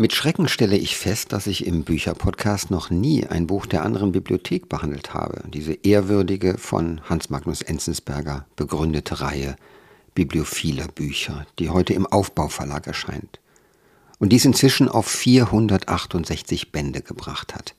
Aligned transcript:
Mit 0.00 0.12
Schrecken 0.12 0.46
stelle 0.46 0.76
ich 0.76 0.96
fest, 0.96 1.32
dass 1.32 1.48
ich 1.48 1.66
im 1.66 1.82
Bücherpodcast 1.82 2.70
noch 2.70 2.88
nie 2.88 3.26
ein 3.26 3.48
Buch 3.48 3.66
der 3.66 3.82
anderen 3.82 4.12
Bibliothek 4.12 4.68
behandelt 4.68 5.12
habe. 5.12 5.42
Diese 5.52 5.72
ehrwürdige 5.72 6.56
von 6.56 7.00
Hans 7.08 7.30
Magnus 7.30 7.62
Enzensberger 7.62 8.46
begründete 8.54 9.20
Reihe 9.20 9.56
bibliophiler 10.14 10.86
Bücher, 10.86 11.48
die 11.58 11.70
heute 11.70 11.94
im 11.94 12.06
Aufbauverlag 12.06 12.86
erscheint 12.86 13.40
und 14.20 14.30
dies 14.30 14.44
inzwischen 14.44 14.88
auf 14.88 15.08
468 15.08 16.70
Bände 16.70 17.02
gebracht 17.02 17.56
hat. 17.56 17.74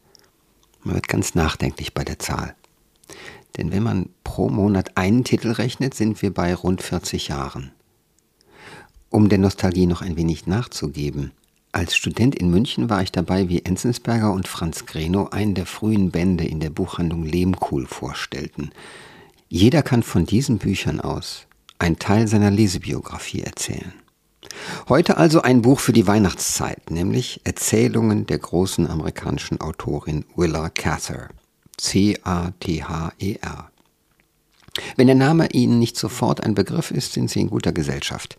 Man 0.84 0.96
wird 0.96 1.08
ganz 1.08 1.36
nachdenklich 1.36 1.94
bei 1.94 2.04
der 2.04 2.20
Zahl. 2.20 2.54
Denn 3.56 3.72
wenn 3.72 3.84
man 3.84 4.10
pro 4.26 4.50
Monat 4.50 4.98
einen 4.98 5.24
Titel 5.24 5.52
rechnet, 5.52 5.94
sind 5.94 6.22
wir 6.22 6.34
bei 6.34 6.54
rund 6.54 6.82
40 6.82 7.30
Jahren. 7.30 7.72
Um 9.10 9.30
der 9.30 9.40
Nostalgie 9.40 9.86
noch 9.86 10.02
ein 10.02 10.18
wenig 10.18 10.48
nachzugeben, 10.48 11.32
als 11.72 11.96
Student 11.96 12.36
in 12.36 12.50
München 12.50 12.90
war 12.90 13.02
ich 13.02 13.12
dabei, 13.12 13.48
wie 13.48 13.64
Enzensberger 13.64 14.32
und 14.32 14.48
Franz 14.48 14.86
Greno 14.86 15.28
einen 15.30 15.54
der 15.54 15.66
frühen 15.66 16.10
Bände 16.10 16.44
in 16.44 16.60
der 16.60 16.72
Buchhandlung 16.72 17.24
Lehmkuhl 17.24 17.86
vorstellten. 17.86 18.72
Jeder 19.50 19.84
kann 19.84 20.04
von 20.04 20.26
diesen 20.26 20.58
Büchern 20.58 21.00
aus 21.00 21.46
einen 21.78 22.00
Teil 22.00 22.28
seiner 22.28 22.52
Lesebiografie 22.52 23.42
erzählen. 23.42 23.94
Heute 24.88 25.18
also 25.18 25.42
ein 25.42 25.62
Buch 25.62 25.80
für 25.80 25.94
die 25.94 26.08
Weihnachtszeit, 26.08 26.92
nämlich 26.92 27.42
Erzählungen 27.44 28.26
der 28.26 28.40
großen 28.40 28.88
amerikanischen 28.88 29.62
Autorin 29.62 30.26
Willa 30.36 30.70
Cather. 30.70 31.30
C-A-T-H-E-R. 31.78 33.72
Wenn 34.96 35.08
der 35.08 35.16
Name 35.16 35.50
Ihnen 35.52 35.80
nicht 35.80 35.98
sofort 35.98 36.44
ein 36.44 36.56
Begriff 36.56 36.92
ist, 36.92 37.14
sind 37.14 37.30
Sie 37.30 37.42
in 37.42 37.50
guter 37.50 37.72
Gesellschaft. 37.72 38.38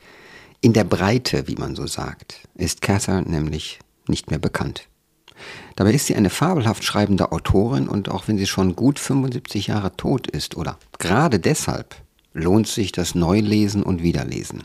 In 0.63 0.75
der 0.75 0.85
Breite, 0.85 1.49
wie 1.49 1.55
man 1.55 1.75
so 1.75 1.87
sagt, 1.87 2.41
ist 2.55 2.83
Cather 2.83 3.23
nämlich 3.23 3.79
nicht 4.09 4.31
mehr 4.31 4.39
bekannt. 4.39 4.89
Dabei 5.77 5.93
ist 5.95 6.07
sie 6.07 6.15
eine 6.15 6.29
fabelhaft 6.29 6.85
schreibende 6.85 7.33
Autorin 7.33 7.89
und 7.89 8.11
auch 8.11 8.29
wenn 8.29 8.37
sie 8.37 8.47
schon 8.47 8.77
gut 8.77 8.99
75 8.99 9.69
Jahre 9.69 9.97
tot 9.97 10.27
ist 10.27 10.59
oder 10.59 10.79
gerade 10.99 11.41
deshalb 11.41 11.97
lohnt 12.35 12.67
sich 12.69 12.93
das 12.93 13.15
Neulesen 13.15 13.83
und 13.83 14.03
Wiederlesen. 14.03 14.65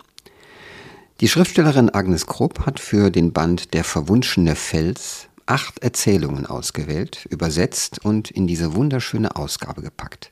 Die 1.22 1.30
Schriftstellerin 1.30 1.90
Agnes 1.90 2.28
Krupp 2.28 2.66
hat 2.66 2.82
für 2.82 3.10
den 3.10 3.32
Band 3.32 3.74
Der 3.74 3.86
verwunschene 3.86 4.58
Fels 4.58 5.30
acht 5.46 5.80
Erzählungen 5.80 6.46
ausgewählt, 6.46 7.26
übersetzt 7.30 8.04
und 8.04 8.32
in 8.32 8.48
diese 8.48 8.76
wunderschöne 8.76 9.38
Ausgabe 9.38 9.82
gepackt. 9.82 10.32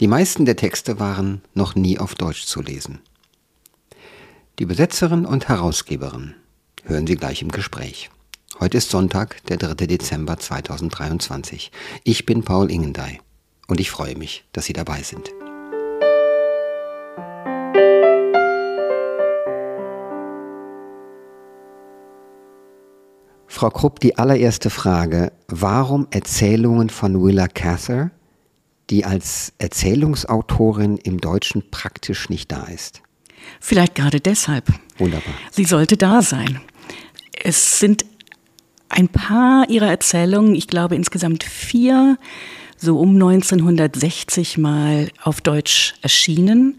Die 0.00 0.08
meisten 0.08 0.44
der 0.44 0.56
Texte 0.56 0.98
waren 0.98 1.42
noch 1.54 1.76
nie 1.76 2.00
auf 2.00 2.16
Deutsch 2.16 2.46
zu 2.46 2.62
lesen. 2.62 2.98
Die 4.58 4.64
Übersetzerin 4.64 5.24
und 5.24 5.48
Herausgeberin 5.48 6.34
hören 6.84 7.06
Sie 7.06 7.16
gleich 7.16 7.40
im 7.40 7.50
Gespräch. 7.50 8.10
Heute 8.60 8.76
ist 8.76 8.90
Sonntag, 8.90 9.42
der 9.46 9.56
3. 9.56 9.86
Dezember 9.86 10.38
2023. 10.38 11.72
Ich 12.04 12.26
bin 12.26 12.42
Paul 12.42 12.70
Ingendey 12.70 13.20
und 13.66 13.80
ich 13.80 13.90
freue 13.90 14.14
mich, 14.14 14.44
dass 14.52 14.66
Sie 14.66 14.74
dabei 14.74 15.02
sind. 15.02 15.30
Frau 23.46 23.70
Krupp, 23.70 24.00
die 24.00 24.18
allererste 24.18 24.68
Frage. 24.68 25.32
Warum 25.48 26.08
Erzählungen 26.10 26.90
von 26.90 27.24
Willa 27.24 27.48
Cather, 27.48 28.10
die 28.90 29.06
als 29.06 29.54
Erzählungsautorin 29.56 30.98
im 30.98 31.22
Deutschen 31.22 31.70
praktisch 31.70 32.28
nicht 32.28 32.52
da 32.52 32.64
ist? 32.64 33.02
Vielleicht 33.60 33.94
gerade 33.94 34.20
deshalb. 34.20 34.66
Wunderbar. 34.98 35.34
Sie 35.50 35.64
sollte 35.64 35.96
da 35.96 36.22
sein. 36.22 36.60
Es 37.42 37.78
sind 37.78 38.04
ein 38.88 39.08
paar 39.08 39.68
ihrer 39.70 39.88
Erzählungen, 39.88 40.54
ich 40.54 40.68
glaube 40.68 40.94
insgesamt 40.96 41.44
vier, 41.44 42.18
so 42.76 42.98
um 42.98 43.14
1960 43.14 44.58
mal 44.58 45.08
auf 45.22 45.40
Deutsch 45.40 45.94
erschienen. 46.02 46.76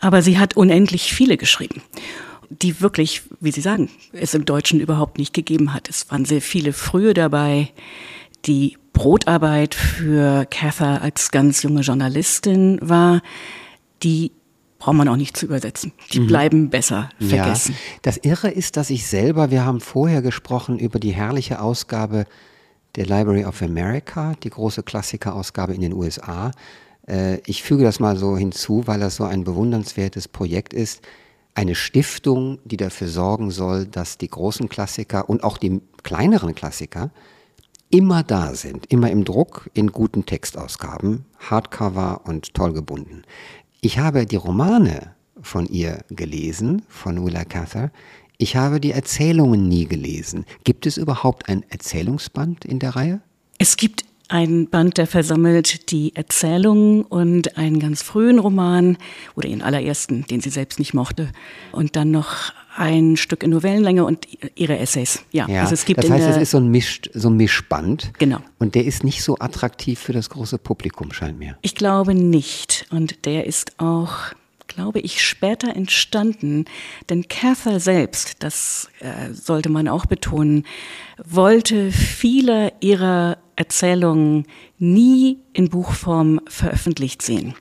Aber 0.00 0.22
sie 0.22 0.38
hat 0.38 0.56
unendlich 0.56 1.12
viele 1.12 1.36
geschrieben, 1.36 1.82
die 2.48 2.80
wirklich, 2.80 3.22
wie 3.40 3.50
Sie 3.50 3.60
sagen, 3.60 3.90
es 4.12 4.34
im 4.34 4.44
Deutschen 4.44 4.80
überhaupt 4.80 5.18
nicht 5.18 5.34
gegeben 5.34 5.74
hat. 5.74 5.88
Es 5.88 6.10
waren 6.10 6.24
sehr 6.24 6.40
viele 6.40 6.72
frühe 6.72 7.14
dabei. 7.14 7.72
Die 8.44 8.78
Brotarbeit 8.92 9.74
für 9.74 10.46
Cather 10.46 11.02
als 11.02 11.30
ganz 11.30 11.62
junge 11.62 11.80
Journalistin 11.80 12.78
war, 12.80 13.22
die 14.02 14.32
braucht 14.78 14.96
man 14.96 15.08
auch 15.08 15.16
nicht 15.16 15.36
zu 15.36 15.46
übersetzen. 15.46 15.92
Die 16.12 16.20
mhm. 16.20 16.26
bleiben 16.26 16.70
besser 16.70 17.10
vergessen. 17.18 17.72
Ja. 17.72 17.98
Das 18.02 18.16
Irre 18.18 18.50
ist, 18.50 18.76
dass 18.76 18.90
ich 18.90 19.06
selber, 19.06 19.50
wir 19.50 19.64
haben 19.64 19.80
vorher 19.80 20.22
gesprochen 20.22 20.78
über 20.78 20.98
die 20.98 21.10
herrliche 21.10 21.60
Ausgabe 21.60 22.26
der 22.94 23.06
Library 23.06 23.44
of 23.44 23.62
America, 23.62 24.34
die 24.42 24.50
große 24.50 24.82
Klassikerausgabe 24.82 25.74
in 25.74 25.80
den 25.80 25.92
USA. 25.92 26.52
Äh, 27.06 27.38
ich 27.46 27.62
füge 27.62 27.84
das 27.84 28.00
mal 28.00 28.16
so 28.16 28.36
hinzu, 28.36 28.86
weil 28.86 29.00
das 29.00 29.16
so 29.16 29.24
ein 29.24 29.44
bewundernswertes 29.44 30.28
Projekt 30.28 30.72
ist. 30.72 31.02
Eine 31.54 31.74
Stiftung, 31.74 32.58
die 32.64 32.76
dafür 32.76 33.08
sorgen 33.08 33.50
soll, 33.50 33.86
dass 33.86 34.16
die 34.16 34.28
großen 34.28 34.68
Klassiker 34.68 35.28
und 35.28 35.42
auch 35.42 35.58
die 35.58 35.80
kleineren 36.04 36.54
Klassiker 36.54 37.10
immer 37.90 38.22
da 38.22 38.54
sind, 38.54 38.86
immer 38.92 39.10
im 39.10 39.24
Druck, 39.24 39.70
in 39.74 39.90
guten 39.90 40.26
Textausgaben, 40.26 41.24
Hardcover 41.38 42.20
und 42.24 42.54
toll 42.54 42.72
gebunden. 42.74 43.22
Ich 43.80 43.98
habe 43.98 44.26
die 44.26 44.36
Romane 44.36 45.14
von 45.40 45.66
ihr 45.66 46.04
gelesen, 46.10 46.82
von 46.88 47.24
Willa 47.24 47.44
Cather. 47.44 47.92
Ich 48.36 48.56
habe 48.56 48.80
die 48.80 48.90
Erzählungen 48.90 49.68
nie 49.68 49.86
gelesen. 49.86 50.46
Gibt 50.64 50.84
es 50.84 50.96
überhaupt 50.96 51.48
ein 51.48 51.64
Erzählungsband 51.68 52.64
in 52.64 52.80
der 52.80 52.96
Reihe? 52.96 53.20
Es 53.58 53.76
gibt 53.76 54.04
ein 54.26 54.68
Band, 54.68 54.98
der 54.98 55.06
versammelt 55.06 55.92
die 55.92 56.14
Erzählungen 56.16 57.02
und 57.02 57.56
einen 57.56 57.78
ganz 57.78 58.02
frühen 58.02 58.40
Roman 58.40 58.98
oder 59.36 59.48
ihren 59.48 59.62
allerersten, 59.62 60.26
den 60.26 60.40
sie 60.40 60.50
selbst 60.50 60.80
nicht 60.80 60.92
mochte. 60.92 61.28
Und 61.70 61.94
dann 61.94 62.10
noch 62.10 62.52
ein 62.78 63.16
Stück 63.16 63.42
in 63.42 63.50
Novellenlänge 63.50 64.04
und 64.04 64.26
ihre 64.54 64.78
Essays. 64.78 65.24
Ja, 65.32 65.48
ja 65.48 65.62
also 65.62 65.74
es 65.74 65.84
gibt 65.84 66.02
das 66.02 66.10
heißt, 66.10 66.28
es 66.28 66.36
ist 66.36 66.50
so 66.52 66.58
ein, 66.58 66.68
Misch, 66.68 67.02
so 67.12 67.28
ein 67.28 67.36
Mischband. 67.36 68.12
Genau. 68.18 68.38
Und 68.58 68.74
der 68.74 68.84
ist 68.84 69.04
nicht 69.04 69.22
so 69.22 69.36
attraktiv 69.38 69.98
für 69.98 70.12
das 70.12 70.30
große 70.30 70.58
Publikum, 70.58 71.12
scheint 71.12 71.38
mir. 71.38 71.58
Ich 71.62 71.74
glaube 71.74 72.14
nicht. 72.14 72.86
Und 72.90 73.26
der 73.26 73.46
ist 73.46 73.78
auch 73.78 74.32
glaube 74.68 75.00
ich, 75.00 75.24
später 75.24 75.74
entstanden. 75.74 76.66
Denn 77.08 77.26
Cather 77.26 77.80
selbst, 77.80 78.42
das 78.44 78.90
äh, 79.00 79.32
sollte 79.32 79.70
man 79.70 79.88
auch 79.88 80.06
betonen, 80.06 80.64
wollte 81.24 81.90
viele 81.90 82.72
ihrer 82.80 83.38
Erzählungen 83.56 84.46
nie 84.78 85.38
in 85.52 85.68
Buchform 85.68 86.40
veröffentlicht 86.46 87.22
sehen. 87.22 87.54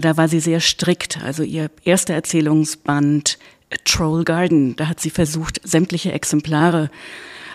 Da 0.00 0.16
war 0.16 0.26
sie 0.26 0.40
sehr 0.40 0.60
strikt. 0.60 1.22
Also 1.22 1.44
ihr 1.44 1.70
erster 1.84 2.14
Erzählungsband 2.14 3.38
Troll 3.84 4.24
Garden, 4.24 4.76
da 4.76 4.88
hat 4.88 5.00
sie 5.00 5.10
versucht, 5.10 5.60
sämtliche 5.64 6.12
Exemplare 6.12 6.90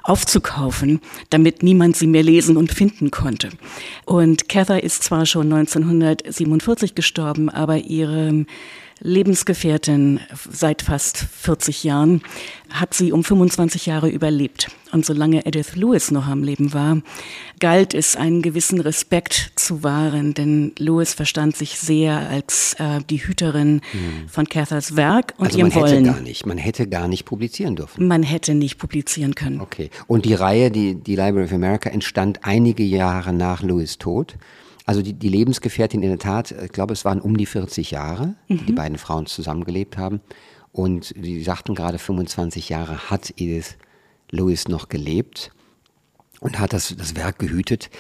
aufzukaufen, 0.04 1.02
damit 1.30 1.62
niemand 1.64 1.96
sie 1.96 2.08
mehr 2.08 2.24
lesen 2.24 2.58
und 2.58 2.72
finden 2.72 3.12
konnte. 3.12 3.50
Und 4.06 4.50
Cather 4.50 4.84
ist 4.84 5.04
zwar 5.04 5.26
schon 5.26 5.52
1947 5.52 6.96
gestorben, 6.96 7.50
aber 7.50 7.78
ihre 7.78 8.46
Lebensgefährtin 9.02 10.20
seit 10.50 10.82
fast 10.82 11.18
40 11.18 11.84
Jahren, 11.84 12.22
hat 12.70 12.94
sie 12.94 13.12
um 13.12 13.24
25 13.24 13.86
Jahre 13.86 14.10
überlebt. 14.10 14.70
Und 14.92 15.06
solange 15.06 15.46
Edith 15.46 15.76
Lewis 15.76 16.12
noch 16.12 16.28
am 16.28 16.44
Leben 16.44 16.74
war, 16.74 17.02
galt 17.60 17.94
es, 17.94 18.16
einen 18.16 18.42
gewissen 18.42 18.82
Respekt 18.82 19.52
zu 19.56 19.84
wahren, 19.84 20.34
denn 20.34 20.74
Lewis 20.78 21.14
verstand 21.14 21.56
sich 21.56 21.80
sehr 21.80 22.30
als 22.30 22.76
äh, 22.80 23.00
die 23.10 23.18
Hüterin 23.18 23.82
hm. 23.92 24.28
von 24.28 24.48
Cathers 24.48 24.96
Werk 24.96 25.34
und 25.38 25.48
also 25.48 25.60
ihrem 25.60 25.70
man 25.70 25.82
Wollen. 25.82 26.06
Hätte 26.06 26.14
gar 26.14 26.22
nicht, 26.22 26.46
man 26.46 26.58
hätte 26.58 26.88
gar 26.88 27.08
nicht 27.08 27.26
publizieren 27.26 27.76
dürfen. 27.76 28.08
Man 28.08 28.24
hätte 28.24 28.56
nicht 28.56 28.78
publizieren 28.78 29.36
können. 29.36 29.62
Okay. 29.62 29.90
Und 30.08 30.26
die 30.26 30.34
Reihe, 30.34 30.72
die, 30.72 30.96
die 30.96 31.16
Library 31.16 31.46
of 31.46 31.54
America, 31.54 31.90
entstand 31.90 32.40
einige 32.44 32.84
Jahre 32.84 33.32
nach 33.34 33.62
Lewis 33.62 33.98
Tod. 33.98 34.36
Also 34.90 35.04
die, 35.04 35.14
die 35.14 35.30
Lebensgefährtin 35.30 36.02
in 36.02 36.10
der 36.10 36.18
Tat, 36.18 36.50
ich 36.50 36.72
glaube, 36.72 36.94
es 36.94 37.06
waren 37.06 37.22
um 37.22 37.38
die 37.38 37.46
40 37.46 37.92
Jahre, 37.92 38.34
mhm. 38.48 38.66
die 38.66 38.74
beiden 38.74 38.98
Frauen 38.98 39.28
zusammengelebt 39.28 39.98
haben. 39.98 40.20
Und 40.72 41.14
die 41.16 41.44
sagten 41.44 41.76
gerade, 41.76 42.00
25 42.00 42.70
Jahre 42.70 43.12
hat 43.12 43.30
Edith 43.38 43.78
Lewis 44.32 44.68
noch 44.68 44.90
gelebt 44.90 45.52
und 46.40 46.58
hat 46.58 46.74
das, 46.74 46.96
das 46.98 47.16
Werk 47.16 47.38
gehütet. 47.38 47.92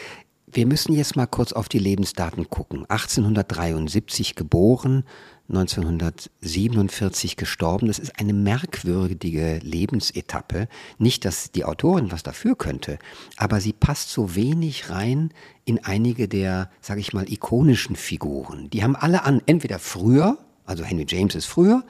Wir 0.47 0.65
müssen 0.65 0.93
jetzt 0.93 1.15
mal 1.15 1.27
kurz 1.27 1.53
auf 1.53 1.69
die 1.69 1.77
Lebensdaten 1.77 2.49
gucken. 2.49 2.89
1873 2.89 4.33
geboren, 4.33 5.03
1947 5.47 7.35
gestorben. 7.35 7.85
Das 7.85 7.99
ist 7.99 8.19
eine 8.19 8.33
merkwürdige 8.33 9.59
Lebensetappe. 9.61 10.67
Nicht, 10.97 11.23
dass 11.23 11.51
die 11.51 11.65
Autorin 11.65 12.11
was 12.11 12.23
dafür 12.23 12.55
könnte, 12.55 12.97
aber 13.37 13.61
sie 13.61 13.73
passt 13.73 14.09
so 14.09 14.35
wenig 14.35 14.89
rein 14.89 15.31
in 15.69 15.85
einige 15.85 16.27
der, 16.27 16.71
sage 16.81 16.99
ich 16.99 17.13
mal, 17.13 17.31
ikonischen 17.31 17.95
Figuren. 17.95 18.71
Die 18.71 18.83
haben 18.83 18.95
alle 18.95 19.23
an, 19.23 19.39
entweder 19.45 19.77
früher, 19.77 20.39
also 20.65 20.83
Henry 20.83 21.05
James 21.07 21.35
ist 21.35 21.45
früher, 21.45 21.83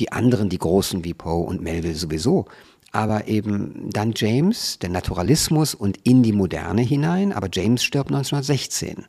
die 0.00 0.12
anderen, 0.12 0.50
die 0.50 0.58
großen 0.58 1.02
wie 1.02 1.14
Poe 1.14 1.46
und 1.46 1.62
Melville 1.62 1.94
sowieso, 1.94 2.44
aber 2.92 3.28
eben 3.28 3.88
dann 3.90 4.12
James, 4.14 4.78
der 4.80 4.90
Naturalismus 4.90 5.74
und 5.74 5.96
in 6.04 6.22
die 6.22 6.34
Moderne 6.34 6.82
hinein, 6.82 7.32
aber 7.32 7.48
James 7.50 7.82
stirbt 7.82 8.10
1916. 8.10 9.06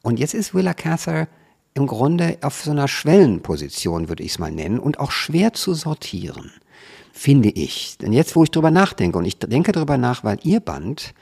Und 0.00 0.20
jetzt 0.20 0.34
ist 0.34 0.54
Willa 0.54 0.72
Cather 0.72 1.26
im 1.74 1.88
Grunde 1.88 2.38
auf 2.42 2.62
so 2.62 2.70
einer 2.70 2.86
Schwellenposition, 2.86 4.08
würde 4.08 4.22
ich 4.22 4.30
es 4.30 4.38
mal 4.38 4.52
nennen, 4.52 4.78
und 4.78 5.00
auch 5.00 5.10
schwer 5.10 5.54
zu 5.54 5.74
sortieren, 5.74 6.52
finde 7.12 7.48
ich. 7.48 7.98
Denn 7.98 8.12
jetzt, 8.12 8.36
wo 8.36 8.44
ich 8.44 8.52
drüber 8.52 8.70
nachdenke, 8.70 9.18
und 9.18 9.24
ich 9.24 9.40
denke 9.40 9.72
darüber 9.72 9.98
nach, 9.98 10.22
weil 10.22 10.38
ihr 10.44 10.60
Band, 10.60 11.14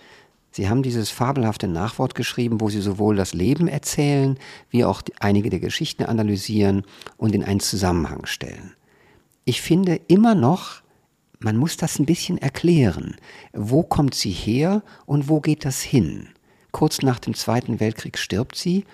Sie 0.57 0.69
haben 0.69 0.85
dieses 0.85 1.11
fabelhafte 1.11 1.67
Nachwort 1.67 2.15
geschrieben, 2.15 2.61
wo 2.61 2.69
Sie 2.69 2.81
sowohl 2.81 3.17
das 3.17 3.35
Leben 3.35 3.67
erzählen, 3.67 4.39
wie 4.71 4.85
auch 4.85 5.03
einige 5.19 5.51
der 5.51 5.59
Geschichten 5.59 6.05
analysieren 6.05 6.85
und 7.17 7.35
in 7.35 7.43
einen 7.43 7.59
Zusammenhang 7.59 8.25
stellen. 8.27 8.73
Ich 9.45 9.61
finde 9.63 9.97
immer 10.07 10.37
noch, 10.37 10.83
man 11.41 11.57
muss 11.57 11.77
das 11.77 11.99
ein 11.99 12.07
bisschen 12.07 12.39
erklären. 12.39 13.17
Wo 13.53 13.83
kommt 13.83 14.15
sie 14.15 14.31
her 14.31 14.85
und 15.07 15.29
wo 15.29 15.41
geht 15.41 15.65
das 15.65 15.83
hin? 15.83 16.29
Kurz 16.71 17.03
nach 17.03 17.19
dem 17.19 17.35
Zweiten 17.35 17.81
Weltkrieg 17.81 18.17
stirbt 18.17 18.55
sie, 18.55 18.85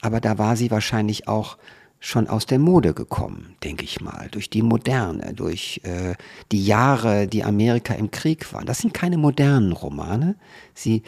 aber 0.00 0.20
da 0.20 0.38
war 0.38 0.54
sie 0.54 0.70
wahrscheinlich 0.70 1.26
auch 1.26 1.58
schon 2.00 2.28
aus 2.28 2.46
der 2.46 2.58
Mode 2.58 2.94
gekommen, 2.94 3.56
denke 3.62 3.84
ich 3.84 4.00
mal, 4.00 4.28
durch 4.30 4.48
die 4.48 4.62
Moderne, 4.62 5.34
durch 5.34 5.82
äh, 5.84 6.14
die 6.50 6.64
Jahre, 6.64 7.28
die 7.28 7.44
Amerika 7.44 7.94
im 7.94 8.10
Krieg 8.10 8.52
waren. 8.54 8.66
Das 8.66 8.78
sind 8.78 8.94
keine 8.94 9.18
modernen 9.18 9.72
Romane. 9.72 10.36
Sie 10.74 11.02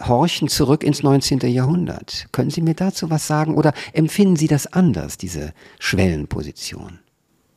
horchen 0.00 0.48
zurück 0.48 0.82
ins 0.82 1.02
19. 1.02 1.40
Jahrhundert. 1.40 2.26
Können 2.32 2.50
Sie 2.50 2.62
mir 2.62 2.74
dazu 2.74 3.10
was 3.10 3.26
sagen 3.26 3.54
oder 3.54 3.74
empfinden 3.92 4.36
Sie 4.36 4.48
das 4.48 4.66
anders, 4.66 5.18
diese 5.18 5.52
Schwellenposition? 5.78 6.98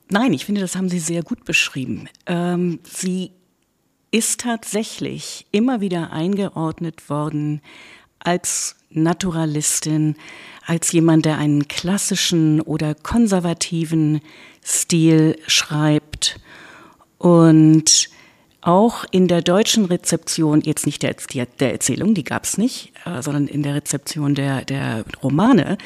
Nein, 0.10 0.34
ich 0.34 0.46
finde, 0.46 0.60
das 0.60 0.76
haben 0.76 0.90
Sie 0.90 1.00
sehr 1.00 1.24
gut 1.24 1.46
beschrieben. 1.46 2.10
Ähm, 2.26 2.80
sie 2.84 3.32
ist 4.12 4.42
tatsächlich 4.42 5.48
immer 5.52 5.82
wieder 5.82 6.12
eingeordnet 6.12 7.10
worden 7.10 7.62
als 8.20 8.76
Naturalistin, 8.94 10.16
als 10.66 10.92
jemand, 10.92 11.26
der 11.26 11.38
einen 11.38 11.68
klassischen 11.68 12.62
oder 12.62 12.96
konservativen 12.96 14.22
Stil 14.64 15.38
schreibt. 15.48 16.40
Und 17.18 18.10
auch 18.64 19.04
in 19.12 19.28
der 19.28 19.42
deutschen 19.42 19.86
Rezeption, 19.86 20.62
jetzt 20.62 20.86
nicht 20.86 21.04
der, 21.04 21.16
der 21.60 21.74
Erzählung, 21.74 22.14
die 22.14 22.24
gab 22.24 22.46
es 22.46 22.58
nicht, 22.58 22.94
äh, 23.06 23.22
sondern 23.22 23.48
in 23.48 23.62
der 23.62 23.76
Rezeption 23.76 24.36
der, 24.36 24.64
der 24.64 25.04
Romane, 25.22 25.78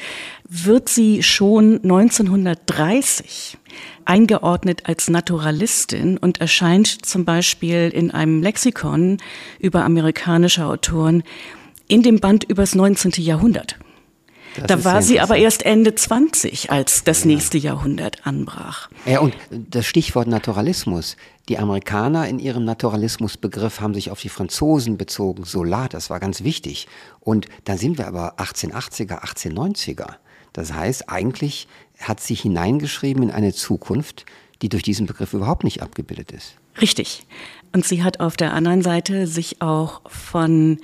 wird 0.48 0.88
sie 0.88 1.24
schon 1.24 1.80
1930 1.82 3.58
eingeordnet 4.04 4.82
als 4.84 5.10
Naturalistin 5.10 6.18
und 6.18 6.40
erscheint 6.40 7.04
zum 7.04 7.24
Beispiel 7.24 7.90
in 7.92 8.12
einem 8.12 8.42
Lexikon 8.42 9.18
über 9.58 9.84
amerikanische 9.84 10.64
Autoren 10.64 11.24
in 11.88 12.02
dem 12.02 12.20
Band 12.20 12.44
übers 12.44 12.74
19. 12.74 13.12
Jahrhundert. 13.16 13.76
Das 14.56 14.66
da 14.66 14.84
war 14.84 15.02
sie 15.02 15.20
aber 15.20 15.36
erst 15.36 15.64
Ende 15.64 15.94
20, 15.94 16.70
als 16.70 17.04
das 17.04 17.20
ja. 17.20 17.28
nächste 17.28 17.58
Jahrhundert 17.58 18.26
anbrach. 18.26 18.88
Ja, 19.06 19.20
und 19.20 19.34
das 19.50 19.86
Stichwort 19.86 20.26
Naturalismus. 20.26 21.16
Die 21.48 21.58
Amerikaner 21.58 22.28
in 22.28 22.38
ihrem 22.38 22.64
Naturalismusbegriff 22.64 23.80
haben 23.80 23.94
sich 23.94 24.10
auf 24.10 24.20
die 24.20 24.28
Franzosen 24.28 24.98
bezogen, 24.98 25.44
Solar, 25.44 25.88
das 25.88 26.10
war 26.10 26.20
ganz 26.20 26.42
wichtig. 26.42 26.88
Und 27.20 27.46
dann 27.64 27.78
sind 27.78 27.98
wir 27.98 28.06
aber 28.06 28.38
1880er, 28.38 29.22
1890er. 29.22 30.14
Das 30.52 30.72
heißt, 30.72 31.08
eigentlich 31.08 31.68
hat 32.00 32.20
sie 32.20 32.34
hineingeschrieben 32.34 33.22
in 33.22 33.30
eine 33.30 33.52
Zukunft, 33.52 34.26
die 34.60 34.68
durch 34.68 34.82
diesen 34.82 35.06
Begriff 35.06 35.34
überhaupt 35.34 35.64
nicht 35.64 35.82
abgebildet 35.82 36.32
ist. 36.32 36.54
Richtig. 36.80 37.26
Und 37.72 37.84
sie 37.84 38.02
hat 38.02 38.20
auf 38.20 38.36
der 38.36 38.52
anderen 38.54 38.82
Seite 38.82 39.26
sich 39.26 39.62
auch 39.62 40.00
von 40.10 40.78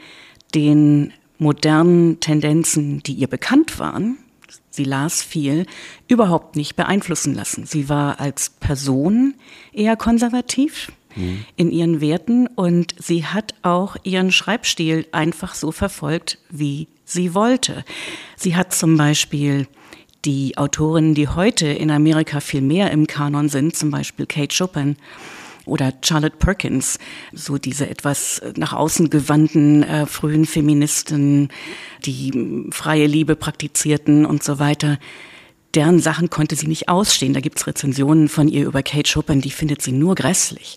den 0.54 1.12
modernen 1.38 2.20
Tendenzen, 2.20 3.02
die 3.02 3.14
ihr 3.14 3.26
bekannt 3.26 3.78
waren, 3.78 4.18
sie 4.70 4.84
las 4.84 5.22
viel, 5.22 5.66
überhaupt 6.08 6.56
nicht 6.56 6.76
beeinflussen 6.76 7.34
lassen. 7.34 7.66
Sie 7.66 7.88
war 7.88 8.20
als 8.20 8.50
Person 8.50 9.34
eher 9.72 9.96
konservativ 9.96 10.92
mhm. 11.14 11.44
in 11.56 11.70
ihren 11.70 12.00
Werten 12.00 12.46
und 12.46 12.94
sie 12.98 13.24
hat 13.24 13.54
auch 13.62 13.96
ihren 14.02 14.32
Schreibstil 14.32 15.06
einfach 15.12 15.54
so 15.54 15.72
verfolgt, 15.72 16.38
wie 16.50 16.88
sie 17.04 17.34
wollte. 17.34 17.84
Sie 18.36 18.56
hat 18.56 18.74
zum 18.74 18.96
Beispiel 18.96 19.66
die 20.24 20.56
Autorinnen, 20.56 21.14
die 21.14 21.28
heute 21.28 21.66
in 21.66 21.90
Amerika 21.90 22.40
viel 22.40 22.62
mehr 22.62 22.90
im 22.90 23.06
Kanon 23.06 23.48
sind, 23.48 23.76
zum 23.76 23.90
Beispiel 23.90 24.26
Kate 24.26 24.54
Chopin, 24.56 24.96
oder 25.66 25.92
Charlotte 26.02 26.36
Perkins, 26.36 26.98
so 27.32 27.58
diese 27.58 27.88
etwas 27.88 28.42
nach 28.56 28.72
außen 28.72 29.10
gewandten 29.10 29.82
äh, 29.82 30.06
frühen 30.06 30.46
Feministen, 30.46 31.48
die 32.04 32.68
freie 32.70 33.06
Liebe 33.06 33.36
praktizierten 33.36 34.26
und 34.26 34.42
so 34.42 34.58
weiter. 34.58 34.98
Deren 35.74 35.98
Sachen 35.98 36.30
konnte 36.30 36.54
sie 36.54 36.68
nicht 36.68 36.88
ausstehen. 36.88 37.34
Da 37.34 37.40
gibt's 37.40 37.66
Rezensionen 37.66 38.28
von 38.28 38.46
ihr 38.46 38.64
über 38.64 38.82
Kate 38.82 39.10
Chopin, 39.12 39.40
die 39.40 39.50
findet 39.50 39.82
sie 39.82 39.90
nur 39.90 40.14
grässlich. 40.14 40.76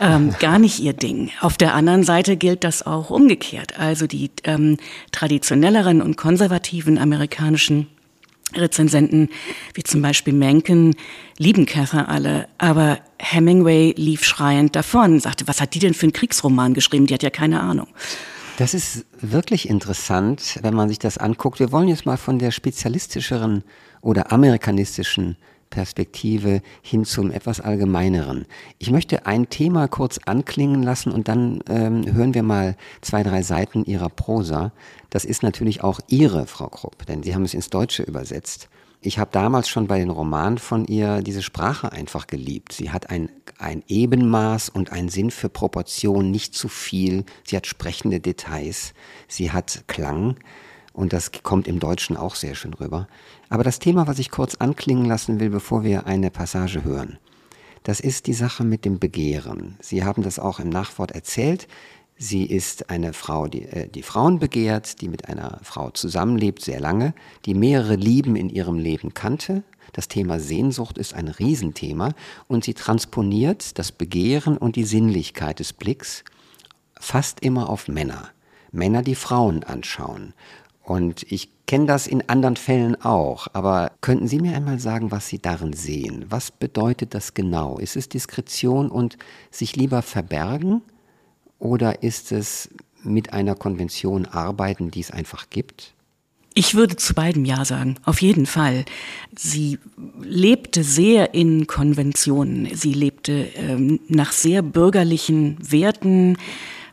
Ähm, 0.00 0.34
gar 0.40 0.58
nicht 0.58 0.80
ihr 0.80 0.94
Ding. 0.94 1.30
Auf 1.40 1.56
der 1.56 1.74
anderen 1.74 2.02
Seite 2.02 2.36
gilt 2.36 2.64
das 2.64 2.84
auch 2.84 3.10
umgekehrt. 3.10 3.78
Also 3.78 4.06
die 4.06 4.30
ähm, 4.44 4.78
traditionelleren 5.12 6.02
und 6.02 6.16
konservativen 6.16 6.98
amerikanischen 6.98 7.86
Rezensenten, 8.54 9.28
wie 9.74 9.82
zum 9.82 10.02
Beispiel 10.02 10.32
Mencken, 10.32 10.94
lieben 11.38 11.66
Cather 11.66 12.08
alle, 12.08 12.48
aber 12.58 13.00
Hemingway 13.18 13.94
lief 13.96 14.24
schreiend 14.24 14.76
davon, 14.76 15.20
sagte, 15.20 15.48
was 15.48 15.60
hat 15.60 15.74
die 15.74 15.78
denn 15.78 15.94
für 15.94 16.04
einen 16.04 16.12
Kriegsroman 16.12 16.74
geschrieben? 16.74 17.06
Die 17.06 17.14
hat 17.14 17.22
ja 17.22 17.30
keine 17.30 17.60
Ahnung. 17.60 17.88
Das 18.58 18.74
ist 18.74 19.06
wirklich 19.20 19.68
interessant, 19.68 20.58
wenn 20.62 20.74
man 20.74 20.88
sich 20.88 20.98
das 20.98 21.18
anguckt. 21.18 21.58
Wir 21.58 21.72
wollen 21.72 21.88
jetzt 21.88 22.06
mal 22.06 22.18
von 22.18 22.38
der 22.38 22.50
spezialistischeren 22.50 23.64
oder 24.02 24.30
amerikanistischen 24.30 25.36
Perspektive 25.72 26.60
hin 26.82 27.04
zum 27.04 27.32
etwas 27.32 27.60
allgemeineren. 27.60 28.44
Ich 28.78 28.90
möchte 28.90 29.26
ein 29.26 29.48
Thema 29.48 29.88
kurz 29.88 30.20
anklingen 30.26 30.82
lassen 30.82 31.10
und 31.10 31.28
dann 31.28 31.60
ähm, 31.68 32.04
hören 32.14 32.34
wir 32.34 32.42
mal 32.42 32.76
zwei, 33.00 33.22
drei 33.22 33.42
Seiten 33.42 33.84
Ihrer 33.84 34.10
Prosa. 34.10 34.72
Das 35.10 35.24
ist 35.24 35.42
natürlich 35.42 35.82
auch 35.82 35.98
Ihre, 36.08 36.46
Frau 36.46 36.68
Krupp, 36.68 37.06
denn 37.06 37.22
Sie 37.22 37.34
haben 37.34 37.44
es 37.44 37.54
ins 37.54 37.70
Deutsche 37.70 38.02
übersetzt. 38.02 38.68
Ich 39.00 39.18
habe 39.18 39.30
damals 39.32 39.68
schon 39.68 39.88
bei 39.88 39.98
den 39.98 40.10
Romanen 40.10 40.58
von 40.58 40.86
ihr 40.86 41.22
diese 41.22 41.42
Sprache 41.42 41.90
einfach 41.90 42.28
geliebt. 42.28 42.72
Sie 42.72 42.90
hat 42.90 43.10
ein, 43.10 43.30
ein 43.58 43.82
Ebenmaß 43.88 44.68
und 44.68 44.92
einen 44.92 45.08
Sinn 45.08 45.32
für 45.32 45.48
Proportion, 45.48 46.30
nicht 46.30 46.54
zu 46.54 46.68
viel. 46.68 47.24
Sie 47.44 47.56
hat 47.56 47.66
sprechende 47.66 48.20
Details. 48.20 48.94
Sie 49.26 49.50
hat 49.50 49.84
Klang. 49.88 50.36
Und 50.92 51.12
das 51.12 51.30
kommt 51.42 51.66
im 51.68 51.80
Deutschen 51.80 52.16
auch 52.16 52.34
sehr 52.34 52.54
schön 52.54 52.74
rüber. 52.74 53.08
Aber 53.48 53.64
das 53.64 53.78
Thema, 53.78 54.06
was 54.06 54.18
ich 54.18 54.30
kurz 54.30 54.56
anklingen 54.56 55.06
lassen 55.06 55.40
will, 55.40 55.50
bevor 55.50 55.84
wir 55.84 56.06
eine 56.06 56.30
Passage 56.30 56.84
hören, 56.84 57.18
das 57.82 57.98
ist 57.98 58.26
die 58.26 58.34
Sache 58.34 58.64
mit 58.64 58.84
dem 58.84 58.98
Begehren. 58.98 59.76
Sie 59.80 60.04
haben 60.04 60.22
das 60.22 60.38
auch 60.38 60.60
im 60.60 60.68
Nachwort 60.68 61.12
erzählt. 61.12 61.66
Sie 62.16 62.44
ist 62.44 62.90
eine 62.90 63.12
Frau, 63.12 63.48
die, 63.48 63.64
äh, 63.64 63.88
die 63.88 64.02
Frauen 64.02 64.38
begehrt, 64.38 65.00
die 65.00 65.08
mit 65.08 65.28
einer 65.28 65.58
Frau 65.62 65.90
zusammenlebt, 65.90 66.62
sehr 66.62 66.78
lange, 66.78 67.14
die 67.46 67.54
mehrere 67.54 67.96
Lieben 67.96 68.36
in 68.36 68.48
ihrem 68.48 68.78
Leben 68.78 69.14
kannte. 69.14 69.64
Das 69.92 70.08
Thema 70.08 70.38
Sehnsucht 70.38 70.98
ist 70.98 71.14
ein 71.14 71.28
Riesenthema 71.28 72.14
und 72.46 72.64
sie 72.64 72.74
transponiert 72.74 73.78
das 73.78 73.90
Begehren 73.90 74.56
und 74.56 74.76
die 74.76 74.84
Sinnlichkeit 74.84 75.58
des 75.58 75.72
Blicks 75.72 76.24
fast 76.98 77.40
immer 77.40 77.68
auf 77.68 77.88
Männer. 77.88 78.28
Männer, 78.70 79.02
die 79.02 79.16
Frauen 79.16 79.64
anschauen. 79.64 80.32
Und 80.82 81.24
ich 81.30 81.48
kenne 81.66 81.86
das 81.86 82.06
in 82.06 82.28
anderen 82.28 82.56
Fällen 82.56 83.00
auch, 83.02 83.46
aber 83.52 83.92
könnten 84.00 84.28
Sie 84.28 84.40
mir 84.40 84.54
einmal 84.54 84.78
sagen, 84.78 85.10
was 85.10 85.28
Sie 85.28 85.38
darin 85.38 85.72
sehen? 85.72 86.26
Was 86.28 86.50
bedeutet 86.50 87.14
das 87.14 87.34
genau? 87.34 87.78
Ist 87.78 87.96
es 87.96 88.08
Diskretion 88.08 88.90
und 88.90 89.16
sich 89.50 89.76
lieber 89.76 90.02
verbergen 90.02 90.82
oder 91.58 92.02
ist 92.02 92.32
es 92.32 92.68
mit 93.04 93.32
einer 93.32 93.54
Konvention 93.54 94.26
arbeiten, 94.26 94.90
die 94.90 95.00
es 95.00 95.10
einfach 95.10 95.50
gibt? 95.50 95.94
Ich 96.54 96.74
würde 96.74 96.96
zu 96.96 97.14
beidem 97.14 97.44
Ja 97.44 97.64
sagen, 97.64 97.96
auf 98.04 98.20
jeden 98.20 98.46
Fall. 98.46 98.84
Sie 99.34 99.78
lebte 100.20 100.84
sehr 100.84 101.32
in 101.32 101.66
Konventionen. 101.66 102.68
Sie 102.74 102.92
lebte 102.92 103.48
ähm, 103.54 104.00
nach 104.08 104.32
sehr 104.32 104.60
bürgerlichen 104.60 105.56
Werten. 105.62 106.36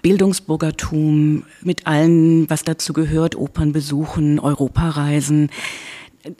Bildungsbürgertum 0.01 1.43
mit 1.61 1.87
allem, 1.87 2.49
was 2.49 2.63
dazu 2.63 2.93
gehört, 2.93 3.35
Opern 3.35 3.73
besuchen, 3.73 4.39
Europareisen. 4.39 5.49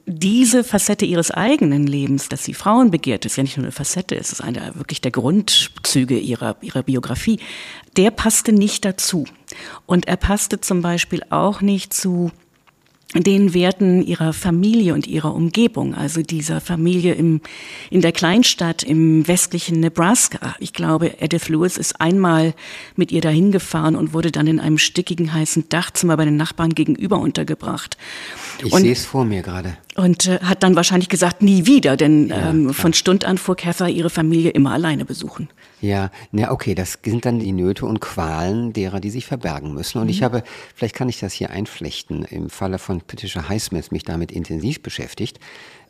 Diese 0.05 0.63
Facette 0.63 1.05
ihres 1.05 1.31
eigenen 1.31 1.87
Lebens, 1.87 2.29
dass 2.29 2.43
sie 2.43 2.53
Frauen 2.53 2.91
begehrt, 2.91 3.25
ist 3.25 3.37
ja 3.37 3.43
nicht 3.43 3.57
nur 3.57 3.65
eine 3.65 3.71
Facette, 3.71 4.15
es 4.15 4.31
ist 4.31 4.41
eine 4.41 4.75
wirklich 4.75 5.01
der 5.01 5.11
Grundzüge 5.11 6.19
ihrer, 6.19 6.57
ihrer 6.61 6.83
Biografie. 6.83 7.39
Der 7.95 8.11
passte 8.11 8.51
nicht 8.51 8.83
dazu. 8.85 9.25
Und 9.85 10.07
er 10.07 10.17
passte 10.17 10.59
zum 10.59 10.81
Beispiel 10.81 11.23
auch 11.29 11.61
nicht 11.61 11.93
zu 11.93 12.31
den 13.15 13.55
Werten 13.55 14.03
ihrer 14.03 14.33
Familie 14.33 14.93
und 14.93 15.07
ihrer 15.07 15.33
Umgebung, 15.33 15.95
also 15.95 16.21
dieser 16.21 16.61
Familie 16.61 17.15
im, 17.15 17.41
in 17.89 18.01
der 18.01 18.11
Kleinstadt 18.11 18.83
im 18.83 19.27
westlichen 19.27 19.79
Nebraska. 19.79 20.55
Ich 20.59 20.73
glaube, 20.73 21.19
Edith 21.19 21.49
Lewis 21.49 21.77
ist 21.77 21.99
einmal 21.99 22.53
mit 22.95 23.11
ihr 23.11 23.21
dahin 23.21 23.51
gefahren 23.51 23.95
und 23.95 24.13
wurde 24.13 24.31
dann 24.31 24.45
in 24.45 24.59
einem 24.59 24.77
stickigen, 24.77 25.33
heißen 25.33 25.69
Dachzimmer 25.69 26.17
bei 26.17 26.25
den 26.25 26.37
Nachbarn 26.37 26.75
gegenüber 26.75 27.19
untergebracht. 27.19 27.97
Ich 28.63 28.73
sehe 28.73 28.91
es 28.91 29.05
vor 29.05 29.25
mir 29.25 29.41
gerade. 29.41 29.77
Und 29.95 30.27
äh, 30.27 30.39
hat 30.39 30.63
dann 30.63 30.75
wahrscheinlich 30.75 31.09
gesagt, 31.09 31.41
nie 31.41 31.65
wieder, 31.65 31.97
denn 31.97 32.29
ja, 32.29 32.51
ähm, 32.51 32.73
von 32.73 32.93
Stund 32.93 33.25
an 33.25 33.37
fuhr 33.37 33.55
Cather 33.55 33.89
ihre 33.89 34.09
Familie 34.09 34.51
immer 34.51 34.71
alleine 34.71 35.03
besuchen. 35.03 35.49
Ja, 35.81 36.11
na 36.31 36.51
okay, 36.51 36.75
das 36.75 36.99
sind 37.03 37.25
dann 37.25 37.39
die 37.39 37.51
Nöte 37.51 37.85
und 37.85 37.99
Qualen 37.99 38.73
derer, 38.73 38.99
die 38.99 39.09
sich 39.09 39.25
verbergen 39.25 39.73
müssen. 39.73 39.97
Und 39.97 40.05
mhm. 40.05 40.11
ich 40.11 40.23
habe, 40.23 40.43
vielleicht 40.75 40.95
kann 40.95 41.09
ich 41.09 41.19
das 41.19 41.33
hier 41.33 41.49
einflechten, 41.49 42.23
im 42.23 42.49
Falle 42.49 42.77
von 42.77 43.01
Patricia 43.01 43.49
Highsmith 43.49 43.91
mich 43.91 44.03
damit 44.03 44.31
intensiv 44.31 44.83
beschäftigt 44.83 45.39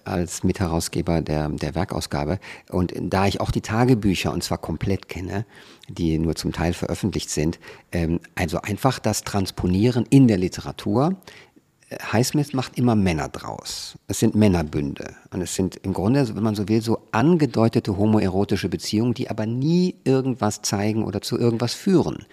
als 0.05 0.43
Mitherausgeber 0.43 1.21
der, 1.21 1.49
der 1.49 1.75
Werkausgabe. 1.75 2.39
Und 2.69 2.93
da 2.99 3.27
ich 3.27 3.41
auch 3.41 3.51
die 3.51 3.61
Tagebücher, 3.61 4.33
und 4.33 4.43
zwar 4.43 4.57
komplett 4.57 5.07
kenne, 5.07 5.45
die 5.87 6.17
nur 6.17 6.35
zum 6.35 6.51
Teil 6.51 6.73
veröffentlicht 6.73 7.29
sind, 7.29 7.59
ähm, 7.91 8.19
also 8.35 8.61
einfach 8.61 8.99
das 8.99 9.23
Transponieren 9.23 10.05
in 10.09 10.27
der 10.27 10.37
Literatur 10.37 11.15
Highsmith 12.11 12.53
macht 12.53 12.77
immer 12.77 12.95
Männer 12.95 13.29
draus. 13.29 13.97
Es 14.07 14.19
sind 14.19 14.35
Männerbünde. 14.35 15.15
Und 15.31 15.41
es 15.41 15.55
sind 15.55 15.75
im 15.77 15.93
Grunde, 15.93 16.35
wenn 16.35 16.43
man 16.43 16.55
so 16.55 16.67
will, 16.67 16.81
so 16.81 17.01
angedeutete 17.11 17.97
homoerotische 17.97 18.69
Beziehungen, 18.69 19.15
die 19.15 19.29
aber 19.29 19.45
nie 19.45 19.95
irgendwas 20.03 20.61
zeigen 20.61 21.03
oder 21.03 21.21
zu 21.21 21.39
irgendwas 21.39 21.73
führen. 21.73 22.25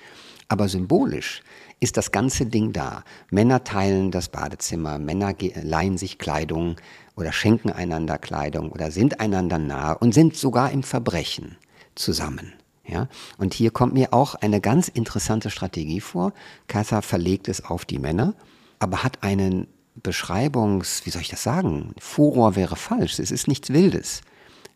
Aber 0.49 0.69
symbolisch 0.69 1.43
ist 1.81 1.97
das 1.97 2.13
ganze 2.13 2.47
Ding 2.47 2.73
da. 2.73 3.03
Männer 3.31 3.65
teilen 3.65 4.11
das 4.11 4.29
Badezimmer, 4.29 4.99
Männer 4.99 5.35
leihen 5.63 5.97
sich 5.97 6.19
Kleidung 6.19 6.77
oder 7.17 7.33
schenken 7.33 7.71
einander 7.71 8.19
Kleidung 8.19 8.71
oder 8.71 8.91
sind 8.91 9.21
einander 9.21 9.59
nahe 9.59 9.99
und 9.99 10.13
sind 10.13 10.37
sogar 10.37 10.71
im 10.71 10.83
Verbrechen 10.83 11.57
zusammen. 11.95 12.53
Ja? 12.87 13.09
Und 13.39 13.55
hier 13.55 13.71
kommt 13.71 13.95
mir 13.95 14.13
auch 14.13 14.35
eine 14.35 14.61
ganz 14.61 14.89
interessante 14.89 15.51
Strategie 15.51 16.01
vor. 16.01 16.33
Kassa 16.69 17.01
verlegt 17.01 17.49
es 17.49 17.65
auf 17.65 17.85
die 17.85 17.99
Männer 17.99 18.35
aber 18.79 19.03
hat 19.03 19.23
einen 19.23 19.67
Beschreibungs, 20.03 21.05
wie 21.05 21.11
soll 21.11 21.23
ich 21.23 21.29
das 21.29 21.43
sagen? 21.43 21.95
Furor 21.99 22.57
wäre 22.57 22.77
falsch, 22.77 23.19
es 23.19 23.31
ist 23.31 23.49
nichts 23.49 23.71
Wildes. 23.71 24.23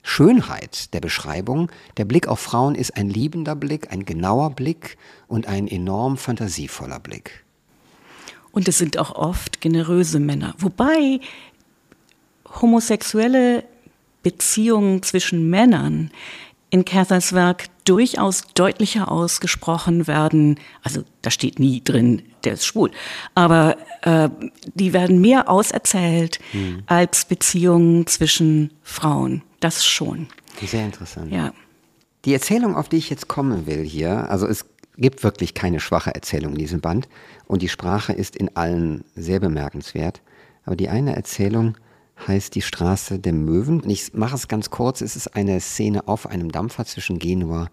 Schönheit 0.03 0.95
der 0.95 1.01
Beschreibung, 1.01 1.71
der 1.99 2.07
Blick 2.07 2.27
auf 2.27 2.41
Frauen 2.41 2.75
ist 2.75 2.97
ein 2.97 3.11
liebender 3.11 3.55
Blick, 3.55 3.93
ein 3.93 4.05
genauer 4.05 4.51
Blick 4.51 4.97
und 5.29 5.47
ein 5.47 5.69
enorm 5.69 6.17
fantasievoller 6.17 7.01
Blick. 7.01 7.45
Und 8.51 8.67
es 8.67 8.79
sind 8.79 8.99
auch 8.99 9.15
oft 9.15 9.61
generöse 9.61 10.19
Männer. 10.19 10.55
Wobei 10.59 11.21
homosexuelle 12.61 13.65
Beziehungen 14.23 15.03
zwischen 15.03 15.51
Männern 15.51 16.11
in 16.71 16.85
Cathers 16.85 17.33
Werk 17.33 17.67
durchaus 17.85 18.45
deutlicher 18.55 19.11
ausgesprochen 19.11 20.07
werden. 20.07 20.59
Also 20.83 21.03
da 21.23 21.31
steht 21.31 21.59
nie 21.59 21.83
drin, 21.83 22.23
der 22.45 22.55
ist 22.55 22.65
schwul. 22.65 22.91
Aber 23.35 23.77
äh, 24.03 24.29
die 24.75 24.93
werden 24.93 25.21
mehr 25.21 25.49
auserzählt 25.49 26.39
hm. 26.53 26.85
als 26.87 27.25
Beziehungen 27.25 28.07
zwischen 28.07 28.71
Frauen. 28.83 29.43
Das 29.59 29.85
schon. 29.85 30.29
Sehr 30.65 30.85
interessant. 30.85 31.33
Ja. 31.33 31.53
Die 32.25 32.35
Erzählung, 32.35 32.77
auf 32.77 32.89
die 32.89 32.99
ich 32.99 33.11
jetzt 33.11 33.29
kommen 33.29 33.67
will 33.67 33.83
hier, 33.83 34.31
also 34.31 34.47
es 34.47 34.67
gibt 34.97 35.25
wirklich 35.25 35.55
keine 35.55 35.81
schwache 35.81 36.15
Erzählung 36.15 36.53
in 36.53 36.59
diesem 36.59 36.81
Band 36.81 37.09
und 37.47 37.63
die 37.63 37.69
Sprache 37.69 38.13
ist 38.13 38.37
in 38.37 38.55
allen 38.57 39.05
sehr 39.15 39.41
bemerkenswert. 39.41 40.21
Aber 40.65 40.77
die 40.77 40.91
eine 40.91 41.17
Erzählung 41.17 41.77
heißt 42.27 42.55
Die 42.55 42.63
Straße 42.63 43.19
der 43.19 43.33
Möwen. 43.33 43.81
Und 43.81 43.91
ich 43.91 44.15
mache 44.15 44.37
es 44.37 44.49
ganz 44.49 44.71
kurz. 44.71 45.01
Es 45.01 45.17
ist 45.17 45.35
eine 45.37 45.61
Szene 45.61 46.09
auf 46.09 46.27
einem 46.27 46.53
Dampfer 46.53 46.85
zwischen 46.85 47.19
Genua 47.19 47.69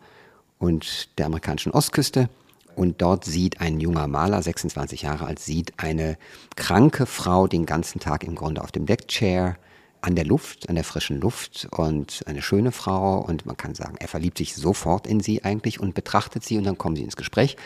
und 0.60 1.18
der 1.18 1.28
amerikanischen 1.28 1.72
Ostküste. 1.72 2.30
Und 2.76 3.02
dort 3.02 3.26
sieht 3.26 3.60
ein 3.60 3.80
junger 3.80 4.08
Maler, 4.08 4.42
26 4.42 5.02
Jahre 5.02 5.26
alt, 5.26 5.40
sieht 5.40 5.74
eine 5.78 6.16
kranke 6.56 7.08
Frau 7.08 7.48
den 7.48 7.66
ganzen 7.66 8.00
Tag 8.00 8.24
im 8.24 8.36
Grunde 8.36 8.64
auf 8.64 8.72
dem 8.72 8.86
Deckchair 8.86 9.58
an 10.02 10.16
der 10.16 10.26
Luft, 10.26 10.70
an 10.70 10.76
der 10.76 10.84
frischen 10.84 11.20
Luft 11.20 11.68
und 11.72 12.24
eine 12.28 12.44
schöne 12.44 12.72
Frau. 12.72 13.20
Und 13.20 13.48
man 13.48 13.58
kann 13.58 13.74
sagen, 13.74 13.96
er 14.00 14.08
verliebt 14.08 14.38
sich 14.38 14.56
sofort 14.56 15.08
in 15.08 15.22
sie 15.22 15.44
eigentlich 15.44 15.80
und 15.80 15.96
betrachtet 15.96 16.44
sie 16.44 16.58
und 16.58 16.66
dann 16.66 16.78
kommen 16.78 16.96
sie 16.96 17.04
ins 17.04 17.16
Gespräch. 17.16 17.58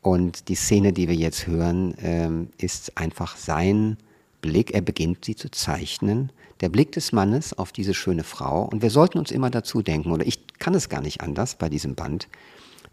Und 0.00 0.48
die 0.48 0.54
Szene, 0.54 0.94
die 0.94 1.08
wir 1.08 1.14
jetzt 1.14 1.46
hören, 1.46 1.94
ähm, 2.02 2.48
ist 2.56 2.96
einfach 2.96 3.36
sein 3.36 3.98
Blick, 4.40 4.72
er 4.72 4.80
beginnt 4.80 5.24
sie 5.24 5.36
zu 5.36 5.50
zeichnen, 5.50 6.32
der 6.60 6.68
Blick 6.68 6.92
des 6.92 7.12
Mannes 7.12 7.56
auf 7.56 7.72
diese 7.72 7.94
schöne 7.94 8.24
Frau. 8.24 8.64
Und 8.64 8.82
wir 8.82 8.90
sollten 8.90 9.18
uns 9.18 9.30
immer 9.30 9.50
dazu 9.50 9.82
denken, 9.82 10.12
oder 10.12 10.26
ich 10.26 10.58
kann 10.58 10.74
es 10.74 10.88
gar 10.88 11.00
nicht 11.00 11.20
anders 11.20 11.56
bei 11.56 11.68
diesem 11.68 11.94
Band, 11.94 12.28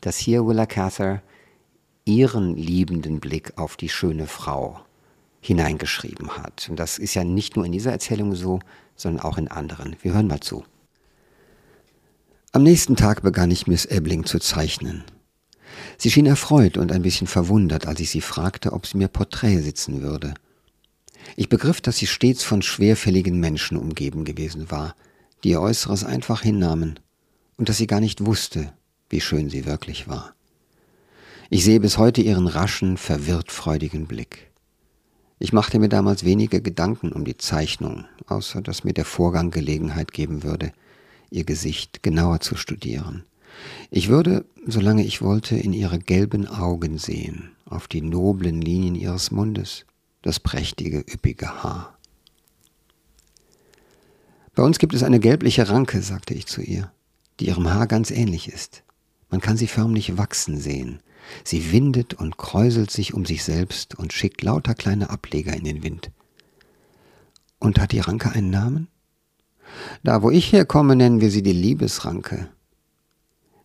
dass 0.02 0.18
hier 0.18 0.46
Willa 0.46 0.66
Cather 0.66 1.22
ihren 2.06 2.56
liebenden 2.56 3.20
Blick 3.20 3.58
auf 3.58 3.76
die 3.76 3.90
schöne 3.90 4.28
Frau 4.28 4.80
hineingeschrieben 5.42 6.38
hat. 6.38 6.68
Und 6.70 6.78
das 6.78 6.98
ist 6.98 7.14
ja 7.14 7.24
nicht 7.24 7.56
nur 7.56 7.66
in 7.66 7.72
dieser 7.72 7.92
Erzählung 7.92 8.36
so, 8.36 8.60
sondern 8.96 9.24
auch 9.24 9.38
in 9.38 9.48
anderen. 9.48 9.96
Wir 10.02 10.14
hören 10.14 10.28
mal 10.28 10.40
zu. 10.40 10.64
Am 12.54 12.64
nächsten 12.64 12.96
Tag 12.96 13.22
begann 13.22 13.52
ich 13.52 13.68
Miss 13.68 13.86
Ebling 13.86 14.26
zu 14.26 14.40
zeichnen. 14.40 15.04
Sie 15.98 16.10
schien 16.10 16.26
erfreut 16.26 16.78
und 16.78 16.92
ein 16.92 17.02
bisschen 17.02 17.28
verwundert, 17.28 17.86
als 17.86 18.00
ich 18.00 18.10
sie 18.10 18.22
fragte, 18.22 18.74
ob 18.74 18.88
sie 18.88 18.98
mir 18.98 19.10
Porträt 19.10 19.60
sitzen 19.60 20.02
würde. 20.02 20.34
Ich 21.40 21.50
begriff, 21.50 21.82
dass 21.82 21.98
sie 21.98 22.08
stets 22.08 22.44
von 22.44 22.64
schwerfälligen 22.64 23.40
Menschen 23.40 23.78
umgeben 23.78 24.26
gewesen 24.26 24.72
war, 24.72 24.96
die 25.44 25.50
ihr 25.50 25.62
Äußeres 25.62 26.04
einfach 26.04 26.42
hinnahmen, 26.42 27.00
und 27.58 27.70
dass 27.70 27.78
sie 27.78 27.86
gar 27.86 28.00
nicht 28.00 28.26
wusste, 28.26 28.74
wie 29.08 29.22
schön 29.22 29.48
sie 29.48 29.68
wirklich 29.68 30.08
war. 30.08 30.34
Ich 31.52 31.64
sehe 31.64 31.80
bis 31.80 32.00
heute 32.00 32.22
ihren 32.22 32.48
raschen, 32.48 32.98
verwirrt 32.98 33.52
freudigen 33.52 34.08
Blick. 34.08 34.50
Ich 35.38 35.54
machte 35.54 35.78
mir 35.78 35.90
damals 35.90 36.26
wenige 36.26 36.60
Gedanken 36.60 37.12
um 37.12 37.24
die 37.24 37.38
Zeichnung, 37.38 38.06
außer 38.26 38.64
dass 38.64 38.84
mir 38.84 38.94
der 38.94 39.06
Vorgang 39.06 39.52
Gelegenheit 39.52 40.14
geben 40.14 40.42
würde, 40.42 40.74
ihr 41.30 41.44
Gesicht 41.44 42.02
genauer 42.02 42.40
zu 42.40 42.56
studieren. 42.56 43.26
Ich 43.92 44.10
würde, 44.10 44.44
solange 44.66 45.06
ich 45.06 45.22
wollte, 45.22 45.56
in 45.56 45.74
ihre 45.74 46.00
gelben 46.00 46.48
Augen 46.48 46.98
sehen, 46.98 47.52
auf 47.66 47.88
die 47.88 48.02
noblen 48.02 48.60
Linien 48.60 48.96
ihres 48.96 49.30
Mundes, 49.30 49.86
das 50.28 50.40
prächtige, 50.40 51.00
üppige 51.00 51.64
Haar. 51.64 51.98
Bei 54.54 54.64
uns 54.64 54.78
gibt 54.78 54.94
es 54.94 55.04
eine 55.04 55.20
gelbliche 55.20 55.70
Ranke, 55.70 56.02
sagte 56.02 56.34
ich 56.34 56.48
zu 56.48 56.62
ihr, 56.62 56.92
die 57.40 57.48
ihrem 57.48 57.70
Haar 57.70 57.88
ganz 57.88 58.12
ähnlich 58.12 58.50
ist. 58.50 58.84
Man 59.30 59.40
kann 59.40 59.58
sie 59.58 59.68
förmlich 59.68 60.18
wachsen 60.18 60.58
sehen. 60.58 61.02
Sie 61.44 61.72
windet 61.72 62.14
und 62.14 62.38
kräuselt 62.38 62.92
sich 62.92 63.14
um 63.14 63.26
sich 63.26 63.44
selbst 63.44 63.96
und 63.96 64.14
schickt 64.14 64.42
lauter 64.42 64.74
kleine 64.74 65.10
Ableger 65.10 65.54
in 65.54 65.64
den 65.64 65.84
Wind. 65.84 66.12
Und 67.60 67.80
hat 67.80 67.92
die 67.92 68.00
Ranke 68.00 68.32
einen 68.32 68.50
Namen? 68.50 68.88
Da, 70.04 70.22
wo 70.24 70.32
ich 70.32 70.52
herkomme, 70.52 70.96
nennen 70.96 71.22
wir 71.22 71.30
sie 71.30 71.44
die 71.44 71.54
Liebesranke. 71.54 72.50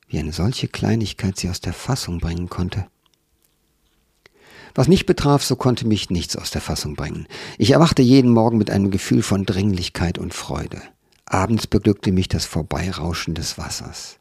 Wie 0.08 0.18
eine 0.18 0.32
solche 0.32 0.68
Kleinigkeit 0.68 1.38
sie 1.38 1.48
aus 1.48 1.60
der 1.60 1.72
Fassung 1.72 2.18
bringen 2.18 2.48
konnte. 2.48 2.86
Was 4.74 4.88
mich 4.88 5.06
betraf, 5.06 5.42
so 5.42 5.56
konnte 5.56 5.86
mich 5.86 6.10
nichts 6.10 6.36
aus 6.36 6.50
der 6.50 6.62
Fassung 6.62 6.94
bringen. 6.94 7.26
Ich 7.58 7.72
erwachte 7.72 8.02
jeden 8.02 8.30
Morgen 8.30 8.58
mit 8.58 8.70
einem 8.70 8.90
Gefühl 8.90 9.22
von 9.22 9.44
Dringlichkeit 9.44 10.18
und 10.18 10.32
Freude. 10.32 10.80
Abends 11.26 11.66
beglückte 11.66 12.12
mich 12.12 12.28
das 12.28 12.46
Vorbeirauschen 12.46 13.34
des 13.34 13.58
Wassers. 13.58 14.18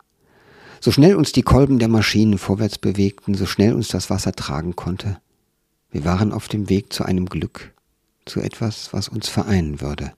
So 0.79 0.91
schnell 0.91 1.15
uns 1.15 1.31
die 1.31 1.43
Kolben 1.43 1.79
der 1.79 1.87
Maschinen 1.87 2.37
vorwärts 2.37 2.77
bewegten, 2.77 3.35
so 3.35 3.45
schnell 3.45 3.73
uns 3.73 3.89
das 3.89 4.09
Wasser 4.09 4.33
tragen 4.33 4.75
konnte. 4.75 5.17
Wir 5.91 6.05
waren 6.05 6.31
auf 6.31 6.47
dem 6.47 6.69
Weg 6.69 6.91
zu 6.91 7.03
einem 7.03 7.27
Glück, 7.27 7.73
zu 8.25 8.41
etwas, 8.41 8.91
was 8.91 9.07
uns 9.07 9.29
vereinen 9.29 9.79
würde. 9.79 10.13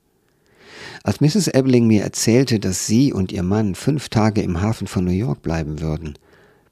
Als 1.04 1.20
Mrs. 1.20 1.48
Ebling 1.48 1.88
mir 1.88 2.04
erzählte, 2.04 2.60
dass 2.60 2.88
sie 2.88 3.12
und 3.12 3.32
ihr 3.32 3.44
Mann 3.44 3.76
fünf 3.76 4.10
Tage 4.10 4.42
im 4.42 4.62
Hafen 4.62 4.88
von 4.88 5.04
New 5.04 5.12
York 5.12 5.42
bleiben 5.42 5.82
würden, 5.82 6.18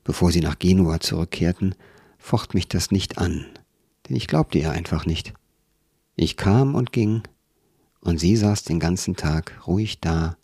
bevor 0.04 0.32
sie 0.32 0.42
nach 0.42 0.58
Genua 0.58 1.00
zurückkehrten, 1.00 1.76
focht 2.22 2.54
mich 2.54 2.68
das 2.68 2.92
nicht 2.92 3.18
an, 3.18 3.46
denn 4.08 4.16
ich 4.16 4.28
glaubte 4.28 4.60
ihr 4.60 4.72
einfach 4.72 5.06
nicht. 5.06 5.34
Ich 6.16 6.38
kam 6.38 6.76
und 6.76 6.92
ging, 6.94 7.24
und 8.00 8.20
sie 8.20 8.36
saß 8.38 8.64
den 8.64 8.80
ganzen 8.80 9.16
Tag 9.16 9.60
ruhig 9.68 10.00
da 10.00 10.38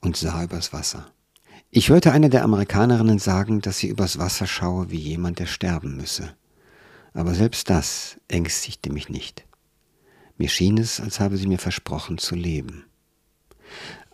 und 0.00 0.16
sah 0.16 0.44
übers 0.44 0.72
Wasser. 0.72 1.06
Ich 1.70 1.88
hörte 1.88 2.12
eine 2.12 2.30
der 2.30 2.44
Amerikanerinnen 2.44 3.18
sagen, 3.18 3.60
dass 3.60 3.78
sie 3.78 3.88
übers 3.88 4.18
Wasser 4.18 4.46
schaue 4.46 4.90
wie 4.90 4.98
jemand, 4.98 5.38
der 5.38 5.46
sterben 5.46 5.96
müsse. 5.96 6.36
Aber 7.14 7.34
selbst 7.34 7.68
das 7.68 8.18
ängstigte 8.28 8.92
mich 8.92 9.08
nicht. 9.08 9.44
Mir 10.36 10.48
schien 10.48 10.78
es, 10.78 11.00
als 11.00 11.20
habe 11.20 11.36
sie 11.36 11.46
mir 11.46 11.58
versprochen 11.58 12.18
zu 12.18 12.34
leben. 12.34 12.84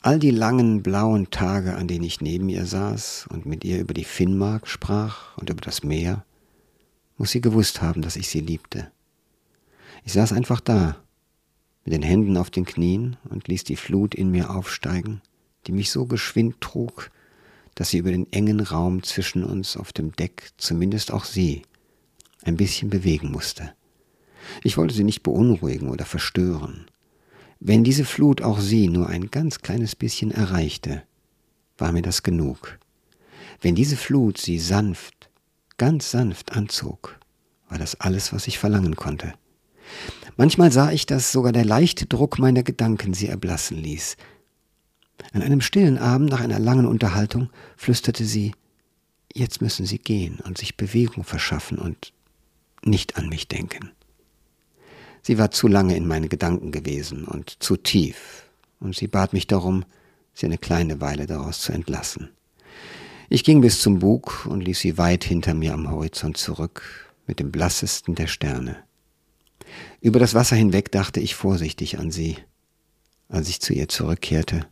All 0.00 0.18
die 0.18 0.30
langen 0.30 0.82
blauen 0.82 1.30
Tage, 1.30 1.74
an 1.74 1.86
denen 1.86 2.04
ich 2.04 2.20
neben 2.20 2.48
ihr 2.48 2.64
saß 2.64 3.26
und 3.30 3.46
mit 3.46 3.64
ihr 3.64 3.78
über 3.78 3.94
die 3.94 4.04
Finnmark 4.04 4.66
sprach 4.66 5.36
und 5.36 5.50
über 5.50 5.60
das 5.60 5.82
Meer, 5.82 6.24
muss 7.20 7.32
sie 7.32 7.42
gewusst 7.42 7.82
haben, 7.82 8.00
dass 8.00 8.16
ich 8.16 8.28
sie 8.28 8.40
liebte. 8.40 8.90
Ich 10.06 10.14
saß 10.14 10.32
einfach 10.32 10.58
da 10.58 10.96
mit 11.84 11.92
den 11.92 12.02
Händen 12.02 12.38
auf 12.38 12.48
den 12.48 12.64
Knien 12.64 13.18
und 13.28 13.46
ließ 13.46 13.62
die 13.64 13.76
Flut 13.76 14.14
in 14.14 14.30
mir 14.30 14.48
aufsteigen, 14.48 15.20
die 15.66 15.72
mich 15.72 15.90
so 15.90 16.06
geschwind 16.06 16.62
trug, 16.62 17.10
dass 17.74 17.90
sie 17.90 17.98
über 17.98 18.10
den 18.10 18.32
engen 18.32 18.60
Raum 18.60 19.02
zwischen 19.02 19.44
uns 19.44 19.76
auf 19.76 19.92
dem 19.92 20.12
Deck, 20.12 20.48
zumindest 20.56 21.12
auch 21.12 21.26
sie, 21.26 21.60
ein 22.42 22.56
bisschen 22.56 22.88
bewegen 22.88 23.30
musste. 23.30 23.74
Ich 24.64 24.78
wollte 24.78 24.94
sie 24.94 25.04
nicht 25.04 25.22
beunruhigen 25.22 25.90
oder 25.90 26.06
verstören. 26.06 26.86
Wenn 27.58 27.84
diese 27.84 28.06
Flut 28.06 28.40
auch 28.40 28.60
sie 28.60 28.88
nur 28.88 29.10
ein 29.10 29.30
ganz 29.30 29.58
kleines 29.58 29.94
bisschen 29.94 30.30
erreichte, 30.30 31.02
war 31.76 31.92
mir 31.92 32.00
das 32.02 32.22
genug. 32.22 32.78
Wenn 33.60 33.74
diese 33.74 33.98
Flut 33.98 34.38
sie 34.38 34.58
sanft, 34.58 35.19
ganz 35.80 36.10
sanft 36.10 36.52
anzog, 36.52 37.18
war 37.70 37.78
das 37.78 37.98
alles, 37.98 38.34
was 38.34 38.46
ich 38.46 38.58
verlangen 38.58 38.96
konnte. 38.96 39.32
Manchmal 40.36 40.70
sah 40.70 40.92
ich, 40.92 41.06
dass 41.06 41.32
sogar 41.32 41.52
der 41.52 41.64
leichte 41.64 42.04
Druck 42.04 42.38
meiner 42.38 42.62
Gedanken 42.62 43.14
sie 43.14 43.28
erblassen 43.28 43.78
ließ. 43.78 44.18
An 45.32 45.40
einem 45.40 45.62
stillen 45.62 45.96
Abend 45.96 46.28
nach 46.28 46.40
einer 46.40 46.58
langen 46.58 46.84
Unterhaltung 46.84 47.48
flüsterte 47.78 48.26
sie, 48.26 48.52
jetzt 49.32 49.62
müssen 49.62 49.86
Sie 49.86 49.98
gehen 49.98 50.38
und 50.44 50.58
sich 50.58 50.76
Bewegung 50.76 51.24
verschaffen 51.24 51.78
und 51.78 52.12
nicht 52.84 53.16
an 53.16 53.30
mich 53.30 53.48
denken. 53.48 53.90
Sie 55.22 55.38
war 55.38 55.50
zu 55.50 55.66
lange 55.66 55.96
in 55.96 56.06
meine 56.06 56.28
Gedanken 56.28 56.72
gewesen 56.72 57.24
und 57.24 57.56
zu 57.62 57.78
tief, 57.78 58.44
und 58.80 58.96
sie 58.96 59.08
bat 59.08 59.32
mich 59.32 59.46
darum, 59.46 59.86
sie 60.34 60.44
eine 60.44 60.58
kleine 60.58 61.00
Weile 61.00 61.26
daraus 61.26 61.62
zu 61.62 61.72
entlassen. 61.72 62.28
Ich 63.32 63.44
ging 63.44 63.60
bis 63.60 63.80
zum 63.80 64.00
Bug 64.00 64.44
und 64.46 64.60
ließ 64.60 64.80
sie 64.80 64.98
weit 64.98 65.22
hinter 65.22 65.54
mir 65.54 65.72
am 65.72 65.88
Horizont 65.88 66.36
zurück, 66.36 67.14
mit 67.28 67.38
dem 67.38 67.52
blassesten 67.52 68.16
der 68.16 68.26
Sterne. 68.26 68.82
Über 70.00 70.18
das 70.18 70.34
Wasser 70.34 70.56
hinweg 70.56 70.90
dachte 70.90 71.20
ich 71.20 71.36
vorsichtig 71.36 72.00
an 72.00 72.10
sie. 72.10 72.38
Als 73.28 73.48
ich 73.48 73.60
zu 73.60 73.72
ihr 73.72 73.88
zurückkehrte, 73.88 74.66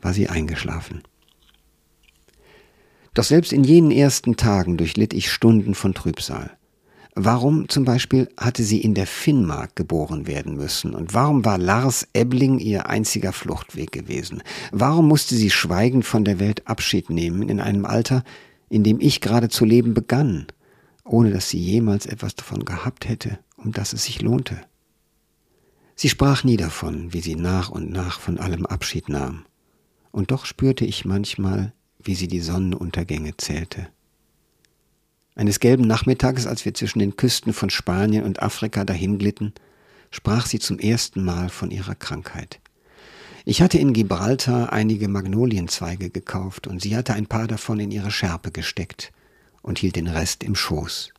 war 0.00 0.14
sie 0.14 0.28
eingeschlafen. 0.28 1.02
Doch 3.12 3.24
selbst 3.24 3.52
in 3.52 3.64
jenen 3.64 3.90
ersten 3.90 4.36
Tagen 4.36 4.76
durchlitt 4.76 5.12
ich 5.12 5.28
Stunden 5.28 5.74
von 5.74 5.92
Trübsal. 5.92 6.56
Warum 7.18 7.70
zum 7.70 7.86
Beispiel 7.86 8.28
hatte 8.36 8.62
sie 8.62 8.78
in 8.78 8.92
der 8.92 9.06
Finnmark 9.06 9.74
geboren 9.74 10.26
werden 10.26 10.54
müssen? 10.54 10.94
Und 10.94 11.14
warum 11.14 11.46
war 11.46 11.56
Lars 11.56 12.06
Ebling 12.12 12.58
ihr 12.58 12.90
einziger 12.90 13.32
Fluchtweg 13.32 13.90
gewesen? 13.90 14.42
Warum 14.70 15.08
musste 15.08 15.34
sie 15.34 15.48
schweigend 15.48 16.04
von 16.04 16.26
der 16.26 16.38
Welt 16.40 16.68
Abschied 16.68 17.08
nehmen 17.08 17.48
in 17.48 17.58
einem 17.58 17.86
Alter, 17.86 18.22
in 18.68 18.84
dem 18.84 19.00
ich 19.00 19.22
gerade 19.22 19.48
zu 19.48 19.64
leben 19.64 19.94
begann, 19.94 20.48
ohne 21.04 21.30
dass 21.30 21.48
sie 21.48 21.58
jemals 21.58 22.04
etwas 22.04 22.34
davon 22.34 22.66
gehabt 22.66 23.08
hätte, 23.08 23.38
um 23.56 23.72
das 23.72 23.94
es 23.94 24.04
sich 24.04 24.20
lohnte? 24.20 24.60
Sie 25.94 26.10
sprach 26.10 26.44
nie 26.44 26.58
davon, 26.58 27.14
wie 27.14 27.22
sie 27.22 27.34
nach 27.34 27.70
und 27.70 27.90
nach 27.90 28.20
von 28.20 28.38
allem 28.38 28.66
Abschied 28.66 29.08
nahm. 29.08 29.46
Und 30.12 30.32
doch 30.32 30.44
spürte 30.44 30.84
ich 30.84 31.06
manchmal, 31.06 31.72
wie 31.98 32.14
sie 32.14 32.28
die 32.28 32.40
Sonnenuntergänge 32.40 33.38
zählte. 33.38 33.88
Eines 35.36 35.60
gelben 35.60 35.86
Nachmittages, 35.86 36.46
als 36.46 36.64
wir 36.64 36.72
zwischen 36.72 36.98
den 36.98 37.14
Küsten 37.16 37.52
von 37.52 37.68
Spanien 37.68 38.24
und 38.24 38.42
Afrika 38.42 38.84
dahinglitten, 38.84 39.52
sprach 40.10 40.46
sie 40.46 40.58
zum 40.58 40.78
ersten 40.78 41.22
Mal 41.22 41.50
von 41.50 41.70
ihrer 41.70 41.94
Krankheit. 41.94 42.58
Ich 43.44 43.60
hatte 43.60 43.78
in 43.78 43.92
Gibraltar 43.92 44.72
einige 44.72 45.08
Magnolienzweige 45.08 46.08
gekauft 46.08 46.66
und 46.66 46.80
sie 46.80 46.96
hatte 46.96 47.12
ein 47.12 47.26
paar 47.26 47.46
davon 47.46 47.78
in 47.78 47.90
ihre 47.90 48.10
Schärpe 48.10 48.50
gesteckt 48.50 49.12
und 49.62 49.78
hielt 49.78 49.96
den 49.96 50.08
Rest 50.08 50.42
im 50.42 50.54
Schoß. 50.54 51.12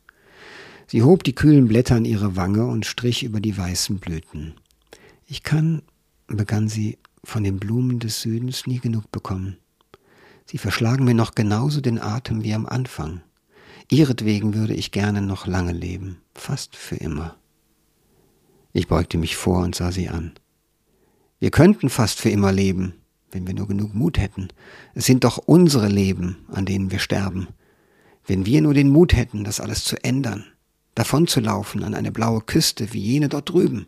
Sie 0.88 1.02
hob 1.02 1.22
die 1.22 1.34
kühlen 1.34 1.68
Blätter 1.68 1.94
an 1.94 2.04
ihre 2.04 2.34
Wange 2.34 2.66
und 2.66 2.86
strich 2.86 3.22
über 3.22 3.40
die 3.40 3.56
weißen 3.56 3.98
Blüten. 3.98 4.54
Ich 5.26 5.44
kann, 5.44 5.82
begann 6.26 6.68
sie, 6.68 6.98
von 7.22 7.44
den 7.44 7.60
Blumen 7.60 8.00
des 8.00 8.20
Südens 8.20 8.66
nie 8.66 8.80
genug 8.80 9.12
bekommen. 9.12 9.58
Sie 10.44 10.58
verschlagen 10.58 11.04
mir 11.04 11.14
noch 11.14 11.34
genauso 11.34 11.80
den 11.80 12.00
Atem 12.00 12.42
wie 12.42 12.54
am 12.54 12.66
Anfang. 12.66 13.20
Ihretwegen 13.90 14.54
würde 14.54 14.74
ich 14.74 14.92
gerne 14.92 15.22
noch 15.22 15.46
lange 15.46 15.72
leben, 15.72 16.20
fast 16.34 16.76
für 16.76 16.96
immer. 16.96 17.36
Ich 18.74 18.86
beugte 18.86 19.16
mich 19.16 19.36
vor 19.36 19.62
und 19.62 19.74
sah 19.74 19.92
sie 19.92 20.08
an. 20.10 20.32
Wir 21.40 21.50
könnten 21.50 21.88
fast 21.88 22.20
für 22.20 22.28
immer 22.28 22.52
leben, 22.52 22.94
wenn 23.30 23.46
wir 23.46 23.54
nur 23.54 23.66
genug 23.66 23.94
Mut 23.94 24.18
hätten. 24.18 24.48
Es 24.94 25.06
sind 25.06 25.24
doch 25.24 25.38
unsere 25.38 25.88
Leben, 25.88 26.44
an 26.48 26.66
denen 26.66 26.90
wir 26.90 26.98
sterben. 26.98 27.48
Wenn 28.26 28.44
wir 28.44 28.60
nur 28.60 28.74
den 28.74 28.90
Mut 28.90 29.14
hätten, 29.14 29.44
das 29.44 29.58
alles 29.58 29.84
zu 29.84 30.02
ändern, 30.04 30.44
davonzulaufen 30.94 31.82
an 31.82 31.94
eine 31.94 32.12
blaue 32.12 32.42
Küste 32.42 32.92
wie 32.92 33.00
jene 33.00 33.30
dort 33.30 33.48
drüben, 33.48 33.86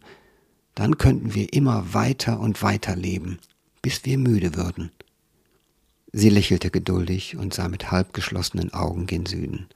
dann 0.75 0.97
könnten 0.97 1.35
wir 1.35 1.53
immer 1.53 1.93
weiter 1.93 2.41
und 2.41 2.63
weiter 2.63 2.97
leben, 2.97 3.39
bis 3.83 4.07
wir 4.07 4.17
müde 4.17 4.55
würden. 4.55 4.93
Sie 6.13 6.31
lächelte 6.31 6.71
geduldig 6.71 7.37
und 7.37 7.53
sah 7.53 7.69
mit 7.69 7.91
halb 7.91 8.15
geschlossenen 8.15 8.73
Augen 8.73 9.07
gen 9.07 9.27
Süden. 9.27 9.69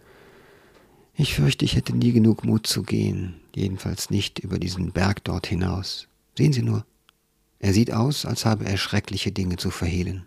Ich 1.16 1.35
fürchte, 1.35 1.64
ich 1.64 1.77
hätte 1.77 1.96
nie 1.96 2.12
genug 2.12 2.44
Mut 2.44 2.66
zu 2.66 2.83
gehen, 2.83 3.40
jedenfalls 3.55 4.11
nicht 4.11 4.40
über 4.40 4.59
diesen 4.59 4.90
Berg 4.90 5.22
dort 5.22 5.46
hinaus. 5.46 6.09
Sehen 6.37 6.53
Sie 6.53 6.62
nur, 6.62 6.85
er 7.61 7.72
sieht 7.72 7.92
aus, 7.92 8.27
als 8.27 8.44
habe 8.44 8.66
er 8.66 8.77
schreckliche 8.77 9.31
Dinge 9.31 9.57
zu 9.57 9.70
verhehlen. 9.70 10.27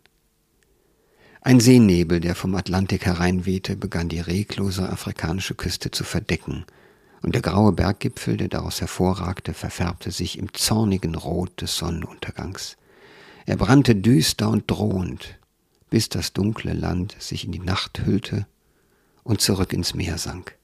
Ein 1.41 1.59
Seenebel, 1.59 2.19
der 2.19 2.35
vom 2.35 2.55
Atlantik 2.55 3.05
hereinwehte, 3.05 3.75
begann 3.75 4.09
die 4.09 4.19
reglose 4.19 4.89
afrikanische 4.89 5.55
Küste 5.55 5.91
zu 5.91 6.03
verdecken, 6.03 6.65
und 7.21 7.35
der 7.35 7.41
graue 7.41 7.73
Berggipfel, 7.73 8.37
der 8.37 8.47
daraus 8.47 8.79
hervorragte, 8.79 9.53
verfärbte 9.53 10.11
sich 10.11 10.37
im 10.37 10.53
zornigen 10.53 11.15
Rot 11.15 11.61
des 11.61 11.77
Sonnenuntergangs. 11.77 12.77
Er 13.45 13.57
brannte 13.57 13.95
düster 13.95 14.49
und 14.49 14.69
drohend, 14.69 15.37
bis 15.89 16.09
das 16.09 16.33
dunkle 16.33 16.73
Land 16.73 17.15
sich 17.19 17.45
in 17.45 17.51
die 17.51 17.59
Nacht 17.59 18.05
hüllte 18.05 18.47
und 19.23 19.41
zurück 19.41 19.73
ins 19.73 19.93
Meer 19.93 20.17
sank. 20.17 20.56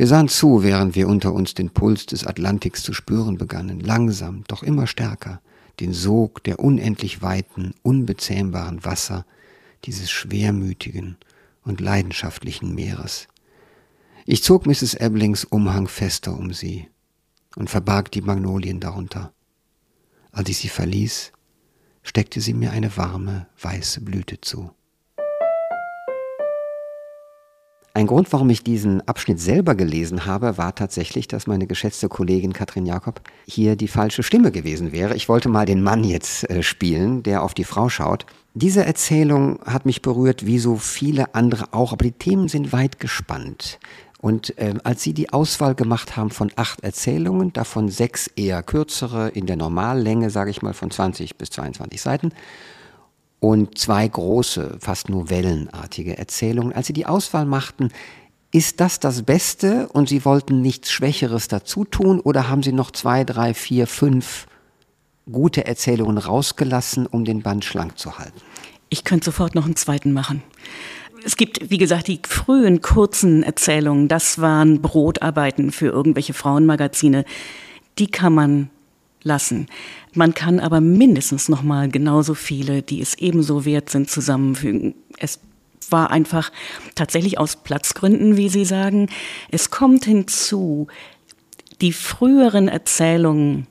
Wir 0.00 0.06
sahen 0.06 0.28
zu, 0.28 0.62
während 0.62 0.94
wir 0.94 1.08
unter 1.08 1.34
uns 1.34 1.52
den 1.52 1.68
Puls 1.68 2.06
des 2.06 2.26
Atlantiks 2.26 2.82
zu 2.82 2.94
spüren 2.94 3.36
begannen, 3.36 3.80
langsam, 3.80 4.44
doch 4.48 4.62
immer 4.62 4.86
stärker, 4.86 5.42
den 5.78 5.92
Sog 5.92 6.42
der 6.44 6.58
unendlich 6.58 7.20
weiten, 7.20 7.74
unbezähmbaren 7.82 8.82
Wasser 8.82 9.26
dieses 9.84 10.10
schwermütigen 10.10 11.18
und 11.64 11.82
leidenschaftlichen 11.82 12.74
Meeres. 12.74 13.28
Ich 14.24 14.42
zog 14.42 14.64
Mrs. 14.64 14.94
Eblings 14.94 15.44
Umhang 15.44 15.86
fester 15.86 16.34
um 16.34 16.54
sie 16.54 16.88
und 17.56 17.68
verbarg 17.68 18.10
die 18.10 18.22
Magnolien 18.22 18.80
darunter. 18.80 19.34
Als 20.32 20.48
ich 20.48 20.56
sie 20.56 20.70
verließ, 20.70 21.30
steckte 22.02 22.40
sie 22.40 22.54
mir 22.54 22.70
eine 22.70 22.96
warme, 22.96 23.48
weiße 23.60 24.00
Blüte 24.00 24.40
zu. 24.40 24.70
Ein 28.00 28.06
Grund, 28.06 28.32
warum 28.32 28.48
ich 28.48 28.64
diesen 28.64 29.06
Abschnitt 29.06 29.40
selber 29.40 29.74
gelesen 29.74 30.24
habe, 30.24 30.56
war 30.56 30.74
tatsächlich, 30.74 31.28
dass 31.28 31.46
meine 31.46 31.66
geschätzte 31.66 32.08
Kollegin 32.08 32.54
Katrin 32.54 32.86
Jakob 32.86 33.20
hier 33.46 33.76
die 33.76 33.88
falsche 33.88 34.22
Stimme 34.22 34.52
gewesen 34.52 34.90
wäre. 34.90 35.14
Ich 35.14 35.28
wollte 35.28 35.50
mal 35.50 35.66
den 35.66 35.82
Mann 35.82 36.02
jetzt 36.02 36.48
äh, 36.48 36.62
spielen, 36.62 37.22
der 37.22 37.42
auf 37.42 37.52
die 37.52 37.64
Frau 37.64 37.90
schaut. 37.90 38.24
Diese 38.54 38.86
Erzählung 38.86 39.60
hat 39.66 39.84
mich 39.84 40.00
berührt, 40.00 40.46
wie 40.46 40.58
so 40.58 40.76
viele 40.76 41.34
andere 41.34 41.74
auch, 41.74 41.92
aber 41.92 42.06
die 42.06 42.12
Themen 42.12 42.48
sind 42.48 42.72
weit 42.72 43.00
gespannt. 43.00 43.78
Und 44.18 44.56
äh, 44.56 44.76
als 44.82 45.02
Sie 45.02 45.12
die 45.12 45.34
Auswahl 45.34 45.74
gemacht 45.74 46.16
haben 46.16 46.30
von 46.30 46.50
acht 46.56 46.80
Erzählungen, 46.80 47.52
davon 47.52 47.90
sechs 47.90 48.28
eher 48.28 48.62
kürzere, 48.62 49.28
in 49.28 49.44
der 49.44 49.56
Normallänge, 49.56 50.30
sage 50.30 50.48
ich 50.48 50.62
mal, 50.62 50.72
von 50.72 50.90
20 50.90 51.36
bis 51.36 51.50
22 51.50 52.00
Seiten, 52.00 52.32
und 53.40 53.78
zwei 53.78 54.06
große, 54.06 54.76
fast 54.80 55.08
novellenartige 55.08 56.16
Erzählungen. 56.18 56.72
Als 56.72 56.86
sie 56.86 56.92
die 56.92 57.06
Auswahl 57.06 57.46
machten, 57.46 57.90
ist 58.52 58.80
das 58.80 59.00
das 59.00 59.22
Beste 59.22 59.88
und 59.92 60.08
Sie 60.08 60.24
wollten 60.24 60.60
nichts 60.60 60.90
Schwächeres 60.90 61.48
dazu 61.48 61.84
tun 61.84 62.20
oder 62.20 62.48
haben 62.48 62.62
Sie 62.62 62.72
noch 62.72 62.90
zwei, 62.90 63.24
drei, 63.24 63.54
vier, 63.54 63.86
fünf 63.86 64.46
gute 65.30 65.66
Erzählungen 65.66 66.18
rausgelassen, 66.18 67.06
um 67.06 67.24
den 67.24 67.42
Band 67.42 67.64
schlank 67.64 67.98
zu 67.98 68.18
halten? 68.18 68.40
Ich 68.88 69.04
könnte 69.04 69.26
sofort 69.26 69.54
noch 69.54 69.66
einen 69.66 69.76
zweiten 69.76 70.12
machen. 70.12 70.42
Es 71.24 71.36
gibt, 71.36 71.70
wie 71.70 71.78
gesagt, 71.78 72.08
die 72.08 72.20
frühen 72.26 72.80
kurzen 72.80 73.42
Erzählungen, 73.42 74.08
das 74.08 74.40
waren 74.40 74.80
Brotarbeiten 74.80 75.70
für 75.70 75.86
irgendwelche 75.86 76.34
Frauenmagazine. 76.34 77.24
Die 77.98 78.08
kann 78.08 78.34
man 78.34 78.70
lassen. 79.22 79.66
Man 80.14 80.34
kann 80.34 80.60
aber 80.60 80.80
mindestens 80.80 81.48
noch 81.48 81.62
mal 81.62 81.88
genauso 81.88 82.34
viele, 82.34 82.82
die 82.82 83.00
es 83.00 83.14
ebenso 83.14 83.64
wert 83.64 83.90
sind, 83.90 84.10
zusammenfügen. 84.10 84.94
Es 85.18 85.40
war 85.90 86.10
einfach 86.10 86.50
tatsächlich 86.94 87.38
aus 87.38 87.56
Platzgründen, 87.56 88.36
wie 88.36 88.48
Sie 88.48 88.64
sagen. 88.64 89.08
Es 89.50 89.70
kommt 89.70 90.04
hinzu, 90.04 90.86
die 91.80 91.92
früheren 91.92 92.68
Erzählungen 92.68 93.66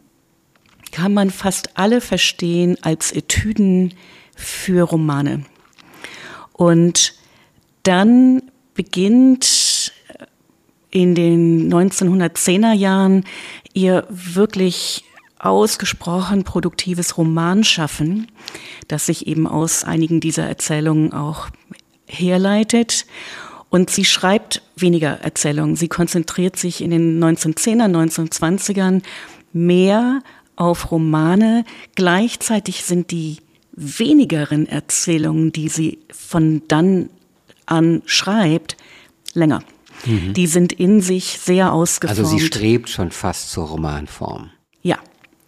kann 0.92 1.14
man 1.14 1.30
fast 1.30 1.78
alle 1.78 2.02
verstehen 2.02 2.78
als 2.82 3.12
Etüden 3.12 3.94
für 4.36 4.84
Romane. 4.84 5.46
Und 6.54 7.14
dann 7.84 8.42
beginnt 8.74 9.94
in 10.92 11.14
den 11.14 11.72
1910er 11.72 12.74
Jahren 12.74 13.24
ihr 13.74 14.08
wirklich 14.10 15.04
ausgesprochen 15.40 16.44
produktives 16.44 17.18
Romanschaffen, 17.18 18.28
das 18.88 19.06
sich 19.06 19.28
eben 19.28 19.48
aus 19.48 19.84
einigen 19.84 20.20
dieser 20.20 20.46
Erzählungen 20.46 21.14
auch 21.14 21.50
herleitet. 22.06 23.06
Und 23.70 23.90
sie 23.90 24.06
schreibt 24.06 24.62
weniger 24.76 25.22
Erzählungen. 25.22 25.76
Sie 25.76 25.88
konzentriert 25.88 26.58
sich 26.58 26.82
in 26.82 26.92
den 26.92 27.24
1910er, 27.24 27.86
1920ern 27.86 29.02
mehr 29.54 30.22
auf 30.56 30.92
Romane. 30.92 31.64
Gleichzeitig 31.96 32.84
sind 32.84 33.12
die 33.12 33.38
wenigeren 33.72 34.68
Erzählungen, 34.68 35.52
die 35.52 35.70
sie 35.70 36.00
von 36.12 36.64
dann 36.68 37.10
an 37.66 38.02
schreibt, 38.06 38.76
länger. 39.34 39.62
Mhm. 40.06 40.34
Die 40.34 40.48
sind 40.48 40.74
in 40.74 41.02
sich 41.02 41.40
sehr 41.40 41.72
ausgeformt. 41.72 42.20
Also 42.20 42.38
sie 42.38 42.44
strebt 42.44 42.90
schon 42.90 43.12
fast 43.12 43.52
zur 43.52 43.68
Romanform. 43.68 44.50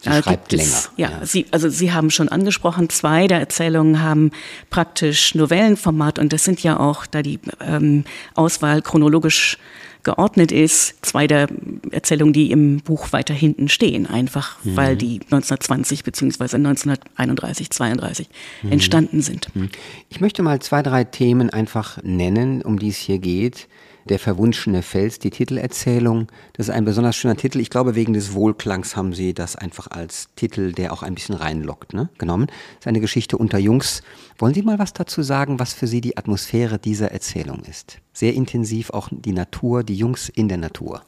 Sie 0.01 0.09
äh, 0.09 0.21
schreibt 0.21 0.51
länger. 0.51 0.63
Es, 0.63 0.91
ja, 0.97 1.11
ja, 1.11 1.25
Sie, 1.25 1.45
also 1.51 1.69
Sie 1.69 1.91
haben 1.91 2.09
schon 2.09 2.29
angesprochen, 2.29 2.89
zwei 2.89 3.27
der 3.27 3.39
Erzählungen 3.39 4.01
haben 4.01 4.31
praktisch 4.69 5.35
Novellenformat 5.35 6.19
und 6.19 6.33
das 6.33 6.43
sind 6.43 6.61
ja 6.63 6.79
auch, 6.79 7.05
da 7.05 7.21
die 7.21 7.39
ähm, 7.59 8.03
Auswahl 8.35 8.81
chronologisch 8.81 9.57
geordnet 10.03 10.51
ist, 10.51 10.95
zwei 11.05 11.27
der 11.27 11.47
Erzählungen, 11.91 12.33
die 12.33 12.51
im 12.51 12.79
Buch 12.79 13.13
weiter 13.13 13.33
hinten 13.33 13.69
stehen, 13.69 14.07
einfach 14.07 14.57
mhm. 14.63 14.75
weil 14.75 14.95
die 14.97 15.19
1920 15.21 16.03
beziehungsweise 16.03 16.57
1931, 16.57 17.69
32 17.69 18.29
mhm. 18.63 18.71
entstanden 18.71 19.21
sind. 19.21 19.55
Mhm. 19.55 19.69
Ich 20.09 20.19
möchte 20.19 20.41
mal 20.41 20.59
zwei, 20.59 20.81
drei 20.81 21.03
Themen 21.03 21.51
einfach 21.51 22.01
nennen, 22.03 22.63
um 22.63 22.79
die 22.79 22.89
es 22.89 22.97
hier 22.97 23.19
geht. 23.19 23.67
Der 24.09 24.19
verwunschene 24.19 24.81
Fels, 24.81 25.19
die 25.19 25.29
Titelerzählung. 25.29 26.27
Das 26.53 26.67
ist 26.67 26.73
ein 26.73 26.85
besonders 26.85 27.15
schöner 27.15 27.35
Titel. 27.35 27.59
Ich 27.59 27.69
glaube, 27.69 27.95
wegen 27.95 28.13
des 28.13 28.33
Wohlklangs 28.33 28.95
haben 28.95 29.13
sie 29.13 29.33
das 29.33 29.55
einfach 29.55 29.87
als 29.87 30.29
Titel, 30.35 30.71
der 30.71 30.93
auch 30.93 31.03
ein 31.03 31.15
bisschen 31.15 31.35
reinlockt, 31.35 31.93
ne, 31.93 32.09
genommen. 32.17 32.47
Das 32.47 32.81
ist 32.81 32.87
eine 32.87 32.99
Geschichte 32.99 33.37
unter 33.37 33.57
Jungs. 33.57 34.01
Wollen 34.37 34.53
Sie 34.53 34.63
mal 34.63 34.79
was 34.79 34.93
dazu 34.93 35.21
sagen, 35.21 35.59
was 35.59 35.73
für 35.73 35.87
Sie 35.87 36.01
die 36.01 36.17
Atmosphäre 36.17 36.79
dieser 36.79 37.11
Erzählung 37.11 37.61
ist? 37.69 37.99
Sehr 38.13 38.33
intensiv 38.33 38.89
auch 38.89 39.09
die 39.11 39.33
Natur, 39.33 39.83
die 39.83 39.95
Jungs 39.95 40.29
in 40.29 40.47
der 40.47 40.57
Natur. 40.57 41.03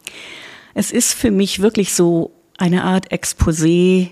Es 0.73 0.91
ist 0.91 1.13
für 1.13 1.31
mich 1.31 1.61
wirklich 1.61 1.93
so 1.93 2.31
eine 2.57 2.83
Art 2.83 3.11
Exposé, 3.11 4.09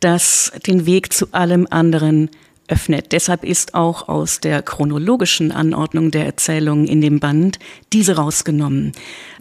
das 0.00 0.52
den 0.66 0.86
Weg 0.86 1.12
zu 1.12 1.32
allem 1.32 1.66
anderen 1.70 2.30
öffnet. 2.70 3.12
Deshalb 3.12 3.44
ist 3.44 3.74
auch 3.74 4.08
aus 4.08 4.40
der 4.40 4.62
chronologischen 4.62 5.52
Anordnung 5.52 6.10
der 6.10 6.24
Erzählungen 6.24 6.86
in 6.86 7.00
dem 7.00 7.20
Band 7.20 7.58
diese 7.92 8.16
rausgenommen. 8.16 8.92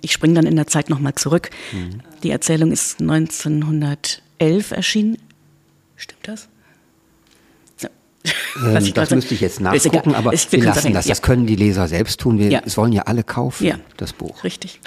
Ich 0.02 0.12
springe 0.12 0.34
dann 0.36 0.46
in 0.46 0.56
der 0.56 0.68
Zeit 0.68 0.90
nochmal 0.90 1.16
zurück. 1.16 1.50
Mhm. 1.72 2.02
Die 2.24 2.32
Erzählung 2.32 2.72
ist 2.72 3.00
1911 3.00 4.72
erschienen. 4.72 5.18
Stimmt 5.96 6.28
das? 6.28 6.50
Ähm, 8.64 8.94
das 8.94 9.12
müsste 9.12 9.34
ich 9.34 9.42
jetzt 9.42 9.62
nachgucken, 9.62 10.14
aber 10.14 10.34
ich, 10.34 10.52
wir, 10.52 10.60
wir 10.60 10.66
lassen 10.66 10.94
das. 10.94 11.06
Ja. 11.06 11.12
Das 11.12 11.22
können 11.22 11.46
die 11.46 11.56
Leser 11.56 11.88
selbst 11.88 12.20
tun. 12.20 12.38
Wir, 12.38 12.50
ja. 12.50 12.62
Wollen 12.76 12.92
ja 12.92 13.04
alle 13.04 13.24
kaufen, 13.24 13.66
ja. 13.66 13.80
das 13.98 14.12
Buch. 14.14 14.44
Richtig. 14.44 14.82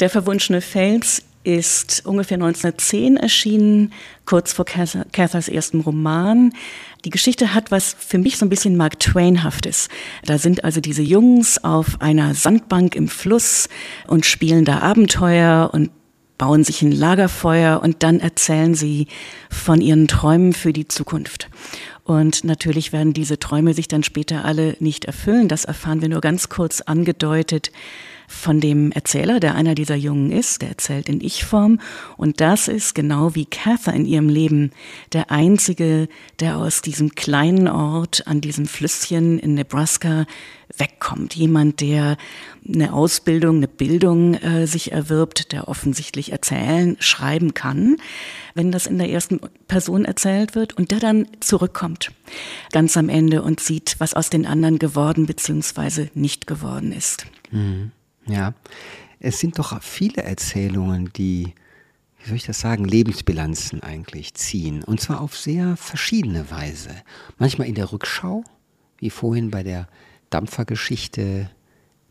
Der 0.00 0.08
verwunschene 0.08 0.60
Fels 0.60 1.24
ist 1.48 2.02
ungefähr 2.04 2.34
1910 2.34 3.16
erschienen, 3.16 3.94
kurz 4.26 4.52
vor 4.52 4.66
Cathars 4.66 5.48
ersten 5.48 5.80
Roman. 5.80 6.52
Die 7.06 7.10
Geschichte 7.10 7.54
hat 7.54 7.70
was 7.70 7.96
für 7.98 8.18
mich 8.18 8.36
so 8.36 8.44
ein 8.44 8.50
bisschen 8.50 8.76
Mark 8.76 9.00
Twainhaftes. 9.00 9.88
Da 10.26 10.36
sind 10.36 10.62
also 10.62 10.82
diese 10.82 11.00
Jungs 11.00 11.64
auf 11.64 12.02
einer 12.02 12.34
Sandbank 12.34 12.94
im 12.94 13.08
Fluss 13.08 13.70
und 14.06 14.26
spielen 14.26 14.66
da 14.66 14.80
Abenteuer 14.80 15.70
und 15.72 15.90
bauen 16.36 16.64
sich 16.64 16.82
ein 16.82 16.92
Lagerfeuer 16.92 17.80
und 17.82 18.02
dann 18.02 18.20
erzählen 18.20 18.74
sie 18.74 19.06
von 19.48 19.80
ihren 19.80 20.06
Träumen 20.06 20.52
für 20.52 20.74
die 20.74 20.86
Zukunft. 20.86 21.48
Und 22.04 22.44
natürlich 22.44 22.92
werden 22.92 23.14
diese 23.14 23.38
Träume 23.38 23.72
sich 23.72 23.88
dann 23.88 24.02
später 24.02 24.44
alle 24.44 24.76
nicht 24.80 25.06
erfüllen. 25.06 25.48
Das 25.48 25.64
erfahren 25.64 26.02
wir 26.02 26.10
nur 26.10 26.20
ganz 26.20 26.50
kurz 26.50 26.82
angedeutet 26.82 27.72
von 28.28 28.60
dem 28.60 28.92
Erzähler, 28.92 29.40
der 29.40 29.54
einer 29.54 29.74
dieser 29.74 29.96
Jungen 29.96 30.30
ist, 30.30 30.60
der 30.60 30.68
erzählt 30.68 31.08
in 31.08 31.20
Ich-Form. 31.22 31.80
Und 32.18 32.40
das 32.42 32.68
ist 32.68 32.94
genau 32.94 33.34
wie 33.34 33.46
Cather 33.46 33.94
in 33.94 34.04
ihrem 34.04 34.28
Leben 34.28 34.70
der 35.14 35.30
einzige, 35.30 36.08
der 36.38 36.58
aus 36.58 36.82
diesem 36.82 37.14
kleinen 37.14 37.68
Ort 37.68 38.26
an 38.26 38.42
diesem 38.42 38.66
Flüsschen 38.66 39.38
in 39.38 39.54
Nebraska 39.54 40.26
wegkommt. 40.76 41.34
Jemand, 41.34 41.80
der 41.80 42.18
eine 42.68 42.92
Ausbildung, 42.92 43.56
eine 43.56 43.68
Bildung 43.68 44.34
äh, 44.34 44.66
sich 44.66 44.92
erwirbt, 44.92 45.52
der 45.52 45.66
offensichtlich 45.66 46.30
erzählen, 46.30 46.98
schreiben 47.00 47.54
kann, 47.54 47.96
wenn 48.54 48.70
das 48.70 48.86
in 48.86 48.98
der 48.98 49.08
ersten 49.08 49.40
Person 49.68 50.04
erzählt 50.04 50.54
wird 50.54 50.76
und 50.76 50.90
der 50.90 51.00
dann 51.00 51.26
zurückkommt, 51.40 52.12
ganz 52.72 52.98
am 52.98 53.08
Ende 53.08 53.42
und 53.42 53.60
sieht, 53.60 53.96
was 53.98 54.12
aus 54.12 54.28
den 54.28 54.44
anderen 54.44 54.78
geworden 54.78 55.24
bzw. 55.24 56.08
nicht 56.12 56.46
geworden 56.46 56.92
ist. 56.92 57.26
Mhm. 57.50 57.92
Ja, 58.28 58.54
es 59.20 59.40
sind 59.40 59.58
doch 59.58 59.82
viele 59.82 60.22
Erzählungen, 60.22 61.10
die, 61.14 61.54
wie 62.18 62.28
soll 62.28 62.36
ich 62.36 62.46
das 62.46 62.60
sagen, 62.60 62.84
Lebensbilanzen 62.84 63.82
eigentlich 63.82 64.34
ziehen. 64.34 64.84
Und 64.84 65.00
zwar 65.00 65.20
auf 65.20 65.36
sehr 65.36 65.76
verschiedene 65.76 66.50
Weise. 66.50 66.90
Manchmal 67.38 67.68
in 67.68 67.74
der 67.74 67.90
Rückschau, 67.90 68.44
wie 68.98 69.10
vorhin 69.10 69.50
bei 69.50 69.62
der 69.62 69.88
Dampfergeschichte 70.30 71.50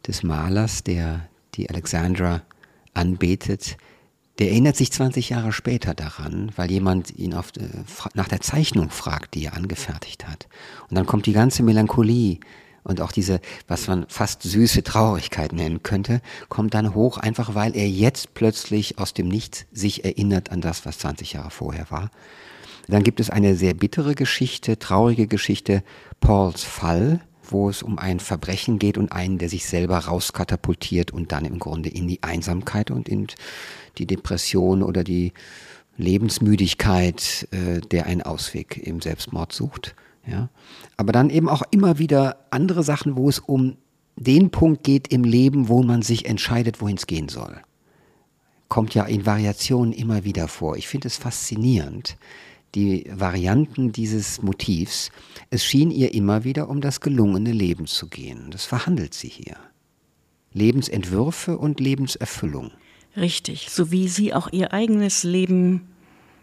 des 0.05 0.23
Malers, 0.23 0.83
der 0.83 1.29
die 1.53 1.69
Alexandra 1.69 2.41
anbetet. 2.93 3.77
Der 4.39 4.49
erinnert 4.49 4.75
sich 4.75 4.91
20 4.91 5.29
Jahre 5.29 5.51
später 5.51 5.93
daran, 5.93 6.51
weil 6.55 6.69
jemand 6.69 7.15
ihn 7.17 7.33
auf, 7.33 7.51
äh, 7.57 7.67
nach 8.13 8.27
der 8.27 8.41
Zeichnung 8.41 8.89
fragt, 8.89 9.33
die 9.33 9.45
er 9.45 9.55
angefertigt 9.55 10.27
hat. 10.27 10.47
Und 10.89 10.95
dann 10.95 11.05
kommt 11.05 11.25
die 11.25 11.33
ganze 11.33 11.63
Melancholie 11.63 12.39
und 12.87 13.01
auch 13.01 13.11
diese, 13.11 13.41
was 13.67 13.87
man 13.87 14.05
fast 14.07 14.43
süße 14.43 14.81
Traurigkeit 14.81 15.51
nennen 15.51 15.83
könnte, 15.83 16.21
kommt 16.47 16.73
dann 16.73 16.95
hoch, 16.95 17.17
einfach 17.17 17.53
weil 17.53 17.75
er 17.75 17.87
jetzt 17.87 18.33
plötzlich 18.33 18.97
aus 18.97 19.13
dem 19.13 19.27
Nichts 19.27 19.65
sich 19.73 20.05
erinnert 20.05 20.51
an 20.51 20.61
das, 20.61 20.85
was 20.85 20.99
20 20.99 21.33
Jahre 21.33 21.51
vorher 21.51 21.91
war. 21.91 22.09
Dann 22.87 23.03
gibt 23.03 23.19
es 23.19 23.29
eine 23.29 23.55
sehr 23.55 23.73
bittere 23.73 24.15
Geschichte, 24.15 24.79
traurige 24.79 25.27
Geschichte, 25.27 25.83
Pauls 26.21 26.63
Fall, 26.63 27.19
wo 27.43 27.69
es 27.69 27.83
um 27.83 27.99
ein 27.99 28.21
Verbrechen 28.21 28.79
geht 28.79 28.97
und 28.97 29.11
einen, 29.11 29.37
der 29.37 29.49
sich 29.49 29.65
selber 29.65 29.97
rauskatapultiert 29.97 31.11
und 31.11 31.33
dann 31.33 31.43
im 31.43 31.59
Grunde 31.59 31.89
in 31.89 32.07
die 32.07 32.23
Einsamkeit 32.23 32.89
und 32.89 33.09
in 33.09 33.27
die 33.97 34.05
Depression 34.05 34.81
oder 34.83 35.03
die 35.03 35.33
Lebensmüdigkeit, 35.97 37.47
äh, 37.51 37.81
der 37.81 38.05
einen 38.05 38.21
Ausweg 38.21 38.77
im 38.77 39.01
Selbstmord 39.01 39.51
sucht. 39.51 39.95
Ja? 40.29 40.49
Aber 40.97 41.11
dann 41.11 41.29
eben 41.29 41.49
auch 41.49 41.63
immer 41.71 41.99
wieder 41.99 42.45
andere 42.51 42.83
Sachen, 42.83 43.15
wo 43.15 43.29
es 43.29 43.39
um 43.39 43.77
den 44.15 44.49
Punkt 44.49 44.83
geht 44.83 45.11
im 45.13 45.23
Leben, 45.23 45.69
wo 45.69 45.83
man 45.83 46.01
sich 46.01 46.25
entscheidet, 46.25 46.81
wohin 46.81 46.97
es 46.97 47.07
gehen 47.07 47.29
soll. 47.29 47.61
Kommt 48.67 48.93
ja 48.93 49.05
in 49.05 49.25
Variationen 49.25 49.93
immer 49.93 50.23
wieder 50.23 50.47
vor. 50.47 50.75
Ich 50.75 50.87
finde 50.87 51.07
es 51.07 51.17
faszinierend, 51.17 52.17
die 52.75 53.05
Varianten 53.13 53.91
dieses 53.91 54.41
Motivs. 54.41 55.11
Es 55.49 55.63
schien 55.63 55.91
ihr 55.91 56.13
immer 56.13 56.43
wieder 56.43 56.69
um 56.69 56.81
das 56.81 56.99
gelungene 56.99 57.51
Leben 57.51 57.87
zu 57.87 58.07
gehen. 58.07 58.51
Das 58.51 58.65
verhandelt 58.65 59.13
sie 59.13 59.29
hier. 59.29 59.55
Lebensentwürfe 60.51 61.57
und 61.57 61.79
Lebenserfüllung. 61.79 62.71
Richtig, 63.15 63.69
so 63.69 63.91
wie 63.91 64.07
sie 64.07 64.33
auch 64.33 64.51
ihr 64.51 64.73
eigenes 64.73 65.23
Leben 65.23 65.87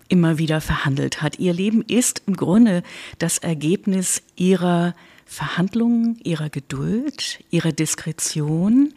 immer 0.08 0.38
wieder 0.38 0.60
verhandelt 0.60 1.22
hat. 1.22 1.38
Ihr 1.38 1.52
Leben 1.52 1.82
ist 1.82 2.22
im 2.26 2.36
Grunde 2.36 2.82
das 3.18 3.38
Ergebnis 3.38 4.22
ihrer 4.36 4.94
Verhandlungen, 5.26 6.18
ihrer 6.22 6.50
Geduld, 6.50 7.42
ihrer 7.50 7.72
Diskretion. 7.72 8.92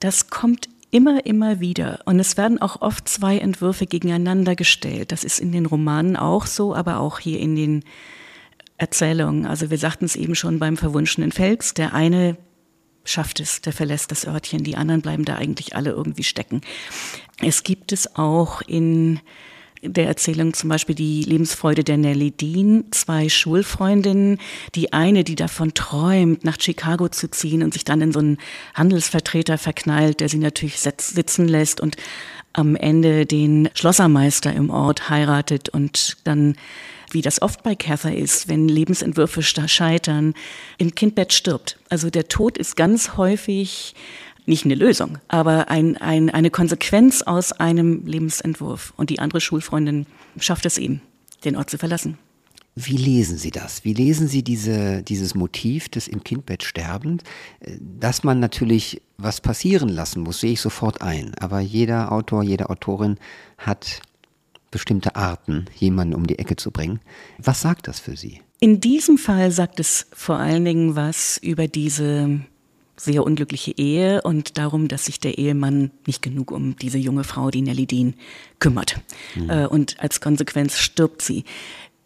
Das 0.00 0.28
kommt 0.28 0.68
immer, 0.90 1.26
immer 1.26 1.60
wieder. 1.60 2.00
Und 2.04 2.20
es 2.20 2.36
werden 2.36 2.60
auch 2.60 2.80
oft 2.82 3.08
zwei 3.08 3.38
Entwürfe 3.38 3.86
gegeneinander 3.86 4.54
gestellt. 4.54 5.12
Das 5.12 5.24
ist 5.24 5.40
in 5.40 5.52
den 5.52 5.66
Romanen 5.66 6.16
auch 6.16 6.46
so, 6.46 6.74
aber 6.74 7.00
auch 7.00 7.18
hier 7.18 7.40
in 7.40 7.56
den 7.56 7.84
Erzählungen. 8.76 9.46
Also 9.46 9.70
wir 9.70 9.78
sagten 9.78 10.04
es 10.04 10.16
eben 10.16 10.34
schon 10.34 10.58
beim 10.58 10.76
verwunschenen 10.76 11.32
Fels. 11.32 11.74
Der 11.74 11.94
eine 11.94 12.36
schafft 13.04 13.40
es, 13.40 13.62
der 13.62 13.72
verlässt 13.72 14.10
das 14.10 14.26
Örtchen. 14.26 14.64
Die 14.64 14.76
anderen 14.76 15.02
bleiben 15.02 15.24
da 15.24 15.36
eigentlich 15.36 15.74
alle 15.74 15.90
irgendwie 15.90 16.24
stecken. 16.24 16.60
Es 17.40 17.62
gibt 17.62 17.92
es 17.92 18.16
auch 18.16 18.62
in 18.62 19.20
der 19.82 20.06
Erzählung 20.06 20.54
zum 20.54 20.68
Beispiel 20.68 20.94
die 20.94 21.22
Lebensfreude 21.22 21.84
der 21.84 21.96
Nelly 21.96 22.30
Dean, 22.30 22.84
zwei 22.90 23.28
Schulfreundinnen, 23.28 24.38
die 24.74 24.92
eine, 24.92 25.24
die 25.24 25.36
davon 25.36 25.74
träumt, 25.74 26.44
nach 26.44 26.60
Chicago 26.60 27.08
zu 27.08 27.30
ziehen 27.30 27.62
und 27.62 27.72
sich 27.72 27.84
dann 27.84 28.00
in 28.00 28.12
so 28.12 28.18
einen 28.18 28.38
Handelsvertreter 28.74 29.58
verknallt, 29.58 30.20
der 30.20 30.28
sie 30.28 30.38
natürlich 30.38 30.80
sitzen 30.80 31.48
lässt 31.48 31.80
und 31.80 31.96
am 32.52 32.74
Ende 32.74 33.26
den 33.26 33.68
Schlossermeister 33.74 34.52
im 34.52 34.70
Ort 34.70 35.10
heiratet 35.10 35.68
und 35.68 36.16
dann 36.24 36.56
wie 37.10 37.22
das 37.22 37.40
oft 37.40 37.62
bei 37.62 37.74
Cather 37.74 38.14
ist, 38.14 38.48
wenn 38.48 38.68
Lebensentwürfe 38.68 39.42
scheitern, 39.42 40.34
im 40.78 40.94
Kindbett 40.94 41.32
stirbt. 41.32 41.78
Also 41.88 42.10
der 42.10 42.28
Tod 42.28 42.58
ist 42.58 42.76
ganz 42.76 43.16
häufig 43.16 43.94
nicht 44.46 44.64
eine 44.64 44.74
Lösung, 44.74 45.18
aber 45.28 45.68
ein, 45.68 45.96
ein, 45.96 46.30
eine 46.30 46.50
Konsequenz 46.50 47.22
aus 47.22 47.52
einem 47.52 48.06
Lebensentwurf. 48.06 48.92
Und 48.96 49.10
die 49.10 49.18
andere 49.18 49.40
Schulfreundin 49.40 50.06
schafft 50.38 50.66
es 50.66 50.78
eben, 50.78 51.02
den 51.44 51.56
Ort 51.56 51.70
zu 51.70 51.78
verlassen. 51.78 52.18
Wie 52.78 52.98
lesen 52.98 53.38
Sie 53.38 53.50
das? 53.50 53.84
Wie 53.84 53.94
lesen 53.94 54.28
Sie 54.28 54.42
diese, 54.42 55.02
dieses 55.02 55.34
Motiv 55.34 55.88
des 55.88 56.08
im 56.08 56.22
Kindbett 56.22 56.62
sterbend? 56.62 57.22
Dass 57.80 58.22
man 58.22 58.38
natürlich 58.38 59.00
was 59.16 59.40
passieren 59.40 59.88
lassen 59.88 60.22
muss, 60.22 60.40
sehe 60.40 60.52
ich 60.52 60.60
sofort 60.60 61.00
ein. 61.00 61.34
Aber 61.40 61.60
jeder 61.60 62.12
Autor, 62.12 62.42
jede 62.42 62.68
Autorin 62.68 63.16
hat 63.56 64.02
bestimmte 64.70 65.16
Arten, 65.16 65.64
jemanden 65.74 66.14
um 66.14 66.26
die 66.26 66.38
Ecke 66.38 66.56
zu 66.56 66.70
bringen. 66.70 67.00
Was 67.38 67.62
sagt 67.62 67.88
das 67.88 67.98
für 67.98 68.14
Sie? 68.14 68.42
In 68.60 68.80
diesem 68.80 69.16
Fall 69.16 69.50
sagt 69.52 69.80
es 69.80 70.06
vor 70.12 70.36
allen 70.36 70.66
Dingen 70.66 70.96
was 70.96 71.38
über 71.38 71.68
diese 71.68 72.40
sehr 72.96 73.24
unglückliche 73.24 73.72
Ehe 73.76 74.22
und 74.22 74.58
darum, 74.58 74.88
dass 74.88 75.04
sich 75.04 75.20
der 75.20 75.38
Ehemann 75.38 75.90
nicht 76.06 76.22
genug 76.22 76.50
um 76.50 76.76
diese 76.76 76.98
junge 76.98 77.24
Frau, 77.24 77.50
die 77.50 77.62
Nelly 77.62 77.86
Dean, 77.86 78.14
kümmert. 78.58 79.00
Mhm. 79.34 79.50
Und 79.66 80.00
als 80.00 80.20
Konsequenz 80.20 80.78
stirbt 80.78 81.22
sie. 81.22 81.44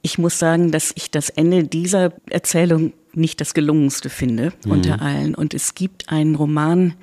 Ich 0.03 0.19
muss 0.19 0.39
sagen, 0.39 0.73
dass 0.73 0.93
ich 0.97 1.11
das 1.11 1.29
Ende 1.29 1.65
dieser 1.65 2.13
Erzählung 2.29 2.93
nicht 3.13 3.41
das 3.41 3.55
gelungenste 3.55 4.11
finde 4.11 4.53
mhm. 4.65 4.73
unter 4.73 5.03
allen. 5.03 5.35
Und 5.35 5.55
es 5.55 5.75
gibt 5.75 6.09
einen 6.09 6.35
Roman, 6.35 6.95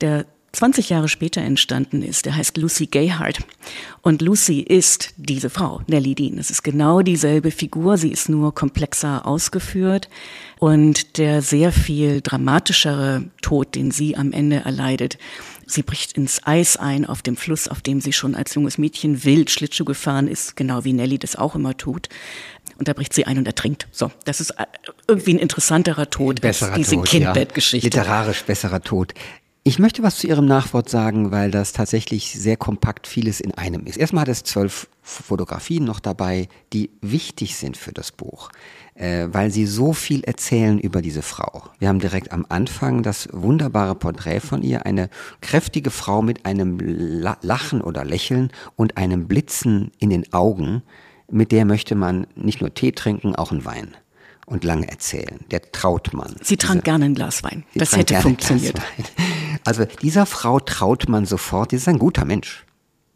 der 0.00 0.26
20 0.56 0.88
Jahre 0.88 1.08
später 1.08 1.42
entstanden 1.42 2.02
ist. 2.02 2.26
Der 2.26 2.34
heißt 2.34 2.56
Lucy 2.56 2.86
Gayheart. 2.86 3.40
Und 4.02 4.22
Lucy 4.22 4.60
ist 4.60 5.12
diese 5.16 5.50
Frau, 5.50 5.82
Nellie 5.86 6.14
Dean. 6.14 6.38
Es 6.38 6.50
ist 6.50 6.62
genau 6.62 7.02
dieselbe 7.02 7.50
Figur, 7.50 7.98
sie 7.98 8.10
ist 8.10 8.28
nur 8.28 8.54
komplexer 8.54 9.26
ausgeführt. 9.26 10.08
Und 10.58 11.18
der 11.18 11.42
sehr 11.42 11.72
viel 11.72 12.22
dramatischere 12.22 13.24
Tod, 13.42 13.74
den 13.74 13.90
sie 13.90 14.16
am 14.16 14.32
Ende 14.32 14.56
erleidet, 14.56 15.18
Sie 15.68 15.82
bricht 15.82 16.12
ins 16.12 16.46
Eis 16.46 16.76
ein 16.76 17.04
auf 17.04 17.22
dem 17.22 17.36
Fluss, 17.36 17.66
auf 17.66 17.82
dem 17.82 18.00
sie 18.00 18.12
schon 18.12 18.36
als 18.36 18.54
junges 18.54 18.78
Mädchen 18.78 19.24
wild 19.24 19.50
Schlittschuh 19.50 19.84
gefahren 19.84 20.28
ist, 20.28 20.54
genau 20.54 20.84
wie 20.84 20.92
Nelly 20.92 21.18
das 21.18 21.34
auch 21.34 21.56
immer 21.56 21.76
tut. 21.76 22.08
Und 22.78 22.86
da 22.86 22.92
bricht 22.92 23.12
sie 23.12 23.26
ein 23.26 23.36
und 23.36 23.46
ertrinkt. 23.48 23.88
So, 23.90 24.12
das 24.24 24.40
ist 24.40 24.50
äh, 24.50 24.66
irgendwie 25.08 25.34
ein 25.34 25.38
interessanterer 25.40 26.08
Tod 26.08 26.40
besserer 26.40 26.74
als 26.74 26.88
diese 26.88 27.02
Kindbettgeschichte. 27.02 27.88
Ja. 27.88 28.02
Literarisch 28.02 28.44
besserer 28.44 28.80
Tod. 28.80 29.12
Ich 29.68 29.80
möchte 29.80 30.04
was 30.04 30.18
zu 30.18 30.28
Ihrem 30.28 30.46
Nachwort 30.46 30.88
sagen, 30.88 31.32
weil 31.32 31.50
das 31.50 31.72
tatsächlich 31.72 32.38
sehr 32.38 32.56
kompakt 32.56 33.08
vieles 33.08 33.40
in 33.40 33.52
einem 33.54 33.84
ist. 33.84 33.96
Erstmal 33.96 34.20
hat 34.20 34.28
es 34.28 34.44
zwölf 34.44 34.88
Fotografien 35.02 35.82
noch 35.82 35.98
dabei, 35.98 36.46
die 36.72 36.90
wichtig 37.00 37.56
sind 37.56 37.76
für 37.76 37.90
das 37.90 38.12
Buch, 38.12 38.50
äh, 38.94 39.26
weil 39.32 39.50
sie 39.50 39.66
so 39.66 39.92
viel 39.92 40.22
erzählen 40.22 40.78
über 40.78 41.02
diese 41.02 41.20
Frau. 41.20 41.64
Wir 41.80 41.88
haben 41.88 41.98
direkt 41.98 42.30
am 42.30 42.46
Anfang 42.48 43.02
das 43.02 43.28
wunderbare 43.32 43.96
Porträt 43.96 44.38
von 44.38 44.62
ihr, 44.62 44.86
eine 44.86 45.10
kräftige 45.40 45.90
Frau 45.90 46.22
mit 46.22 46.46
einem 46.46 46.78
Lachen 47.42 47.80
oder 47.80 48.04
Lächeln 48.04 48.52
und 48.76 48.96
einem 48.96 49.26
Blitzen 49.26 49.90
in 49.98 50.10
den 50.10 50.32
Augen, 50.32 50.84
mit 51.28 51.50
der 51.50 51.64
möchte 51.64 51.96
man 51.96 52.28
nicht 52.36 52.60
nur 52.60 52.72
Tee 52.72 52.92
trinken, 52.92 53.34
auch 53.34 53.50
einen 53.50 53.64
Wein 53.64 53.96
und 54.46 54.64
lange 54.64 54.88
erzählen. 54.88 55.40
Der 55.50 55.60
traut 55.72 56.12
man. 56.14 56.36
Sie 56.40 56.56
trank 56.56 56.84
gerne 56.84 57.06
ein 57.06 57.14
Glas 57.14 57.42
Wein. 57.42 57.64
Das 57.74 57.96
hätte 57.96 58.20
funktioniert. 58.20 58.80
Also 59.64 59.84
dieser 59.84 60.26
Frau 60.26 60.60
traut 60.60 61.08
man 61.08 61.26
sofort, 61.26 61.72
die 61.72 61.76
ist 61.76 61.88
ein 61.88 61.98
guter 61.98 62.24
Mensch. 62.24 62.64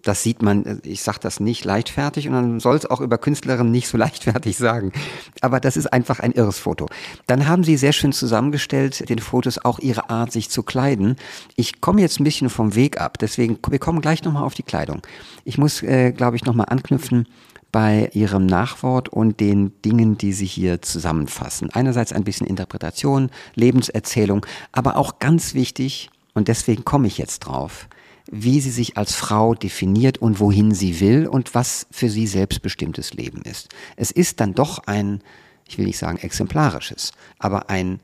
Das 0.02 0.22
sieht 0.22 0.40
man, 0.42 0.80
ich 0.82 1.02
sage 1.02 1.18
das 1.20 1.40
nicht 1.40 1.64
leichtfertig 1.64 2.26
und 2.26 2.32
man 2.32 2.60
soll 2.60 2.74
es 2.74 2.86
auch 2.86 3.00
über 3.00 3.18
Künstlerinnen 3.18 3.70
nicht 3.70 3.86
so 3.86 3.98
leichtfertig 3.98 4.56
sagen. 4.56 4.92
Aber 5.40 5.60
das 5.60 5.76
ist 5.76 5.92
einfach 5.92 6.20
ein 6.20 6.32
irres 6.32 6.58
Foto. 6.58 6.86
Dann 7.26 7.46
haben 7.46 7.64
sie 7.64 7.76
sehr 7.76 7.92
schön 7.92 8.12
zusammengestellt, 8.12 9.08
den 9.08 9.18
Fotos 9.18 9.58
auch 9.58 9.78
ihre 9.78 10.10
Art, 10.10 10.32
sich 10.32 10.50
zu 10.50 10.62
kleiden. 10.62 11.16
Ich 11.54 11.80
komme 11.80 12.00
jetzt 12.00 12.18
ein 12.18 12.24
bisschen 12.24 12.50
vom 12.50 12.74
Weg 12.74 13.00
ab, 13.00 13.18
deswegen, 13.18 13.58
wir 13.68 13.78
kommen 13.78 14.00
gleich 14.00 14.24
nochmal 14.24 14.44
auf 14.44 14.54
die 14.54 14.62
Kleidung. 14.62 15.02
Ich 15.44 15.58
muss, 15.58 15.82
äh, 15.82 16.12
glaube 16.12 16.36
ich, 16.36 16.44
nochmal 16.44 16.66
anknüpfen 16.70 17.28
bei 17.72 18.10
ihrem 18.12 18.46
Nachwort 18.46 19.08
und 19.08 19.40
den 19.40 19.80
Dingen, 19.82 20.18
die 20.18 20.32
sie 20.32 20.46
hier 20.46 20.82
zusammenfassen. 20.82 21.70
Einerseits 21.70 22.12
ein 22.12 22.24
bisschen 22.24 22.46
Interpretation, 22.46 23.30
Lebenserzählung, 23.54 24.44
aber 24.72 24.96
auch 24.96 25.18
ganz 25.18 25.54
wichtig, 25.54 26.10
und 26.34 26.48
deswegen 26.48 26.84
komme 26.84 27.06
ich 27.06 27.18
jetzt 27.18 27.40
drauf, 27.40 27.88
wie 28.30 28.60
sie 28.60 28.70
sich 28.70 28.96
als 28.96 29.14
Frau 29.14 29.54
definiert 29.54 30.18
und 30.18 30.40
wohin 30.40 30.72
sie 30.72 31.00
will 31.00 31.26
und 31.26 31.54
was 31.54 31.86
für 31.90 32.08
sie 32.08 32.26
selbstbestimmtes 32.26 33.14
Leben 33.14 33.42
ist. 33.42 33.68
Es 33.96 34.10
ist 34.10 34.40
dann 34.40 34.54
doch 34.54 34.78
ein, 34.86 35.22
ich 35.66 35.78
will 35.78 35.86
nicht 35.86 35.98
sagen 35.98 36.18
exemplarisches, 36.18 37.12
aber 37.38 37.70
ein 37.70 38.00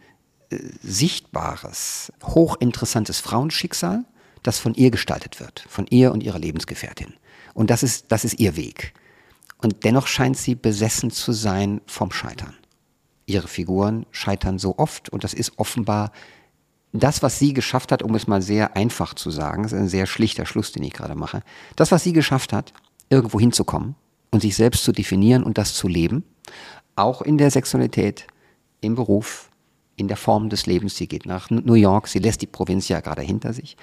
äh, 0.50 0.58
sichtbares, 0.82 2.12
hochinteressantes 2.24 3.20
Frauenschicksal, 3.20 4.04
das 4.42 4.58
von 4.58 4.74
ihr 4.74 4.90
gestaltet 4.90 5.40
wird, 5.40 5.64
von 5.68 5.86
ihr 5.90 6.12
und 6.12 6.22
ihrer 6.22 6.38
Lebensgefährtin. 6.38 7.14
Und 7.54 7.70
das 7.70 7.82
ist, 7.82 8.06
das 8.08 8.24
ist 8.24 8.38
ihr 8.38 8.56
Weg. 8.56 8.94
Und 9.58 9.84
dennoch 9.84 10.06
scheint 10.06 10.36
sie 10.36 10.54
besessen 10.54 11.10
zu 11.10 11.32
sein 11.32 11.80
vom 11.86 12.12
Scheitern. 12.12 12.54
Ihre 13.26 13.48
Figuren 13.48 14.06
scheitern 14.10 14.58
so 14.58 14.78
oft 14.78 15.08
und 15.08 15.24
das 15.24 15.34
ist 15.34 15.58
offenbar 15.58 16.12
das, 16.92 17.22
was 17.22 17.38
sie 17.38 17.52
geschafft 17.52 17.92
hat, 17.92 18.02
um 18.02 18.14
es 18.14 18.26
mal 18.26 18.42
sehr 18.42 18.76
einfach 18.76 19.14
zu 19.14 19.30
sagen, 19.30 19.64
das 19.64 19.72
ist 19.72 19.78
ein 19.78 19.88
sehr 19.88 20.06
schlichter 20.06 20.46
Schluss, 20.46 20.72
den 20.72 20.84
ich 20.84 20.92
gerade 20.92 21.14
mache, 21.14 21.42
das, 21.74 21.92
was 21.92 22.02
sie 22.02 22.12
geschafft 22.12 22.52
hat, 22.52 22.72
irgendwo 23.10 23.38
hinzukommen 23.40 23.94
und 24.30 24.40
sich 24.40 24.56
selbst 24.56 24.84
zu 24.84 24.92
definieren 24.92 25.42
und 25.42 25.58
das 25.58 25.74
zu 25.74 25.88
leben, 25.88 26.24
auch 26.94 27.22
in 27.22 27.38
der 27.38 27.50
Sexualität, 27.50 28.26
im 28.80 28.94
Beruf, 28.94 29.50
in 29.96 30.08
der 30.08 30.16
Form 30.16 30.48
des 30.48 30.66
Lebens. 30.66 30.96
Sie 30.96 31.08
geht 31.08 31.26
nach 31.26 31.50
New 31.50 31.74
York, 31.74 32.08
sie 32.08 32.18
lässt 32.18 32.42
die 32.42 32.46
Provinz 32.46 32.88
ja 32.88 33.00
gerade 33.00 33.22
hinter 33.22 33.52
sich. 33.52 33.76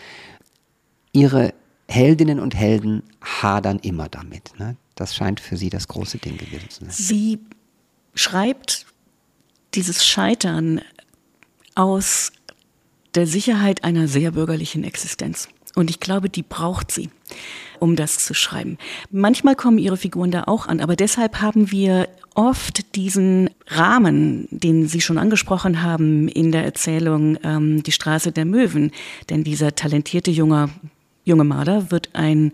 Ihre 1.12 1.54
Heldinnen 1.88 2.40
und 2.40 2.56
Helden 2.56 3.04
hadern 3.22 3.80
immer 3.80 4.10
damit. 4.10 4.54
Ne? 4.58 4.76
Das 4.96 5.16
scheint 5.16 5.40
für 5.40 5.58
Sie 5.58 5.70
das 5.70 5.88
große 5.88 6.18
Ding 6.18 6.38
gewesen 6.38 6.70
zu 6.70 6.86
sein. 6.86 6.92
Sie 6.92 7.40
schreibt 8.16 8.86
dieses 9.74 10.06
Scheitern 10.06 10.82
aus 11.76 12.32
der 13.16 13.28
Sicherheit 13.28 13.84
einer 13.84 14.08
sehr 14.08 14.32
bürgerlichen 14.32 14.84
Existenz. 14.84 15.48
Und 15.76 15.90
ich 15.90 16.00
glaube, 16.00 16.30
die 16.30 16.44
braucht 16.44 16.92
sie, 16.92 17.10
um 17.80 17.96
das 17.96 18.20
zu 18.20 18.36
schreiben. 18.36 18.78
Manchmal 19.10 19.56
kommen 19.56 19.80
ihre 19.80 19.98
Figuren 19.98 20.30
da 20.30 20.44
auch 20.46 20.68
an, 20.68 20.80
aber 20.80 20.96
deshalb 20.96 21.42
haben 21.42 21.72
wir 21.72 22.10
oft 22.36 22.96
diesen 22.96 23.50
Rahmen, 23.68 24.48
den 24.52 24.88
Sie 24.88 25.02
schon 25.02 25.18
angesprochen 25.18 25.82
haben 25.82 26.28
in 26.28 26.52
der 26.52 26.64
Erzählung 26.64 27.38
ähm, 27.44 27.84
Die 27.84 27.92
Straße 27.92 28.32
der 28.32 28.46
Möwen. 28.46 28.92
Denn 29.30 29.44
dieser 29.44 29.76
talentierte 29.76 30.32
junge, 30.32 30.70
junge 31.24 31.44
Maler 31.44 31.90
wird 31.92 32.10
ein 32.14 32.52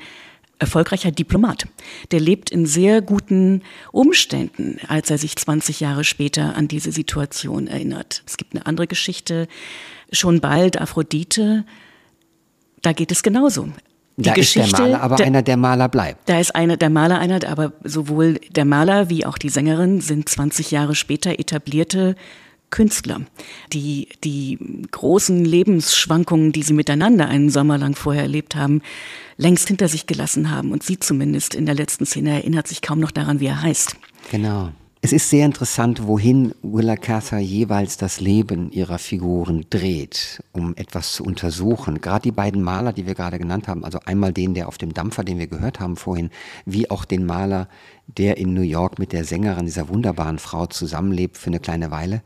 erfolgreicher 0.60 1.12
Diplomat. 1.12 1.68
Der 2.12 2.20
lebt 2.20 2.50
in 2.50 2.66
sehr 2.66 3.02
guten 3.02 3.64
Umständen, 3.92 4.78
als 4.88 5.10
er 5.10 5.18
sich 5.18 5.36
20 5.36 5.80
Jahre 5.80 6.04
später 6.04 6.56
an 6.56 6.68
diese 6.68 6.92
Situation 6.92 7.68
erinnert. 7.68 8.24
Es 8.28 8.38
gibt 8.38 8.54
eine 8.54 8.66
andere 8.66 8.88
Geschichte, 8.88 9.48
schon 10.12 10.42
bald 10.42 10.80
Aphrodite, 10.80 11.66
da 12.82 12.94
geht 12.94 13.12
es 13.12 13.24
genauso. 13.24 13.70
Die 14.18 14.24
da 14.24 14.34
Geschichte, 14.34 14.68
ist 14.68 14.78
der 14.78 14.86
Maler 14.88 15.02
aber 15.02 15.16
der, 15.16 15.26
einer, 15.28 15.42
der 15.42 15.58
Maler 15.58 15.88
bleibt. 15.88 16.28
Da 16.28 16.40
ist 16.40 16.54
einer, 16.54 16.76
der 16.76 16.90
Maler 16.90 17.20
einer, 17.20 17.40
aber 17.48 17.72
sowohl 17.84 18.40
der 18.50 18.66
Maler 18.66 19.10
wie 19.10 19.26
auch 19.26 19.38
die 19.38 19.50
Sängerin 19.50 20.02
sind 20.02 20.28
20 20.28 20.72
Jahre 20.72 20.94
später 20.94 21.40
etablierte 21.40 22.16
Künstler, 22.70 23.22
die 23.74 24.10
die 24.24 24.58
großen 24.92 25.44
Lebensschwankungen, 25.44 26.52
die 26.52 26.64
sie 26.64 26.74
miteinander 26.74 27.28
einen 27.28 27.50
Sommer 27.50 27.78
lang 27.78 27.96
vorher 27.96 28.24
erlebt 28.24 28.56
haben, 28.56 28.82
längst 29.38 29.68
hinter 29.68 29.88
sich 29.88 30.08
gelassen 30.08 30.52
haben. 30.52 30.72
Und 30.72 30.84
sie 30.84 31.00
zumindest 31.00 31.56
in 31.56 31.66
der 31.66 31.76
letzten 31.76 32.06
Szene 32.06 32.32
erinnert 32.32 32.68
sich 32.68 32.82
kaum 32.82 33.00
noch 33.00 33.12
daran, 33.12 33.40
wie 33.40 33.48
er 33.48 33.62
heißt. 33.62 33.96
Genau. 34.32 34.72
Es 35.02 35.14
ist 35.14 35.30
sehr 35.30 35.46
interessant, 35.46 36.08
wohin 36.08 36.54
Willa 36.62 36.98
Cather 36.98 37.40
jeweils 37.40 37.96
das 37.96 38.20
Leben 38.20 38.70
ihrer 38.70 39.00
Figuren 39.00 39.66
dreht, 39.70 40.44
um 40.52 40.76
etwas 40.76 41.14
zu 41.14 41.24
untersuchen. 41.24 42.02
Gerade 42.02 42.24
die 42.24 42.34
beiden 42.34 42.62
Maler, 42.62 42.92
die 42.92 43.08
wir 43.08 43.16
gerade 43.16 43.40
genannt 43.40 43.70
haben, 43.70 43.86
also 43.86 44.00
einmal 44.04 44.34
den, 44.34 44.56
der 44.56 44.68
auf 44.68 44.78
dem 44.78 44.94
Dampfer, 44.94 45.24
den 45.24 45.40
wir 45.40 45.48
gehört 45.48 45.80
haben 45.80 45.96
vorhin, 45.96 46.32
wie 46.66 46.92
auch 46.92 47.06
den 47.06 47.26
Maler, 47.26 47.70
der 48.08 48.36
in 48.36 48.54
New 48.54 48.62
York 48.62 49.00
mit 49.00 49.14
der 49.14 49.24
Sängerin, 49.24 49.66
dieser 49.66 49.88
wunderbaren 49.88 50.38
Frau 50.38 50.66
zusammenlebt 50.66 51.38
für 51.38 51.48
eine 51.48 51.62
kleine 51.62 51.92
Weile. 51.92 52.22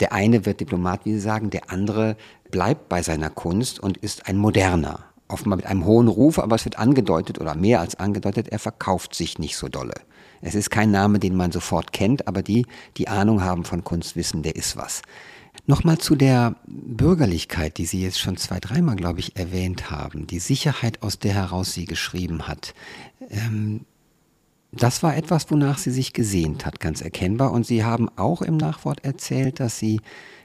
Der 0.00 0.12
eine 0.12 0.46
wird 0.46 0.60
Diplomat, 0.60 1.04
wie 1.04 1.12
Sie 1.12 1.20
sagen, 1.20 1.50
der 1.50 1.70
andere 1.70 2.16
bleibt 2.50 2.88
bei 2.88 3.02
seiner 3.02 3.30
Kunst 3.30 3.80
und 3.80 3.96
ist 3.96 4.28
ein 4.28 4.36
moderner. 4.36 5.04
Offenbar 5.28 5.56
mit 5.56 5.66
einem 5.66 5.84
hohen 5.84 6.08
Ruf, 6.08 6.38
aber 6.38 6.56
es 6.56 6.64
wird 6.64 6.78
angedeutet 6.78 7.38
oder 7.38 7.54
mehr 7.54 7.80
als 7.80 7.96
angedeutet, 7.96 8.48
er 8.48 8.58
verkauft 8.58 9.14
sich 9.14 9.38
nicht 9.38 9.56
so 9.56 9.68
dolle. 9.68 9.94
Es 10.40 10.54
ist 10.54 10.70
kein 10.70 10.90
Name, 10.90 11.18
den 11.18 11.36
man 11.36 11.52
sofort 11.52 11.92
kennt, 11.92 12.28
aber 12.28 12.42
die, 12.42 12.64
die 12.96 13.08
Ahnung 13.08 13.42
haben 13.42 13.64
von 13.64 13.84
Kunst, 13.84 14.16
wissen, 14.16 14.42
der 14.42 14.56
ist 14.56 14.76
was. 14.76 15.02
Nochmal 15.66 15.98
zu 15.98 16.14
der 16.14 16.56
Bürgerlichkeit, 16.66 17.76
die 17.78 17.84
Sie 17.84 18.00
jetzt 18.02 18.20
schon 18.20 18.36
zwei, 18.36 18.60
dreimal, 18.60 18.96
glaube 18.96 19.20
ich, 19.20 19.36
erwähnt 19.36 19.90
haben. 19.90 20.26
Die 20.26 20.38
Sicherheit, 20.38 21.02
aus 21.02 21.18
der 21.18 21.34
heraus 21.34 21.72
sie 21.74 21.84
geschrieben 21.84 22.46
hat. 22.46 22.74
Ähm, 23.28 23.84
das 24.72 25.02
war 25.02 25.16
etwas, 25.16 25.50
wonach 25.50 25.78
sie 25.78 25.90
sich 25.90 26.12
gesehnt 26.12 26.66
hat, 26.66 26.80
ganz 26.80 27.00
erkennbar. 27.00 27.52
Und 27.52 27.66
Sie 27.66 27.84
haben 27.84 28.08
auch 28.16 28.42
im 28.42 28.56
Nachwort 28.56 29.04
erzählt, 29.04 29.60
dass 29.60 29.78
sie 29.78 30.00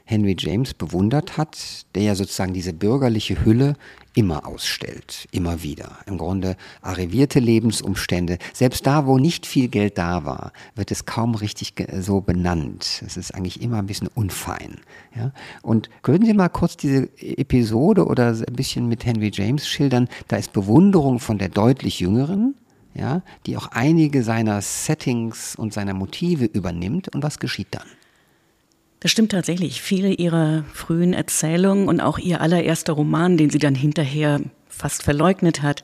Henry 0.06 0.36
James 0.38 0.74
bewundert 0.74 1.38
hat, 1.38 1.86
der 1.94 2.02
ja 2.02 2.14
sozusagen 2.14 2.52
diese 2.52 2.74
bürgerliche 2.74 3.42
Hülle 3.44 3.74
immer 4.14 4.46
ausstellt, 4.46 5.26
immer 5.32 5.62
wieder. 5.62 5.98
Im 6.06 6.18
Grunde 6.18 6.56
arrivierte 6.82 7.40
Lebensumstände. 7.40 8.38
Selbst 8.52 8.86
da, 8.86 9.06
wo 9.06 9.18
nicht 9.18 9.46
viel 9.46 9.68
Geld 9.68 9.96
da 9.96 10.24
war, 10.24 10.52
wird 10.74 10.90
es 10.90 11.06
kaum 11.06 11.34
richtig 11.34 11.74
so 12.00 12.20
benannt. 12.20 13.02
Es 13.04 13.16
ist 13.16 13.34
eigentlich 13.34 13.62
immer 13.62 13.78
ein 13.78 13.86
bisschen 13.86 14.08
unfein. 14.08 14.80
Ja? 15.16 15.32
Und 15.62 15.88
können 16.02 16.26
Sie 16.26 16.34
mal 16.34 16.50
kurz 16.50 16.76
diese 16.76 17.08
Episode 17.18 18.06
oder 18.06 18.28
ein 18.28 18.54
bisschen 18.54 18.88
mit 18.88 19.06
Henry 19.06 19.30
James 19.32 19.66
schildern? 19.66 20.08
Da 20.28 20.36
ist 20.36 20.52
Bewunderung 20.52 21.18
von 21.18 21.38
der 21.38 21.48
deutlich 21.48 21.98
jüngeren, 22.00 22.54
ja, 22.94 23.22
die 23.46 23.56
auch 23.56 23.68
einige 23.68 24.22
seiner 24.22 24.60
Settings 24.62 25.56
und 25.56 25.72
seiner 25.72 25.94
Motive 25.94 26.44
übernimmt. 26.44 27.14
Und 27.14 27.22
was 27.22 27.38
geschieht 27.38 27.68
dann? 27.72 27.86
Das 29.00 29.10
stimmt 29.10 29.32
tatsächlich. 29.32 29.82
Viele 29.82 30.10
ihrer 30.10 30.64
frühen 30.72 31.12
Erzählungen 31.12 31.88
und 31.88 32.00
auch 32.00 32.18
ihr 32.18 32.40
allererster 32.40 32.94
Roman, 32.94 33.36
den 33.36 33.50
sie 33.50 33.58
dann 33.58 33.74
hinterher 33.74 34.40
fast 34.68 35.02
verleugnet 35.02 35.60
hat, 35.62 35.82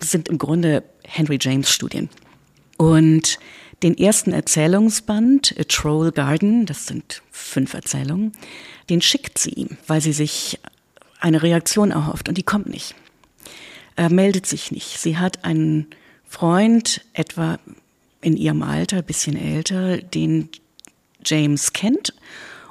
sind 0.00 0.28
im 0.28 0.38
Grunde 0.38 0.82
Henry 1.04 1.38
James 1.40 1.70
Studien. 1.70 2.08
Und 2.78 3.38
den 3.82 3.98
ersten 3.98 4.32
Erzählungsband, 4.32 5.54
A 5.58 5.64
Troll 5.64 6.10
Garden, 6.12 6.66
das 6.66 6.86
sind 6.86 7.22
fünf 7.30 7.74
Erzählungen, 7.74 8.32
den 8.88 9.02
schickt 9.02 9.38
sie 9.38 9.50
ihm, 9.50 9.76
weil 9.86 10.00
sie 10.00 10.12
sich 10.12 10.58
eine 11.20 11.42
Reaktion 11.42 11.90
erhofft 11.90 12.28
und 12.28 12.38
die 12.38 12.42
kommt 12.42 12.68
nicht. 12.68 12.94
Er 13.96 14.12
meldet 14.12 14.46
sich 14.46 14.70
nicht. 14.70 14.98
Sie 14.98 15.16
hat 15.16 15.44
einen 15.44 15.86
Freund, 16.24 17.04
etwa 17.14 17.58
in 18.20 18.36
ihrem 18.36 18.62
Alter, 18.62 19.02
bisschen 19.02 19.36
älter, 19.36 19.98
den 19.98 20.48
James 21.24 21.72
kennt 21.72 22.14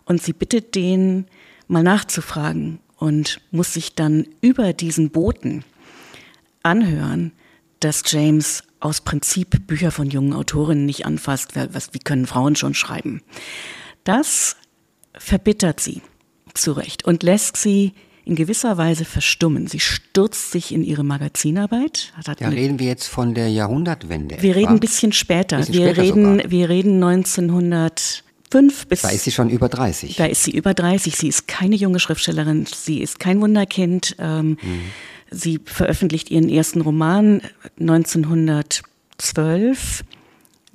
und 0.05 0.21
sie 0.21 0.33
bittet 0.33 0.75
den 0.75 1.25
mal 1.67 1.83
nachzufragen 1.83 2.79
und 2.97 3.41
muss 3.51 3.73
sich 3.73 3.95
dann 3.95 4.27
über 4.41 4.73
diesen 4.73 5.09
Boten 5.09 5.63
anhören, 6.63 7.31
dass 7.79 8.03
James 8.05 8.63
aus 8.79 9.01
Prinzip 9.01 9.67
Bücher 9.67 9.91
von 9.91 10.09
jungen 10.09 10.33
Autorinnen 10.33 10.85
nicht 10.85 11.05
anfasst. 11.05 11.55
Was, 11.55 11.93
wie 11.93 11.99
können 11.99 12.27
Frauen 12.27 12.55
schon 12.55 12.73
schreiben? 12.73 13.21
Das 14.03 14.55
verbittert 15.17 15.79
sie 15.79 16.01
zurecht 16.53 17.05
und 17.05 17.23
lässt 17.23 17.57
sie 17.57 17.93
in 18.25 18.35
gewisser 18.35 18.77
Weise 18.77 19.05
verstummen. 19.05 19.67
Sie 19.67 19.79
stürzt 19.79 20.51
sich 20.51 20.73
in 20.73 20.83
ihre 20.83 21.03
Magazinarbeit. 21.03 22.11
ja, 22.39 22.49
reden 22.49 22.79
wir 22.79 22.87
jetzt 22.87 23.07
von 23.07 23.35
der 23.35 23.49
Jahrhundertwende. 23.49 24.37
Wir 24.41 24.51
etwa? 24.51 24.59
reden 24.59 24.73
ein 24.73 24.79
bisschen 24.79 25.11
später. 25.11 25.57
Bisschen 25.57 25.75
wir, 25.75 25.93
später 25.93 26.01
reden, 26.01 26.41
wir 26.47 26.69
reden 26.69 27.03
1900 27.03 28.23
fünf 28.49 28.87
bis. 28.87 29.03
Da 29.03 29.09
ist 29.09 29.25
sie 29.25 29.31
schon 29.31 29.49
über 29.49 29.69
30. 29.69 30.15
Da 30.15 30.25
ist 30.25 30.43
sie 30.43 30.49
über 30.51 30.73
30. 30.73 31.15
Sie 31.15 31.27
ist 31.27 31.47
keine 31.47 31.75
junge 31.75 31.99
Schriftstellerin. 31.99 32.65
Sie 32.65 33.01
ist 33.01 33.19
kein 33.19 33.39
Wunderkind. 33.41 34.15
Ähm, 34.17 34.57
mhm. 34.61 34.81
Sie 35.29 35.59
veröffentlicht 35.63 36.31
ihren 36.31 36.49
ersten 36.49 36.81
Roman 36.81 37.41
1912. 37.79 40.03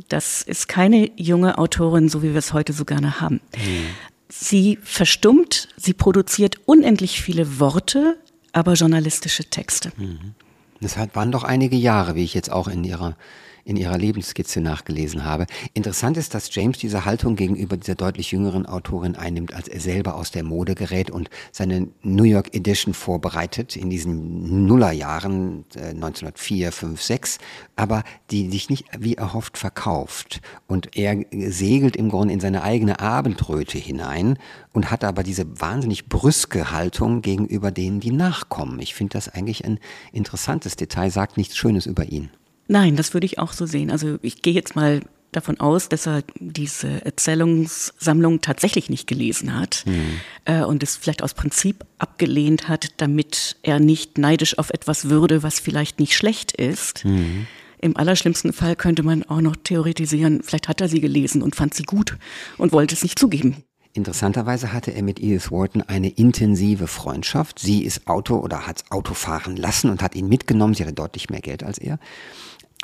Das 0.09 0.43
ist 0.43 0.69
keine 0.69 1.11
junge 1.17 1.59
Autorin, 1.59 2.09
so 2.09 2.23
wie 2.23 2.31
wir 2.31 2.39
es 2.39 2.53
heute 2.53 2.73
so 2.73 2.85
gerne 2.85 3.21
haben. 3.21 3.41
Mhm. 3.57 3.87
Sie 4.31 4.79
verstummt, 4.83 5.69
sie 5.77 5.93
produziert 5.93 6.57
unendlich 6.67 7.21
viele 7.21 7.59
Worte, 7.59 8.17
aber 8.53 8.75
journalistische 8.75 9.45
Texte. 9.45 9.93
Mhm. 9.97 10.35
Das 10.81 10.97
waren 10.97 11.33
doch 11.33 11.45
einige 11.45 11.77
Jahre, 11.77 12.15
wie 12.15 12.25
ich 12.25 12.33
jetzt 12.33 12.51
auch 12.51 12.69
in 12.69 12.85
ihrer 12.85 13.17
in 13.65 13.77
ihrer 13.77 13.99
Lebensskizze 13.99 14.61
nachgelesen 14.61 15.25
habe. 15.25 15.47
Interessant 15.75 16.17
ist, 16.17 16.35
dass 16.35 16.55
James 16.55 16.79
diese 16.79 17.05
Haltung 17.05 17.37
gegenüber 17.37 17.77
dieser 17.77 17.95
deutlich 17.95 18.33
jüngeren 18.33 18.67
Autorin 18.67 19.17
einnimmt, 19.17 19.55
als 19.55 19.69
er 19.69 19.81
selber 19.81 20.15
aus 20.15 20.31
der 20.31 20.43
Mode 20.43 20.75
gerät 20.75 21.11
und 21.11 21.31
seine 21.53 21.89
New 22.03 22.25
York 22.25 22.55
Edition 22.55 22.95
vorbereitet 22.95 23.77
in 23.77 23.91
diesen 23.91 24.67
Nullerjahren 24.67 25.65
äh, 25.75 25.91
1904, 25.91 26.73
5, 26.73 27.03
6, 27.03 27.39
aber 27.77 28.05
die 28.31 28.51
sich 28.51 28.71
nicht 28.71 28.87
wie 28.99 29.15
erhofft 29.15 29.59
verkauft. 29.59 30.41
Und 30.67 30.97
er 30.97 31.17
segelt 31.33 31.97
im 31.97 32.09
Grunde 32.09 32.35
in 32.35 32.41
seine 32.41 32.63
eigene 32.63 33.01
Abendröte 33.01 33.79
hinein 33.79 34.39
und 34.73 34.91
hat 34.91 35.05
aber 35.05 35.23
diese 35.23 35.61
wahnsinnig 35.61 36.09
brüske 36.09 36.71
Haltung 36.71 37.23
gegenüber 37.23 37.71
denen, 37.71 38.01
die 38.01 38.13
nachkommen. 38.13 38.79
Ich 38.81 38.95
finde 38.95 39.15
das 39.15 39.29
eigentlich 39.29 39.65
ein 39.65 39.79
interessantes 40.13 40.77
Detail, 40.77 41.11
sagt 41.11 41.37
nichts 41.37 41.57
Schönes 41.57 41.87
über 41.87 42.05
ihn. 42.05 42.31
Nein, 42.71 42.95
das 42.95 43.15
würde 43.15 43.27
ich 43.27 43.41
auch 43.41 43.53
so 43.53 43.67
sehen. 43.67 43.91
Also 43.91 44.19
ich 44.23 44.43
gehe 44.43 44.55
jetzt 44.55 44.77
mal 44.77 45.01
davon 45.33 45.59
aus, 45.59 45.89
dass 45.89 46.07
er 46.07 46.23
diese 46.39 47.05
Erzählungssammlung 47.05 48.43
tatsächlich 48.43 48.89
nicht 48.89 49.09
gelesen 49.09 49.59
hat 49.59 49.83
mhm. 49.87 50.21
äh, 50.45 50.63
und 50.63 50.81
es 50.85 50.95
vielleicht 50.95 51.25
aus 51.25 51.35
Prinzip 51.35 51.85
abgelehnt 51.99 52.69
hat, 52.69 52.93
damit 52.99 53.57
er 53.65 53.81
nicht 53.81 54.19
neidisch 54.19 54.57
auf 54.57 54.71
etwas 54.71 55.11
würde, 55.11 55.43
was 55.43 55.59
vielleicht 55.59 55.99
nicht 55.99 56.15
schlecht 56.15 56.53
ist. 56.53 57.05
Mhm. 57.05 57.49
Im 57.81 57.97
allerschlimmsten 57.97 58.53
Fall 58.53 58.77
könnte 58.77 59.03
man 59.03 59.25
auch 59.25 59.41
noch 59.41 59.57
theoretisieren, 59.57 60.43
vielleicht 60.45 60.69
hat 60.69 60.81
er 60.81 60.89
sie 60.89 61.01
gelesen 61.01 61.43
und 61.43 61.57
fand 61.57 61.75
sie 61.75 61.83
gut 61.83 62.19
und 62.57 62.71
wollte 62.71 62.95
es 62.95 63.03
nicht 63.03 63.19
zugeben. 63.19 63.65
Interessanterweise 63.95 64.73
hatte 64.73 64.93
er 64.93 65.03
mit 65.03 65.19
Edith 65.19 65.51
Wharton 65.51 65.83
eine 65.83 66.11
intensive 66.11 66.87
Freundschaft. 66.87 67.59
Sie 67.59 67.83
ist 67.83 68.07
Auto 68.07 68.37
oder 68.37 68.69
hat 68.69 68.85
Auto 68.91 69.15
fahren 69.15 69.57
lassen 69.57 69.91
und 69.91 70.03
hat 70.03 70.15
ihn 70.15 70.29
mitgenommen. 70.29 70.75
Sie 70.75 70.85
hatte 70.85 70.93
deutlich 70.93 71.31
mehr 71.31 71.41
Geld 71.41 71.65
als 71.65 71.79
er. 71.79 71.99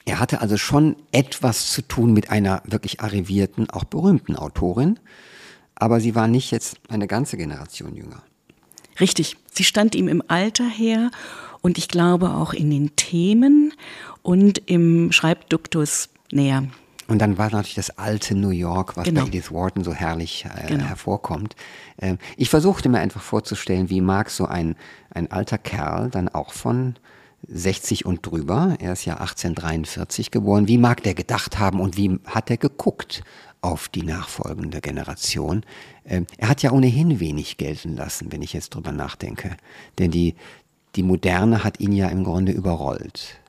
Er 0.04 0.20
hatte 0.20 0.40
also 0.40 0.56
schon 0.56 0.96
etwas 1.10 1.70
zu 1.70 1.82
tun 1.82 2.12
mit 2.12 2.30
einer 2.30 2.62
wirklich 2.64 3.00
arrivierten, 3.00 3.70
auch 3.70 3.84
berühmten 3.84 4.36
Autorin, 4.36 5.00
aber 5.74 6.00
sie 6.00 6.14
war 6.14 6.28
nicht 6.28 6.50
jetzt 6.50 6.78
eine 6.88 7.06
ganze 7.06 7.36
Generation 7.36 7.94
jünger. 7.94 8.22
Richtig, 9.00 9.36
sie 9.52 9.64
stand 9.64 9.94
ihm 9.94 10.08
im 10.08 10.22
Alter 10.28 10.68
her 10.68 11.10
und 11.60 11.78
ich 11.78 11.88
glaube 11.88 12.30
auch 12.30 12.52
in 12.52 12.70
den 12.70 12.96
Themen 12.96 13.74
und 14.22 14.58
im 14.66 15.12
Schreibduktus 15.12 16.08
näher. 16.30 16.64
Und 17.08 17.20
dann 17.20 17.38
war 17.38 17.50
natürlich 17.50 17.74
das 17.74 17.98
alte 17.98 18.34
New 18.34 18.50
York, 18.50 18.96
was 18.96 19.04
genau. 19.04 19.22
bei 19.22 19.28
Edith 19.28 19.52
Wharton 19.52 19.84
so 19.84 19.92
herrlich 19.92 20.44
äh, 20.44 20.66
genau. 20.66 20.84
hervorkommt. 20.84 21.54
Ähm, 21.98 22.18
ich 22.36 22.50
versuchte 22.50 22.88
mir 22.88 22.98
einfach 22.98 23.22
vorzustellen, 23.22 23.90
wie 23.90 24.00
mag 24.00 24.30
so 24.30 24.46
ein, 24.46 24.76
ein 25.10 25.30
alter 25.30 25.58
Kerl 25.58 26.10
dann 26.10 26.28
auch 26.28 26.52
von 26.52 26.96
60 27.48 28.04
und 28.06 28.26
drüber, 28.26 28.76
er 28.80 28.92
ist 28.92 29.04
ja 29.04 29.14
1843 29.14 30.30
geboren, 30.30 30.68
wie 30.68 30.78
mag 30.78 31.02
der 31.02 31.14
gedacht 31.14 31.58
haben 31.58 31.80
und 31.80 31.96
wie 31.96 32.18
hat 32.26 32.50
er 32.50 32.56
geguckt 32.56 33.22
auf 33.60 33.88
die 33.88 34.02
nachfolgende 34.02 34.80
Generation? 34.80 35.64
Ähm, 36.04 36.26
er 36.38 36.48
hat 36.48 36.62
ja 36.62 36.72
ohnehin 36.72 37.20
wenig 37.20 37.56
gelten 37.56 37.96
lassen, 37.96 38.32
wenn 38.32 38.42
ich 38.42 38.52
jetzt 38.52 38.74
drüber 38.74 38.92
nachdenke. 38.92 39.56
Denn 39.98 40.10
die, 40.10 40.34
die 40.96 41.02
Moderne 41.02 41.62
hat 41.62 41.80
ihn 41.80 41.92
ja 41.92 42.08
im 42.08 42.24
Grunde 42.24 42.52
überrollt, 42.52 43.40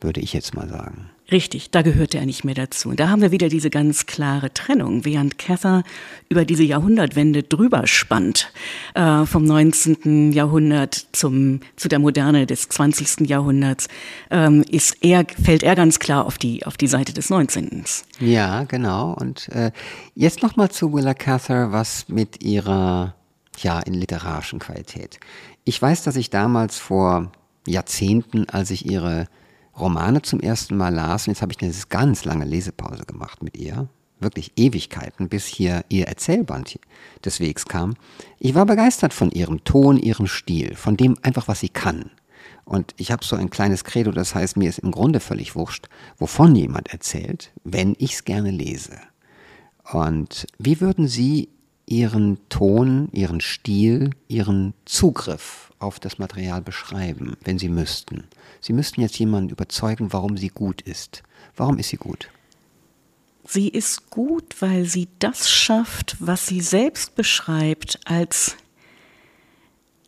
würde 0.00 0.20
ich 0.20 0.32
jetzt 0.32 0.54
mal 0.54 0.68
sagen. 0.68 1.10
Richtig, 1.32 1.70
da 1.70 1.80
gehörte 1.80 2.18
er 2.18 2.26
nicht 2.26 2.44
mehr 2.44 2.54
dazu. 2.54 2.90
Und 2.90 3.00
da 3.00 3.08
haben 3.08 3.22
wir 3.22 3.30
wieder 3.30 3.48
diese 3.48 3.70
ganz 3.70 4.04
klare 4.04 4.52
Trennung, 4.52 5.06
während 5.06 5.38
Cather 5.38 5.82
über 6.28 6.44
diese 6.44 6.62
Jahrhundertwende 6.62 7.42
drüber 7.42 7.86
spannt, 7.86 8.52
äh, 8.94 9.24
vom 9.24 9.44
19. 9.44 10.32
Jahrhundert 10.32 11.06
zum, 11.12 11.60
zu 11.76 11.88
der 11.88 12.00
Moderne 12.00 12.44
des 12.44 12.68
20. 12.68 13.26
Jahrhunderts, 13.30 13.88
ähm, 14.30 14.62
ist 14.70 14.98
er, 15.00 15.24
fällt 15.42 15.62
er 15.62 15.74
ganz 15.74 15.98
klar 15.98 16.26
auf 16.26 16.36
die, 16.36 16.66
auf 16.66 16.76
die 16.76 16.86
Seite 16.86 17.14
des 17.14 17.30
19. 17.30 17.84
Ja, 18.20 18.64
genau. 18.64 19.14
Und 19.14 19.48
äh, 19.48 19.72
jetzt 20.14 20.42
nochmal 20.42 20.70
zu 20.70 20.92
Willa 20.92 21.14
Cather, 21.14 21.72
was 21.72 22.10
mit 22.10 22.44
ihrer, 22.44 23.14
ja, 23.58 23.80
in 23.80 23.94
literarischen 23.94 24.58
Qualität. 24.58 25.18
Ich 25.64 25.80
weiß, 25.80 26.02
dass 26.02 26.16
ich 26.16 26.28
damals 26.28 26.78
vor 26.78 27.32
Jahrzehnten, 27.66 28.50
als 28.50 28.70
ich 28.70 28.84
ihre 28.84 29.28
Romane 29.78 30.22
zum 30.22 30.40
ersten 30.40 30.76
Mal 30.76 30.94
las, 30.94 31.26
und 31.26 31.32
jetzt 31.32 31.42
habe 31.42 31.52
ich 31.52 31.62
eine 31.62 31.72
ganz 31.88 32.24
lange 32.24 32.44
Lesepause 32.44 33.04
gemacht 33.04 33.42
mit 33.42 33.56
ihr, 33.56 33.88
wirklich 34.20 34.52
Ewigkeiten, 34.56 35.28
bis 35.28 35.46
hier 35.46 35.84
ihr 35.88 36.06
Erzählband 36.06 36.78
des 37.24 37.40
Wegs 37.40 37.66
kam. 37.66 37.94
Ich 38.38 38.54
war 38.54 38.66
begeistert 38.66 39.12
von 39.12 39.30
ihrem 39.30 39.64
Ton, 39.64 39.96
ihrem 39.96 40.26
Stil, 40.26 40.74
von 40.76 40.96
dem 40.96 41.16
einfach, 41.22 41.48
was 41.48 41.60
sie 41.60 41.68
kann. 41.68 42.10
Und 42.64 42.94
ich 42.96 43.10
habe 43.10 43.24
so 43.24 43.34
ein 43.36 43.50
kleines 43.50 43.84
Credo, 43.84 44.12
das 44.12 44.34
heißt, 44.34 44.56
mir 44.56 44.68
ist 44.68 44.78
im 44.78 44.92
Grunde 44.92 45.20
völlig 45.20 45.56
wurscht, 45.56 45.88
wovon 46.18 46.54
jemand 46.54 46.92
erzählt, 46.92 47.52
wenn 47.64 47.96
ich 47.98 48.14
es 48.14 48.24
gerne 48.24 48.50
lese. 48.50 48.98
Und 49.92 50.46
wie 50.58 50.80
würden 50.80 51.08
Sie 51.08 51.48
Ihren 51.92 52.38
Ton, 52.48 53.10
Ihren 53.12 53.42
Stil, 53.42 54.12
Ihren 54.26 54.72
Zugriff 54.86 55.74
auf 55.78 56.00
das 56.00 56.18
Material 56.18 56.62
beschreiben, 56.62 57.36
wenn 57.44 57.58
Sie 57.58 57.68
müssten? 57.68 58.24
Sie 58.62 58.72
müssten 58.72 59.02
jetzt 59.02 59.18
jemanden 59.18 59.50
überzeugen, 59.50 60.10
warum 60.10 60.38
sie 60.38 60.48
gut 60.48 60.80
ist. 60.80 61.22
Warum 61.54 61.76
ist 61.76 61.90
sie 61.90 61.98
gut? 61.98 62.30
Sie 63.44 63.68
ist 63.68 64.08
gut, 64.08 64.62
weil 64.62 64.86
sie 64.86 65.08
das 65.18 65.50
schafft, 65.50 66.16
was 66.18 66.46
sie 66.46 66.62
selbst 66.62 67.14
beschreibt 67.14 68.00
als 68.06 68.56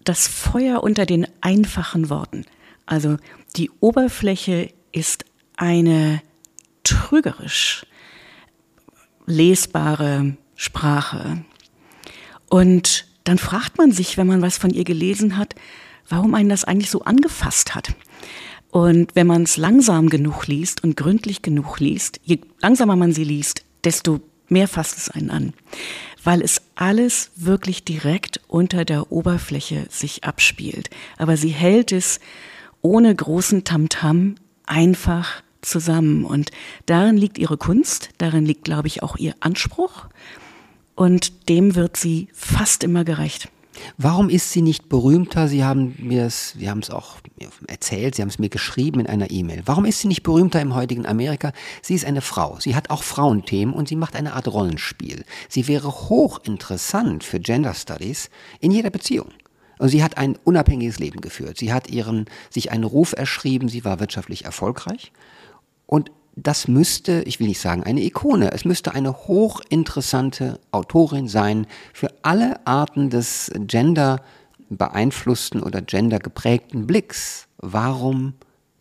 das 0.04 0.26
Feuer 0.26 0.82
unter 0.82 1.04
den 1.04 1.26
einfachen 1.42 2.08
Worten. 2.08 2.46
Also 2.86 3.18
die 3.56 3.70
Oberfläche 3.80 4.72
ist 4.90 5.26
eine 5.58 6.22
trügerisch 6.82 7.84
lesbare 9.26 10.38
Sprache. 10.54 11.44
Und 12.48 13.06
dann 13.24 13.38
fragt 13.38 13.78
man 13.78 13.92
sich, 13.92 14.16
wenn 14.16 14.26
man 14.26 14.42
was 14.42 14.58
von 14.58 14.70
ihr 14.70 14.84
gelesen 14.84 15.36
hat, 15.36 15.54
warum 16.08 16.34
einen 16.34 16.48
das 16.48 16.64
eigentlich 16.64 16.90
so 16.90 17.02
angefasst 17.02 17.74
hat. 17.74 17.94
Und 18.70 19.14
wenn 19.14 19.26
man 19.26 19.44
es 19.44 19.56
langsam 19.56 20.08
genug 20.08 20.46
liest 20.46 20.82
und 20.82 20.96
gründlich 20.96 21.42
genug 21.42 21.78
liest, 21.78 22.20
je 22.24 22.40
langsamer 22.60 22.96
man 22.96 23.12
sie 23.12 23.24
liest, 23.24 23.64
desto 23.84 24.20
mehr 24.48 24.68
fasst 24.68 24.98
es 24.98 25.08
einen 25.10 25.30
an, 25.30 25.52
weil 26.22 26.42
es 26.42 26.60
alles 26.74 27.30
wirklich 27.36 27.84
direkt 27.84 28.40
unter 28.48 28.84
der 28.84 29.12
Oberfläche 29.12 29.86
sich 29.90 30.24
abspielt. 30.24 30.90
Aber 31.16 31.36
sie 31.36 31.50
hält 31.50 31.92
es 31.92 32.20
ohne 32.82 33.14
großen 33.14 33.64
Tamtam 33.64 34.34
-Tam 34.34 34.36
einfach 34.66 35.42
zusammen. 35.62 36.24
Und 36.24 36.50
darin 36.86 37.16
liegt 37.16 37.38
ihre 37.38 37.56
Kunst, 37.56 38.10
darin 38.18 38.44
liegt, 38.44 38.64
glaube 38.64 38.88
ich, 38.88 39.02
auch 39.02 39.16
ihr 39.16 39.34
Anspruch. 39.40 40.06
Und 40.94 41.48
dem 41.48 41.74
wird 41.74 41.96
sie 41.96 42.28
fast 42.32 42.84
immer 42.84 43.04
gerecht. 43.04 43.48
Warum 43.98 44.30
ist 44.30 44.52
sie 44.52 44.62
nicht 44.62 44.88
berühmter? 44.88 45.48
Sie 45.48 45.64
haben 45.64 45.96
mir 45.98 46.26
es, 46.26 46.50
Sie 46.50 46.70
haben 46.70 46.78
es 46.78 46.90
auch 46.90 47.16
erzählt, 47.66 48.14
Sie 48.14 48.22
haben 48.22 48.28
es 48.28 48.38
mir 48.38 48.48
geschrieben 48.48 49.00
in 49.00 49.06
einer 49.06 49.30
E-Mail. 49.30 49.62
Warum 49.66 49.84
ist 49.84 50.00
sie 50.00 50.08
nicht 50.08 50.22
berühmter 50.22 50.60
im 50.60 50.74
heutigen 50.74 51.06
Amerika? 51.06 51.52
Sie 51.82 51.94
ist 51.94 52.04
eine 52.04 52.20
Frau. 52.20 52.58
Sie 52.60 52.76
hat 52.76 52.90
auch 52.90 53.02
Frauenthemen 53.02 53.74
und 53.74 53.88
sie 53.88 53.96
macht 53.96 54.16
eine 54.16 54.34
Art 54.34 54.48
Rollenspiel. 54.48 55.24
Sie 55.48 55.66
wäre 55.66 55.88
hochinteressant 55.88 57.24
für 57.24 57.40
Gender 57.40 57.74
Studies 57.74 58.30
in 58.60 58.70
jeder 58.70 58.90
Beziehung. 58.90 59.30
Und 59.78 59.88
sie 59.88 60.04
hat 60.04 60.18
ein 60.18 60.38
unabhängiges 60.44 61.00
Leben 61.00 61.20
geführt. 61.20 61.58
Sie 61.58 61.72
hat 61.72 61.90
ihren, 61.90 62.26
sich 62.48 62.70
einen 62.70 62.84
Ruf 62.84 63.12
erschrieben. 63.12 63.68
Sie 63.68 63.84
war 63.84 63.98
wirtschaftlich 63.98 64.44
erfolgreich. 64.44 65.12
Und 65.86 66.12
das 66.36 66.68
müsste, 66.68 67.22
ich 67.22 67.38
will 67.38 67.48
nicht 67.48 67.60
sagen 67.60 67.82
eine 67.84 68.02
Ikone, 68.02 68.52
es 68.52 68.64
müsste 68.64 68.94
eine 68.94 69.12
hochinteressante 69.12 70.60
Autorin 70.72 71.28
sein 71.28 71.66
für 71.92 72.08
alle 72.22 72.66
Arten 72.66 73.10
des 73.10 73.50
Gender 73.54 74.22
beeinflussten 74.68 75.62
oder 75.62 75.80
gender 75.80 76.18
geprägten 76.18 76.86
Blicks. 76.86 77.46
Warum 77.58 78.34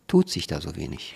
tut 0.08 0.30
sich 0.30 0.46
da 0.46 0.60
so 0.60 0.74
wenig? 0.76 1.14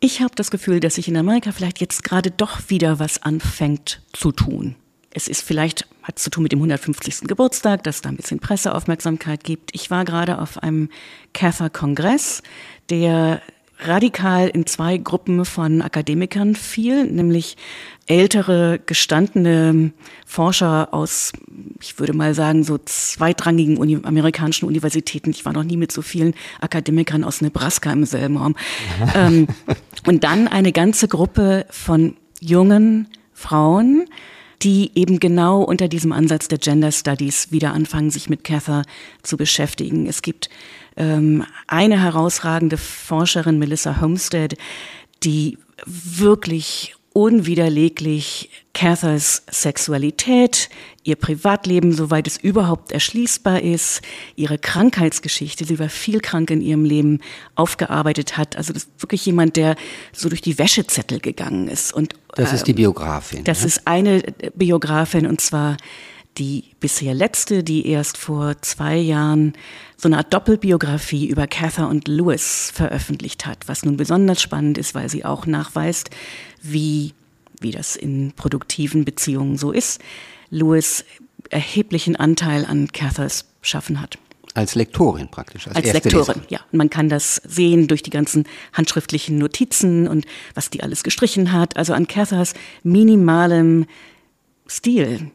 Ich 0.00 0.20
habe 0.20 0.34
das 0.34 0.50
Gefühl, 0.50 0.80
dass 0.80 0.96
sich 0.96 1.08
in 1.08 1.16
Amerika 1.16 1.52
vielleicht 1.52 1.80
jetzt 1.80 2.04
gerade 2.04 2.30
doch 2.30 2.68
wieder 2.68 2.98
was 2.98 3.22
anfängt 3.22 4.02
zu 4.12 4.32
tun. 4.32 4.76
Es 5.14 5.28
ist 5.28 5.42
vielleicht, 5.42 5.86
hat 6.02 6.18
zu 6.18 6.30
tun 6.30 6.42
mit 6.42 6.52
dem 6.52 6.58
150. 6.58 7.28
Geburtstag, 7.28 7.84
dass 7.84 8.00
da 8.00 8.08
ein 8.08 8.16
bisschen 8.16 8.40
Presseaufmerksamkeit 8.40 9.44
gibt. 9.44 9.70
Ich 9.74 9.90
war 9.90 10.04
gerade 10.04 10.38
auf 10.38 10.62
einem 10.62 10.88
CAFA-Kongress, 11.34 12.42
der 12.88 13.42
radikal 13.86 14.48
in 14.48 14.66
zwei 14.66 14.96
Gruppen 14.96 15.44
von 15.44 15.82
Akademikern 15.82 16.54
fiel, 16.54 17.04
nämlich 17.04 17.56
ältere, 18.06 18.80
gestandene 18.84 19.92
Forscher 20.26 20.92
aus, 20.92 21.32
ich 21.80 21.98
würde 21.98 22.12
mal 22.12 22.34
sagen, 22.34 22.64
so 22.64 22.78
zweitrangigen 22.78 23.76
Uni 23.76 23.98
amerikanischen 24.02 24.66
Universitäten. 24.66 25.30
Ich 25.30 25.44
war 25.44 25.52
noch 25.52 25.64
nie 25.64 25.76
mit 25.76 25.92
so 25.92 26.02
vielen 26.02 26.34
Akademikern 26.60 27.24
aus 27.24 27.40
Nebraska 27.40 27.92
im 27.92 28.04
selben 28.04 28.36
Raum. 28.36 28.56
ähm, 29.14 29.46
und 30.06 30.24
dann 30.24 30.48
eine 30.48 30.72
ganze 30.72 31.08
Gruppe 31.08 31.66
von 31.70 32.16
jungen 32.40 33.08
Frauen, 33.32 34.06
die 34.62 34.92
eben 34.94 35.18
genau 35.18 35.62
unter 35.62 35.88
diesem 35.88 36.12
Ansatz 36.12 36.48
der 36.48 36.58
Gender 36.58 36.92
Studies 36.92 37.50
wieder 37.50 37.72
anfangen, 37.72 38.10
sich 38.10 38.28
mit 38.30 38.44
Cather 38.44 38.82
zu 39.22 39.36
beschäftigen. 39.36 40.06
Es 40.06 40.22
gibt 40.22 40.48
eine 40.94 42.00
herausragende 42.00 42.76
Forscherin, 42.76 43.58
Melissa 43.58 44.00
Homestead, 44.00 44.56
die 45.22 45.58
wirklich 45.84 46.94
unwiderleglich 47.12 48.50
Cathers 48.72 49.42
Sexualität, 49.50 50.70
ihr 51.04 51.16
Privatleben, 51.16 51.92
soweit 51.92 52.26
es 52.26 52.38
überhaupt 52.38 52.90
erschließbar 52.90 53.60
ist, 53.60 54.00
ihre 54.34 54.58
Krankheitsgeschichte, 54.58 55.64
sie 55.64 55.78
war 55.78 55.90
viel 55.90 56.20
krank 56.20 56.50
in 56.50 56.62
ihrem 56.62 56.84
Leben, 56.84 57.20
aufgearbeitet 57.54 58.38
hat. 58.38 58.56
Also 58.56 58.72
das 58.72 58.84
ist 58.84 59.02
wirklich 59.02 59.26
jemand, 59.26 59.56
der 59.56 59.76
so 60.12 60.28
durch 60.28 60.40
die 60.40 60.58
Wäschezettel 60.58 61.20
gegangen 61.20 61.68
ist. 61.68 61.92
Und, 61.92 62.14
das 62.34 62.52
ist 62.52 62.66
die 62.66 62.70
ähm, 62.70 62.76
Biografin. 62.76 63.44
Das 63.44 63.60
ja? 63.60 63.66
ist 63.66 63.86
eine 63.86 64.22
Biografin 64.54 65.26
und 65.26 65.40
zwar 65.40 65.76
die 66.38 66.64
bisher 66.80 67.14
letzte, 67.14 67.62
die 67.62 67.86
erst 67.86 68.16
vor 68.16 68.60
zwei 68.62 68.96
Jahren 68.96 69.52
so 69.96 70.08
eine 70.08 70.18
Art 70.18 70.32
Doppelbiografie 70.32 71.26
über 71.26 71.46
Cather 71.46 71.88
und 71.88 72.08
Lewis 72.08 72.72
veröffentlicht 72.74 73.46
hat, 73.46 73.68
was 73.68 73.84
nun 73.84 73.96
besonders 73.96 74.40
spannend 74.40 74.78
ist, 74.78 74.94
weil 74.94 75.08
sie 75.08 75.24
auch 75.24 75.46
nachweist, 75.46 76.10
wie, 76.62 77.12
wie 77.60 77.70
das 77.70 77.96
in 77.96 78.32
produktiven 78.32 79.04
Beziehungen 79.04 79.58
so 79.58 79.72
ist, 79.72 80.00
Lewis 80.50 81.04
erheblichen 81.50 82.16
Anteil 82.16 82.64
an 82.64 82.88
Cathers 82.92 83.46
Schaffen 83.60 84.00
hat. 84.00 84.18
Als 84.54 84.74
Lektorin 84.74 85.28
praktisch. 85.28 85.66
Als, 85.66 85.76
als 85.76 85.92
Lektorin, 85.92 86.18
Leserin. 86.18 86.42
ja. 86.48 86.60
Man 86.72 86.90
kann 86.90 87.08
das 87.08 87.36
sehen 87.36 87.88
durch 87.88 88.02
die 88.02 88.10
ganzen 88.10 88.44
handschriftlichen 88.72 89.38
Notizen 89.38 90.06
und 90.08 90.26
was 90.54 90.68
die 90.68 90.82
alles 90.82 91.04
gestrichen 91.04 91.52
hat. 91.52 91.76
Also 91.76 91.94
an 91.94 92.06
Cathers 92.06 92.52
minimalem 92.82 93.86
Stil 94.68 95.30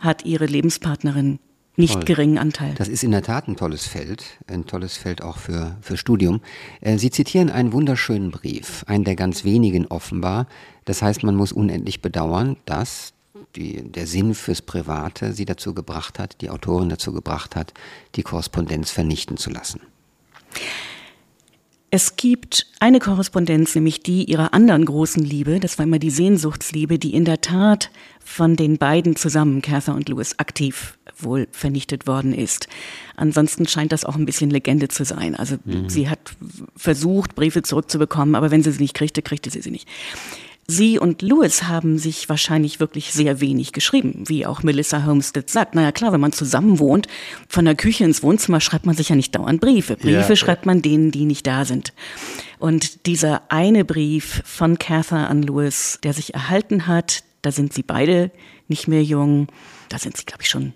hat 0.00 0.24
ihre 0.24 0.46
Lebenspartnerin 0.46 1.38
nicht 1.76 1.94
Toll. 1.94 2.04
geringen 2.04 2.38
Anteil. 2.38 2.74
Das 2.74 2.88
ist 2.88 3.02
in 3.04 3.12
der 3.12 3.22
Tat 3.22 3.48
ein 3.48 3.56
tolles 3.56 3.86
Feld, 3.86 4.24
ein 4.46 4.66
tolles 4.66 4.96
Feld 4.96 5.22
auch 5.22 5.38
für, 5.38 5.76
für 5.80 5.96
Studium. 5.96 6.40
Äh, 6.80 6.98
Sie 6.98 7.10
zitieren 7.10 7.48
einen 7.50 7.72
wunderschönen 7.72 8.30
Brief, 8.30 8.84
einen 8.86 9.04
der 9.04 9.16
ganz 9.16 9.44
wenigen 9.44 9.86
offenbar. 9.86 10.46
Das 10.84 11.02
heißt, 11.02 11.22
man 11.22 11.36
muss 11.36 11.52
unendlich 11.52 12.02
bedauern, 12.02 12.56
dass 12.66 13.12
die, 13.56 13.82
der 13.90 14.06
Sinn 14.06 14.34
fürs 14.34 14.62
Private 14.62 15.32
sie 15.32 15.44
dazu 15.44 15.74
gebracht 15.74 16.18
hat, 16.18 16.40
die 16.40 16.50
Autorin 16.50 16.88
dazu 16.88 17.12
gebracht 17.12 17.56
hat, 17.56 17.72
die 18.14 18.22
Korrespondenz 18.22 18.90
vernichten 18.90 19.36
zu 19.36 19.50
lassen. 19.50 19.80
Es 21.92 22.14
gibt 22.14 22.66
eine 22.78 23.00
Korrespondenz, 23.00 23.74
nämlich 23.74 24.00
die 24.00 24.24
ihrer 24.24 24.54
anderen 24.54 24.84
großen 24.84 25.24
Liebe, 25.24 25.58
das 25.58 25.76
war 25.78 25.86
immer 25.86 25.98
die 25.98 26.10
Sehnsuchtsliebe, 26.10 27.00
die 27.00 27.14
in 27.14 27.24
der 27.24 27.40
Tat 27.40 27.90
von 28.24 28.54
den 28.54 28.78
beiden 28.78 29.16
zusammen, 29.16 29.60
Cather 29.60 29.96
und 29.96 30.08
Louis, 30.08 30.38
aktiv 30.38 30.96
wohl 31.18 31.48
vernichtet 31.50 32.06
worden 32.06 32.32
ist. 32.32 32.68
Ansonsten 33.16 33.66
scheint 33.66 33.90
das 33.90 34.04
auch 34.04 34.14
ein 34.14 34.24
bisschen 34.24 34.50
Legende 34.50 34.86
zu 34.86 35.04
sein. 35.04 35.34
Also 35.34 35.56
mhm. 35.64 35.88
sie 35.88 36.08
hat 36.08 36.20
versucht, 36.76 37.34
Briefe 37.34 37.62
zurückzubekommen, 37.62 38.36
aber 38.36 38.52
wenn 38.52 38.62
sie 38.62 38.70
sie 38.70 38.82
nicht 38.82 38.94
kriegte, 38.94 39.20
kriegte 39.20 39.50
sie 39.50 39.60
sie 39.60 39.72
nicht. 39.72 39.88
Sie 40.70 40.98
und 40.98 41.20
Lewis 41.20 41.64
haben 41.64 41.98
sich 41.98 42.28
wahrscheinlich 42.28 42.78
wirklich 42.80 43.12
sehr 43.12 43.40
wenig 43.40 43.72
geschrieben, 43.72 44.24
wie 44.28 44.46
auch 44.46 44.62
Melissa 44.62 45.04
Homestead 45.04 45.50
sagt. 45.50 45.74
Naja 45.74 45.90
klar, 45.90 46.12
wenn 46.12 46.20
man 46.20 46.32
zusammen 46.32 46.78
wohnt, 46.78 47.08
von 47.48 47.64
der 47.64 47.74
Küche 47.74 48.04
ins 48.04 48.22
Wohnzimmer 48.22 48.60
schreibt 48.60 48.86
man 48.86 48.94
sich 48.94 49.08
ja 49.08 49.16
nicht 49.16 49.34
dauernd 49.34 49.60
Briefe. 49.60 49.96
Briefe 49.96 50.30
ja. 50.30 50.36
schreibt 50.36 50.66
man 50.66 50.80
denen, 50.80 51.10
die 51.10 51.24
nicht 51.24 51.46
da 51.46 51.64
sind. 51.64 51.92
Und 52.58 53.06
dieser 53.06 53.42
eine 53.48 53.84
Brief 53.84 54.42
von 54.44 54.78
Cather 54.78 55.28
an 55.28 55.42
Lewis, 55.42 55.98
der 56.02 56.12
sich 56.12 56.34
erhalten 56.34 56.86
hat, 56.86 57.24
da 57.42 57.50
sind 57.50 57.72
sie 57.72 57.82
beide 57.82 58.30
nicht 58.68 58.86
mehr 58.86 59.02
jung, 59.02 59.48
da 59.88 59.98
sind 59.98 60.16
sie, 60.16 60.24
glaube 60.24 60.42
ich, 60.42 60.48
schon 60.48 60.72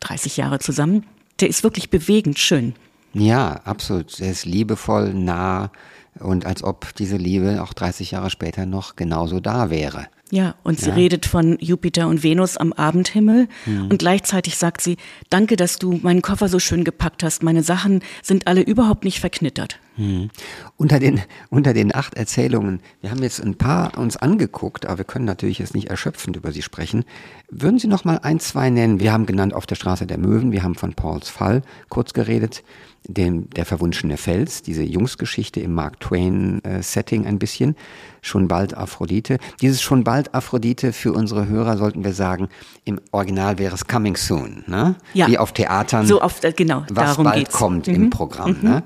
30 0.00 0.36
Jahre 0.36 0.58
zusammen, 0.58 1.06
der 1.40 1.48
ist 1.48 1.64
wirklich 1.64 1.90
bewegend 1.90 2.38
schön. 2.38 2.74
Ja, 3.14 3.60
absolut. 3.64 4.20
Er 4.20 4.30
ist 4.30 4.46
liebevoll, 4.46 5.14
nah, 5.14 5.70
und 6.18 6.46
als 6.46 6.62
ob 6.62 6.94
diese 6.94 7.16
Liebe 7.16 7.62
auch 7.62 7.72
30 7.72 8.12
Jahre 8.12 8.30
später 8.30 8.66
noch 8.66 8.96
genauso 8.96 9.40
da 9.40 9.70
wäre. 9.70 10.06
Ja, 10.32 10.54
und 10.62 10.80
sie 10.80 10.88
ja. 10.88 10.94
redet 10.94 11.26
von 11.26 11.58
Jupiter 11.60 12.08
und 12.08 12.22
Venus 12.22 12.56
am 12.56 12.72
Abendhimmel 12.72 13.48
mhm. 13.66 13.88
und 13.88 13.98
gleichzeitig 13.98 14.56
sagt 14.56 14.80
sie, 14.80 14.96
danke, 15.28 15.56
dass 15.56 15.78
du 15.78 16.00
meinen 16.02 16.22
Koffer 16.22 16.48
so 16.48 16.58
schön 16.58 16.84
gepackt 16.84 17.22
hast. 17.22 17.42
Meine 17.42 17.62
Sachen 17.62 18.00
sind 18.22 18.46
alle 18.46 18.62
überhaupt 18.62 19.04
nicht 19.04 19.20
verknittert. 19.20 19.78
Mhm. 19.98 20.30
Unter, 20.78 21.00
den, 21.00 21.20
unter 21.50 21.74
den 21.74 21.94
acht 21.94 22.14
Erzählungen, 22.14 22.80
wir 23.02 23.10
haben 23.10 23.22
jetzt 23.22 23.44
ein 23.44 23.56
paar 23.56 23.98
uns 23.98 24.16
angeguckt, 24.16 24.86
aber 24.86 24.96
wir 24.96 25.04
können 25.04 25.26
natürlich 25.26 25.58
jetzt 25.58 25.74
nicht 25.74 25.90
erschöpfend 25.90 26.34
über 26.34 26.50
sie 26.50 26.62
sprechen. 26.62 27.04
Würden 27.50 27.78
Sie 27.78 27.86
noch 27.86 28.06
mal 28.06 28.18
ein, 28.22 28.40
zwei 28.40 28.70
nennen? 28.70 29.00
Wir 29.00 29.12
haben 29.12 29.26
genannt 29.26 29.52
Auf 29.52 29.66
der 29.66 29.74
Straße 29.74 30.06
der 30.06 30.16
Möwen, 30.16 30.50
wir 30.50 30.62
haben 30.62 30.76
von 30.76 30.94
Pauls 30.94 31.28
Fall 31.28 31.60
kurz 31.90 32.14
geredet 32.14 32.62
dem, 33.08 33.50
der 33.50 33.64
verwunschene 33.64 34.16
Fels, 34.16 34.62
diese 34.62 34.82
Jungsgeschichte 34.82 35.60
im 35.60 35.74
Mark 35.74 36.00
Twain-Setting 36.00 37.24
äh, 37.24 37.28
ein 37.28 37.38
bisschen. 37.38 37.76
Schon 38.20 38.46
bald 38.46 38.76
Aphrodite. 38.76 39.38
Dieses 39.60 39.82
schon 39.82 40.04
bald 40.04 40.21
Aphrodite 40.34 40.92
für 40.92 41.12
unsere 41.12 41.46
Hörer 41.46 41.76
sollten 41.76 42.04
wir 42.04 42.12
sagen, 42.12 42.48
im 42.84 43.00
Original 43.10 43.58
wäre 43.58 43.74
es 43.74 43.86
Coming 43.86 44.16
Soon, 44.16 44.64
ne? 44.66 44.94
Ja. 45.14 45.26
Wie 45.28 45.38
auf 45.38 45.52
Theatern. 45.52 46.06
So 46.06 46.20
auf, 46.20 46.42
äh, 46.44 46.52
genau, 46.52 46.84
was 46.90 47.10
darum 47.10 47.24
bald 47.24 47.36
geht's. 47.38 47.52
kommt 47.52 47.86
mhm. 47.86 47.94
im 47.94 48.10
Programm, 48.10 48.56
mhm. 48.60 48.68
ne? 48.68 48.82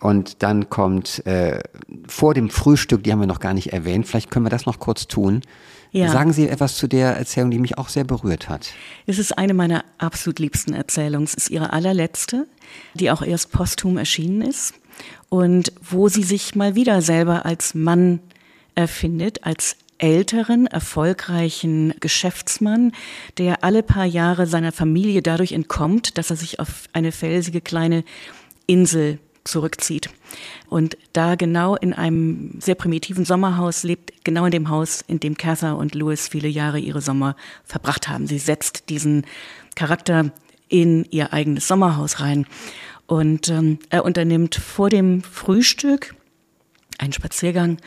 Und 0.00 0.42
dann 0.42 0.68
kommt 0.68 1.24
äh, 1.26 1.60
vor 2.06 2.34
dem 2.34 2.50
Frühstück, 2.50 3.04
die 3.04 3.12
haben 3.12 3.20
wir 3.20 3.26
noch 3.26 3.40
gar 3.40 3.54
nicht 3.54 3.72
erwähnt, 3.72 4.06
vielleicht 4.06 4.30
können 4.30 4.44
wir 4.44 4.50
das 4.50 4.66
noch 4.66 4.78
kurz 4.78 5.06
tun. 5.06 5.40
Ja. 5.92 6.10
Sagen 6.10 6.32
Sie 6.32 6.48
etwas 6.48 6.76
zu 6.76 6.88
der 6.88 7.16
Erzählung, 7.16 7.52
die 7.52 7.58
mich 7.60 7.78
auch 7.78 7.88
sehr 7.88 8.02
berührt 8.02 8.48
hat. 8.48 8.72
Es 9.06 9.18
ist 9.18 9.38
eine 9.38 9.54
meiner 9.54 9.84
absolut 9.96 10.40
liebsten 10.40 10.74
Erzählungen. 10.74 11.24
Es 11.24 11.34
ist 11.34 11.50
ihre 11.50 11.72
allerletzte, 11.72 12.48
die 12.94 13.12
auch 13.12 13.22
erst 13.22 13.52
posthum 13.52 13.96
erschienen 13.96 14.42
ist 14.42 14.74
und 15.28 15.72
wo 15.80 16.08
sie 16.08 16.24
sich 16.24 16.54
mal 16.54 16.74
wieder 16.74 17.00
selber 17.00 17.46
als 17.46 17.74
Mann 17.74 18.20
erfindet 18.74 19.44
als 19.44 19.76
älteren, 20.04 20.66
erfolgreichen 20.66 21.94
Geschäftsmann, 21.98 22.92
der 23.38 23.64
alle 23.64 23.82
paar 23.82 24.04
Jahre 24.04 24.46
seiner 24.46 24.70
Familie 24.70 25.22
dadurch 25.22 25.52
entkommt, 25.52 26.18
dass 26.18 26.28
er 26.28 26.36
sich 26.36 26.60
auf 26.60 26.90
eine 26.92 27.10
felsige 27.10 27.62
kleine 27.62 28.04
Insel 28.66 29.18
zurückzieht. 29.44 30.10
Und 30.68 30.98
da 31.14 31.36
genau 31.36 31.74
in 31.76 31.94
einem 31.94 32.60
sehr 32.60 32.74
primitiven 32.74 33.24
Sommerhaus 33.24 33.82
lebt, 33.82 34.12
genau 34.24 34.44
in 34.44 34.50
dem 34.50 34.68
Haus, 34.68 35.00
in 35.06 35.20
dem 35.20 35.38
Cather 35.38 35.78
und 35.78 35.94
Louis 35.94 36.28
viele 36.28 36.48
Jahre 36.48 36.78
ihre 36.78 37.00
Sommer 37.00 37.34
verbracht 37.64 38.06
haben. 38.06 38.26
Sie 38.26 38.38
setzt 38.38 38.90
diesen 38.90 39.24
Charakter 39.74 40.32
in 40.68 41.06
ihr 41.10 41.32
eigenes 41.32 41.66
Sommerhaus 41.66 42.20
rein. 42.20 42.46
Und 43.06 43.48
ähm, 43.48 43.78
er 43.88 44.04
unternimmt 44.04 44.54
vor 44.54 44.90
dem 44.90 45.22
Frühstück 45.22 46.14
einen 46.98 47.14
Spaziergang 47.14 47.78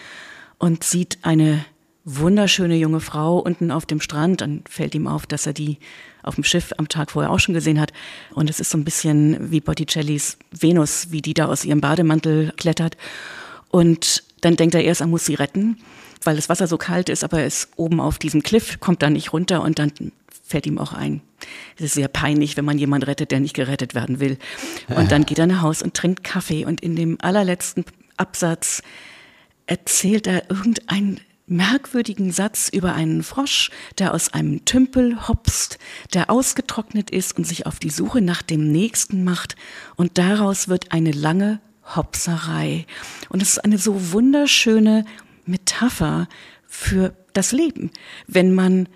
und 0.58 0.84
sieht 0.84 1.20
eine 1.22 1.64
wunderschöne 2.08 2.78
junge 2.78 3.02
Frau 3.02 3.38
unten 3.38 3.70
auf 3.70 3.86
dem 3.86 4.00
Strand. 4.00 4.42
Dann 4.42 4.64
fällt 4.68 4.96
ihm 4.96 5.08
auf, 5.08 5.28
dass 5.28 5.46
er 5.46 5.54
die 5.54 5.78
auf 6.24 6.36
dem 6.36 6.44
Schiff 6.44 6.74
am 6.78 6.88
Tag 6.88 7.12
vorher 7.12 7.32
auch 7.32 7.40
schon 7.40 7.54
gesehen 7.54 7.80
hat. 7.80 7.92
Und 8.34 8.50
es 8.50 8.60
ist 8.60 8.70
so 8.70 8.78
ein 8.78 8.86
bisschen 8.86 9.52
wie 9.52 9.60
Botticellis 9.60 10.38
Venus, 10.52 11.12
wie 11.12 11.22
die 11.22 11.34
da 11.34 11.48
aus 11.48 11.66
ihrem 11.66 11.82
Bademantel 11.82 12.54
klettert. 12.56 12.98
Und 13.70 14.24
dann 14.42 14.56
denkt 14.56 14.74
er 14.74 14.84
erst, 14.84 15.02
er 15.02 15.08
muss 15.08 15.26
sie 15.26 15.36
retten, 15.36 15.78
weil 16.24 16.38
das 16.38 16.48
Wasser 16.48 16.68
so 16.68 16.78
kalt 16.78 17.10
ist, 17.10 17.24
aber 17.24 17.42
er 17.42 17.48
ist 17.48 17.70
oben 17.76 18.00
auf 18.00 18.18
diesem 18.18 18.42
Cliff, 18.42 18.80
kommt 18.80 19.02
da 19.02 19.10
nicht 19.10 19.34
runter 19.34 19.62
und 19.62 19.78
dann 19.78 19.92
fällt 20.44 20.66
ihm 20.66 20.78
auch 20.78 20.94
ein. 20.94 21.22
Es 21.76 21.86
ist 21.86 21.94
sehr 21.96 22.08
peinlich, 22.08 22.56
wenn 22.56 22.66
man 22.66 22.78
jemanden 22.78 23.06
rettet, 23.06 23.32
der 23.32 23.42
nicht 23.42 23.54
gerettet 23.54 23.96
werden 23.96 24.20
will. 24.20 24.38
Und 24.88 25.12
dann 25.12 25.26
geht 25.26 25.40
er 25.40 25.48
nach 25.48 25.62
Haus 25.62 25.82
und 25.82 25.94
trinkt 25.94 26.24
Kaffee 26.24 26.66
und 26.66 26.82
in 26.82 26.96
dem 26.96 27.18
allerletzten 27.22 27.84
Absatz 28.16 28.82
erzählt 29.66 30.26
er 30.28 30.50
irgendein 30.50 31.20
merkwürdigen 31.48 32.32
Satz 32.32 32.70
über 32.70 32.94
einen 32.94 33.24
Frosch, 33.24 33.72
der 33.98 34.14
aus 34.14 34.34
einem 34.34 34.66
Tümpel 34.66 35.28
hopst, 35.28 35.80
der 36.14 36.30
ausgetrocknet 36.30 37.10
ist 37.10 37.38
und 37.38 37.46
sich 37.46 37.66
auf 37.66 37.80
die 37.80 37.90
Suche 37.90 38.22
nach 38.22 38.42
dem 38.42 38.72
nächsten 38.72 39.24
macht 39.24 39.56
und 39.96 40.18
daraus 40.18 40.68
wird 40.68 40.92
eine 40.92 41.12
lange 41.12 41.60
Hopserei. 41.96 42.86
Und 43.30 43.42
es 43.42 43.52
ist 43.52 43.60
eine 43.60 43.78
so 43.78 44.12
wunderschöne 44.12 45.06
Metapher 45.46 46.28
für 46.68 47.16
das 47.32 47.54
Leben, 47.54 47.92
wenn 48.28 48.54
man 48.54 48.90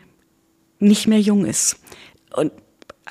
nicht 0.79 1.07
mehr 1.07 1.21
jung 1.21 1.45
ist. 1.45 1.77
Und 2.35 2.51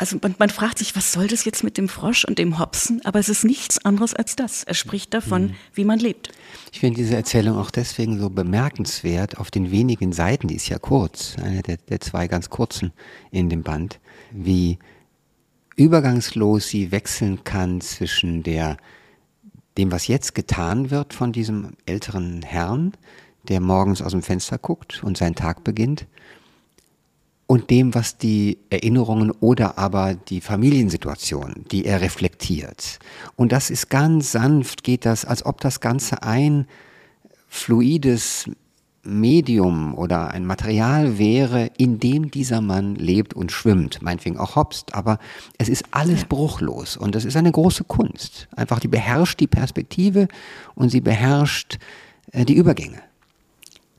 also 0.00 0.16
man, 0.22 0.34
man, 0.38 0.48
fragt 0.48 0.78
sich, 0.78 0.96
was 0.96 1.12
soll 1.12 1.26
das 1.26 1.44
jetzt 1.44 1.62
mit 1.62 1.76
dem 1.76 1.86
Frosch 1.86 2.24
und 2.24 2.38
dem 2.38 2.58
Hopsen? 2.58 3.04
Aber 3.04 3.18
es 3.18 3.28
ist 3.28 3.44
nichts 3.44 3.84
anderes 3.84 4.14
als 4.14 4.34
das. 4.34 4.64
Er 4.64 4.72
spricht 4.72 5.12
davon, 5.12 5.42
mhm. 5.42 5.54
wie 5.74 5.84
man 5.84 5.98
lebt. 5.98 6.30
Ich 6.72 6.80
finde 6.80 6.96
diese 6.96 7.16
Erzählung 7.16 7.58
auch 7.58 7.70
deswegen 7.70 8.18
so 8.18 8.30
bemerkenswert 8.30 9.36
auf 9.36 9.50
den 9.50 9.70
wenigen 9.70 10.14
Seiten, 10.14 10.48
die 10.48 10.54
ist 10.56 10.70
ja 10.70 10.78
kurz, 10.78 11.36
eine 11.36 11.60
der, 11.60 11.76
der 11.76 12.00
zwei 12.00 12.28
ganz 12.28 12.48
kurzen 12.48 12.92
in 13.30 13.50
dem 13.50 13.62
Band, 13.62 14.00
wie 14.30 14.78
übergangslos 15.76 16.68
sie 16.68 16.92
wechseln 16.92 17.44
kann 17.44 17.82
zwischen 17.82 18.42
der, 18.42 18.78
dem, 19.76 19.92
was 19.92 20.06
jetzt 20.06 20.34
getan 20.34 20.90
wird 20.90 21.12
von 21.12 21.30
diesem 21.30 21.74
älteren 21.84 22.40
Herrn, 22.40 22.92
der 23.50 23.60
morgens 23.60 24.00
aus 24.00 24.12
dem 24.12 24.22
Fenster 24.22 24.56
guckt 24.56 25.02
und 25.04 25.18
sein 25.18 25.34
Tag 25.34 25.62
beginnt, 25.62 26.06
und 27.50 27.68
dem, 27.68 27.96
was 27.96 28.16
die 28.16 28.58
Erinnerungen 28.70 29.32
oder 29.32 29.76
aber 29.76 30.14
die 30.14 30.40
Familiensituation, 30.40 31.64
die 31.72 31.84
er 31.84 32.00
reflektiert. 32.00 33.00
Und 33.34 33.50
das 33.50 33.70
ist 33.70 33.90
ganz 33.90 34.30
sanft, 34.30 34.84
geht 34.84 35.04
das, 35.04 35.24
als 35.24 35.44
ob 35.44 35.60
das 35.60 35.80
Ganze 35.80 36.22
ein 36.22 36.68
fluides 37.48 38.48
Medium 39.02 39.98
oder 39.98 40.30
ein 40.30 40.46
Material 40.46 41.18
wäre, 41.18 41.72
in 41.76 41.98
dem 41.98 42.30
dieser 42.30 42.60
Mann 42.60 42.94
lebt 42.94 43.34
und 43.34 43.50
schwimmt, 43.50 44.00
meinetwegen 44.00 44.38
auch 44.38 44.54
hopst, 44.54 44.94
aber 44.94 45.18
es 45.58 45.68
ist 45.68 45.86
alles 45.90 46.26
bruchlos 46.26 46.96
und 46.96 47.16
das 47.16 47.24
ist 47.24 47.34
eine 47.34 47.50
große 47.50 47.82
Kunst. 47.82 48.46
Einfach, 48.54 48.78
die 48.78 48.86
beherrscht 48.86 49.40
die 49.40 49.48
Perspektive 49.48 50.28
und 50.76 50.90
sie 50.90 51.00
beherrscht 51.00 51.80
äh, 52.30 52.44
die 52.44 52.54
Übergänge. 52.54 53.00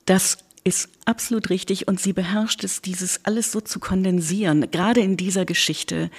Das 0.05 0.37
ist 0.63 0.89
absolut 1.05 1.49
richtig 1.49 1.87
und 1.87 1.99
sie 1.99 2.13
beherrscht 2.13 2.63
es, 2.63 2.81
dieses 2.81 3.25
alles 3.25 3.51
so 3.51 3.61
zu 3.61 3.79
kondensieren, 3.79 4.69
gerade 4.71 5.01
in 5.01 5.17
dieser 5.17 5.45
Geschichte. 5.45 6.11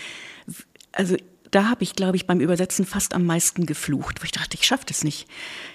Also 0.93 1.17
da 1.53 1.69
habe 1.69 1.85
ich, 1.85 1.95
glaube 1.95 2.17
ich, 2.17 2.27
beim 2.27 2.41
Übersetzen 2.41 2.87
fast 2.87 3.15
am 3.15 3.25
meisten 3.25 3.67
geflucht, 3.67 4.21
wo 4.21 4.25
ich 4.25 4.33
dachte, 4.33 4.57
ich 4.59 4.67
schaffe 4.67 4.87
das 4.89 5.05
nicht. 5.05 5.29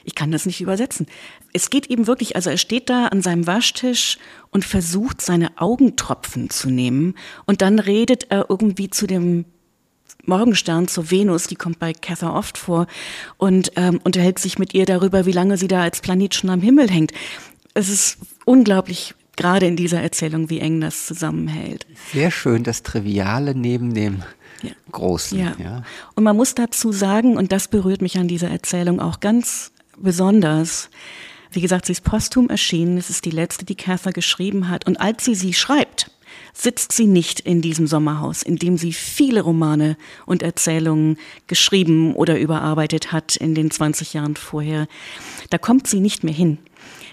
Ich 0.04 0.16
kann 0.16 0.32
das 0.32 0.48
nicht 0.48 0.60
übersetzen. 0.60 1.06
Es 1.54 1.70
geht 1.70 1.88
eben 1.88 2.08
wirklich, 2.08 2.36
also 2.36 2.50
er 2.50 2.58
steht 2.58 2.90
da 2.90 3.06
an 3.08 3.22
seinem 3.22 3.48
Waschtisch 3.48 4.18
und 4.50 4.66
versucht, 4.66 5.22
seine 5.22 5.62
Augentropfen 5.62 6.50
zu 6.50 6.70
nehmen 6.70 7.16
und 7.46 7.62
dann 7.62 7.80
redet 7.80 8.32
er 8.32 8.48
irgendwie 8.50 8.90
zu 8.90 9.06
dem 9.08 9.46
Morgenstern 10.26 10.88
zur 10.88 11.10
Venus, 11.10 11.48
die 11.48 11.56
kommt 11.56 11.80
bei 11.80 11.94
Cather 11.94 12.34
oft 12.34 12.58
vor 12.58 12.88
und 13.38 13.72
ähm, 13.76 14.02
unterhält 14.04 14.40
sich 14.40 14.60
mit 14.60 14.74
ihr 14.74 14.86
darüber, 14.86 15.26
wie 15.26 15.32
lange 15.32 15.58
sie 15.58 15.70
da 15.70 15.84
als 15.84 16.02
Planet 16.02 16.36
schon 16.36 16.50
am 16.50 16.62
Himmel 16.62 16.90
hängt 16.90 17.14
es 17.78 17.90
ist 17.90 18.18
unglaublich, 18.46 19.14
gerade 19.36 19.68
in 19.68 19.76
dieser 19.76 20.02
Erzählung, 20.02 20.50
wie 20.50 20.60
eng 20.60 20.82
das 20.82 21.06
zusammenhält. 21.06 21.86
Sehr 22.12 22.32
schön, 22.32 22.64
das 22.64 22.84
Triviale 22.84 23.54
neben 23.56 23.94
dem 23.94 24.24
ja. 24.64 24.72
Großen. 24.92 25.38
Ja. 25.38 25.56
ja. 25.60 25.84
Und 26.16 26.24
man 26.24 26.36
muss 26.36 26.56
dazu 26.56 26.92
sagen, 26.92 27.38
und 27.38 27.52
das 27.52 27.68
berührt 27.68 28.02
mich 28.02 28.18
an 28.18 28.28
dieser 28.28 28.50
Erzählung 28.50 29.00
auch 29.00 29.20
ganz 29.20 29.72
besonders, 29.98 30.90
wie 31.52 31.62
gesagt, 31.62 31.86
sie 31.86 31.92
ist 31.92 32.04
posthum 32.04 32.50
erschienen, 32.50 32.98
es 32.98 33.10
ist 33.10 33.26
die 33.26 33.32
letzte, 33.32 33.64
die 33.64 33.76
Cather 33.76 34.12
geschrieben 34.12 34.70
hat. 34.70 34.88
Und 34.88 35.00
als 35.00 35.24
sie 35.24 35.36
sie 35.36 35.54
schreibt, 35.54 36.12
sitzt 36.54 36.92
sie 36.92 37.06
nicht 37.06 37.40
in 37.40 37.62
diesem 37.62 37.86
Sommerhaus, 37.86 38.42
in 38.42 38.58
dem 38.58 38.78
sie 38.78 38.92
viele 38.92 39.42
Romane 39.42 39.98
und 40.26 40.42
Erzählungen 40.42 41.18
geschrieben 41.46 42.16
oder 42.16 42.40
überarbeitet 42.40 43.12
hat 43.12 43.36
in 43.36 43.54
den 43.54 43.70
20 43.70 44.14
Jahren 44.14 44.36
vorher. 44.36 44.88
Da 45.52 45.60
kommt 45.60 45.88
sie 45.88 46.00
nicht 46.00 46.24
mehr 46.24 46.34
hin. 46.34 46.58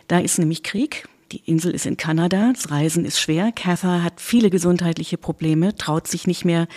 Da 0.08 0.18
ist 0.18 0.38
nämlich 0.38 0.62
Krieg. 0.62 1.08
Die 1.32 1.42
Insel 1.46 1.74
ist 1.74 1.86
in 1.86 1.96
Kanada. 1.96 2.52
Das 2.54 2.70
Reisen 2.70 3.04
ist 3.04 3.18
schwer. 3.18 3.50
Cather 3.52 4.04
hat 4.04 4.20
viele 4.20 4.50
gesundheitliche 4.50 5.18
Probleme, 5.18 5.74
traut 5.74 6.06
sich 6.06 6.26
nicht 6.26 6.44
mehr 6.44 6.68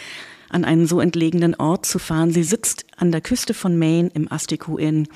an 0.50 0.66
einen 0.66 0.88
so 0.88 1.00
entlegenen 1.00 1.56
Ort 1.56 1.86
zu 1.86 2.00
fahren. 2.00 2.32
Sie 2.32 2.44
sitzt 2.44 2.86
an 2.96 3.12
der 3.12 3.22
Küste 3.22 3.54
von 3.54 3.78
Maine 3.78 4.10
im 4.14 4.32
Astiku 4.32 4.78
Inn 4.78 5.08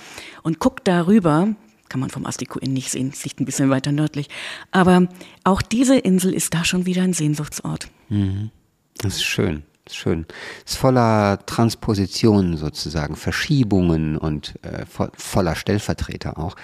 und 0.43 0.59
guckt 0.59 0.88
darüber. 0.88 1.55
Kann 1.89 1.99
man 1.99 2.09
vom 2.09 2.26
Astiku 2.26 2.59
Inn 2.59 2.74
nicht 2.74 2.91
sehen, 2.91 3.12
es 3.14 3.24
liegt 3.24 3.39
ein 3.39 3.45
bisschen 3.45 3.70
weiter 3.70 3.91
nördlich. 3.91 4.30
Aber 4.72 5.07
auch 5.43 5.62
diese 5.62 5.97
Insel 5.97 6.34
ist 6.34 6.53
da 6.53 6.64
schon 6.64 6.86
wieder 6.86 7.01
ein 7.01 7.14
Sehnsuchtsort. 7.14 7.89
Mhm. 8.09 8.51
Das 8.97 9.16
ist 9.16 9.24
schön. 9.24 9.64
Schön. 9.89 10.26
Es 10.66 10.74
ist 10.74 10.78
voller 10.78 11.39
Transpositionen 11.45 12.55
sozusagen, 12.55 13.16
Verschiebungen 13.16 14.18
und 14.18 14.53
äh, 14.62 14.86
voller 14.86 15.55
Stellvertreter 15.55 16.38
auch. 16.38 16.55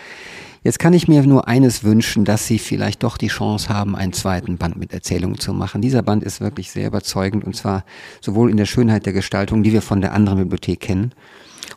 Jetzt 0.68 0.80
kann 0.80 0.91
ich 0.91 1.07
mir 1.07 1.24
nur 1.24 1.47
eines 1.47 1.86
wünschen, 1.86 2.26
dass 2.26 2.45
Sie 2.45 2.59
vielleicht 2.59 3.03
doch 3.03 3.15
die 3.18 3.30
Chance 3.30 3.70
haben, 3.70 3.95
einen 3.95 4.11
zweiten 4.11 4.57
Band 4.57 4.76
mit 4.76 4.91
Erzählungen 4.91 5.39
zu 5.39 5.53
machen. 5.53 5.82
Dieser 5.82 6.01
Band 6.01 6.26
ist 6.26 6.41
wirklich 6.41 6.72
sehr 6.72 6.88
überzeugend 6.88 7.45
und 7.45 7.55
zwar 7.55 7.86
sowohl 8.20 8.51
in 8.51 8.57
der 8.57 8.65
Schönheit 8.65 9.05
der 9.05 9.13
Gestaltung, 9.13 9.63
die 9.63 9.72
wir 9.72 9.82
von 9.82 10.01
der 10.01 10.11
anderen 10.11 10.39
Bibliothek 10.39 10.82
kennen. 10.82 11.13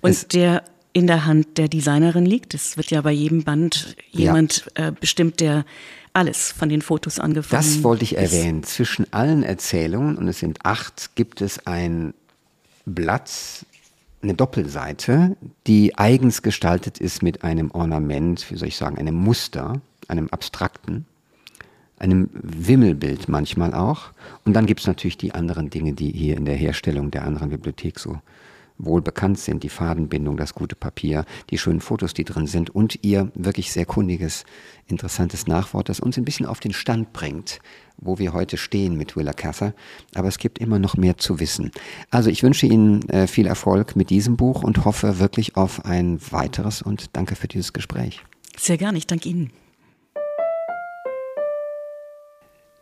Und 0.01 0.11
es 0.11 0.26
der 0.26 0.64
in 0.93 1.07
der 1.07 1.24
Hand 1.24 1.57
der 1.57 1.68
Designerin 1.68 2.26
liegt. 2.26 2.53
Es 2.53 2.76
wird 2.76 2.91
ja 2.91 3.01
bei 3.03 3.12
jedem 3.12 3.45
Band 3.45 3.95
jemand 4.11 4.68
ja. 4.76 4.88
äh, 4.88 4.93
bestimmt, 4.99 5.38
der 5.38 5.64
alles 6.12 6.51
von 6.51 6.68
den 6.68 6.82
Fotos 6.82 7.20
angefangen. 7.20 7.62
Das 7.62 7.84
wollte 7.84 8.03
ich 8.03 8.16
erwähnen. 8.16 8.64
Zwischen 8.64 9.07
allen 9.12 9.45
Erzählungen, 9.45 10.18
und 10.18 10.26
es 10.26 10.41
sind 10.41 10.66
acht, 10.66 11.14
gibt 11.14 11.43
es 11.43 11.64
ein 11.64 12.12
Blatt 12.86 13.30
eine 14.23 14.35
Doppelseite, 14.35 15.37
die 15.66 15.97
eigens 15.97 16.43
gestaltet 16.43 16.99
ist 16.99 17.23
mit 17.23 17.43
einem 17.43 17.71
Ornament, 17.71 18.51
wie 18.51 18.57
soll 18.57 18.68
ich 18.68 18.77
sagen, 18.77 18.99
einem 18.99 19.14
Muster, 19.14 19.81
einem 20.09 20.29
abstrakten, 20.29 21.07
einem 21.99 22.29
Wimmelbild 22.33 23.29
manchmal 23.29 23.75
auch. 23.75 24.11
Und 24.45 24.55
dann 24.55 24.66
gibt 24.66 24.81
es 24.81 24.87
natürlich 24.87 25.16
die 25.18 25.35
anderen 25.35 25.71
Dinge, 25.71 25.93
die 25.93 26.11
hier 26.11 26.37
in 26.37 26.45
der 26.45 26.57
Herstellung 26.57 27.11
der 27.11 27.25
anderen 27.25 27.51
Bibliothek 27.51 27.99
so 27.99 28.18
wohl 28.85 29.03
bekannt 29.03 29.39
sind, 29.39 29.62
die 29.62 29.68
Fadenbindung, 29.68 30.37
das 30.37 30.55
gute 30.55 30.76
Papier, 30.76 31.24
die 31.51 31.59
schönen 31.59 31.81
Fotos, 31.81 32.14
die 32.14 32.24
drin 32.24 32.47
sind 32.47 32.70
und 32.70 32.99
ihr 33.03 33.31
wirklich 33.35 33.72
sehr 33.72 33.87
kundiges, 33.87 34.45
interessantes 34.87 35.47
Nachwort, 35.47 35.89
das 35.89 36.01
uns 36.01 36.16
ein 36.16 36.24
bisschen 36.24 36.47
auf 36.47 36.61
den 36.61 36.72
Stand 36.72 37.12
bringt, 37.12 37.61
wo 37.97 38.18
wir 38.18 38.33
heute 38.33 38.57
stehen 38.57 38.97
mit 38.97 39.16
Willa 39.16 39.33
Cather. 39.33 39.74
Aber 40.14 40.28
es 40.28 40.39
gibt 40.39 40.59
immer 40.59 40.78
noch 40.78 40.97
mehr 40.97 41.18
zu 41.18 41.41
wissen. 41.41 41.70
Also 42.11 42.31
ich 42.31 42.43
wünsche 42.43 42.66
Ihnen 42.66 43.09
äh, 43.09 43.26
viel 43.26 43.47
Erfolg 43.47 43.97
mit 43.97 44.11
diesem 44.11 44.37
Buch 44.37 44.62
und 44.62 44.85
hoffe 44.85 45.18
wirklich 45.18 45.57
auf 45.57 45.85
ein 45.85 46.18
weiteres 46.31 46.83
und 46.83 47.16
danke 47.16 47.37
für 47.37 47.49
dieses 47.49 47.72
Gespräch. 47.72 48.22
Sehr 48.57 48.78
gerne, 48.78 48.99
ich 48.99 49.07
danke 49.07 49.28
Ihnen. 49.28 49.51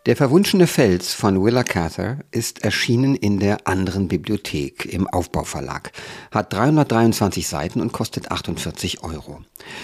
Der 0.08 0.16
verwunschene 0.16 0.66
Fels 0.66 1.12
von 1.12 1.44
Willa 1.44 1.62
Cather 1.64 2.20
ist 2.30 2.64
erschienen 2.64 3.14
in 3.14 3.40
der 3.40 3.66
anderen 3.66 4.08
Bibliothek 4.08 4.86
im 4.86 5.06
Aufbauverlag, 5.06 5.92
hat 6.30 6.50
323 6.50 7.46
Seiten 7.46 7.82
und 7.82 7.92
kostet 7.92 8.30
48 8.30 9.04
Euro. 9.04 9.42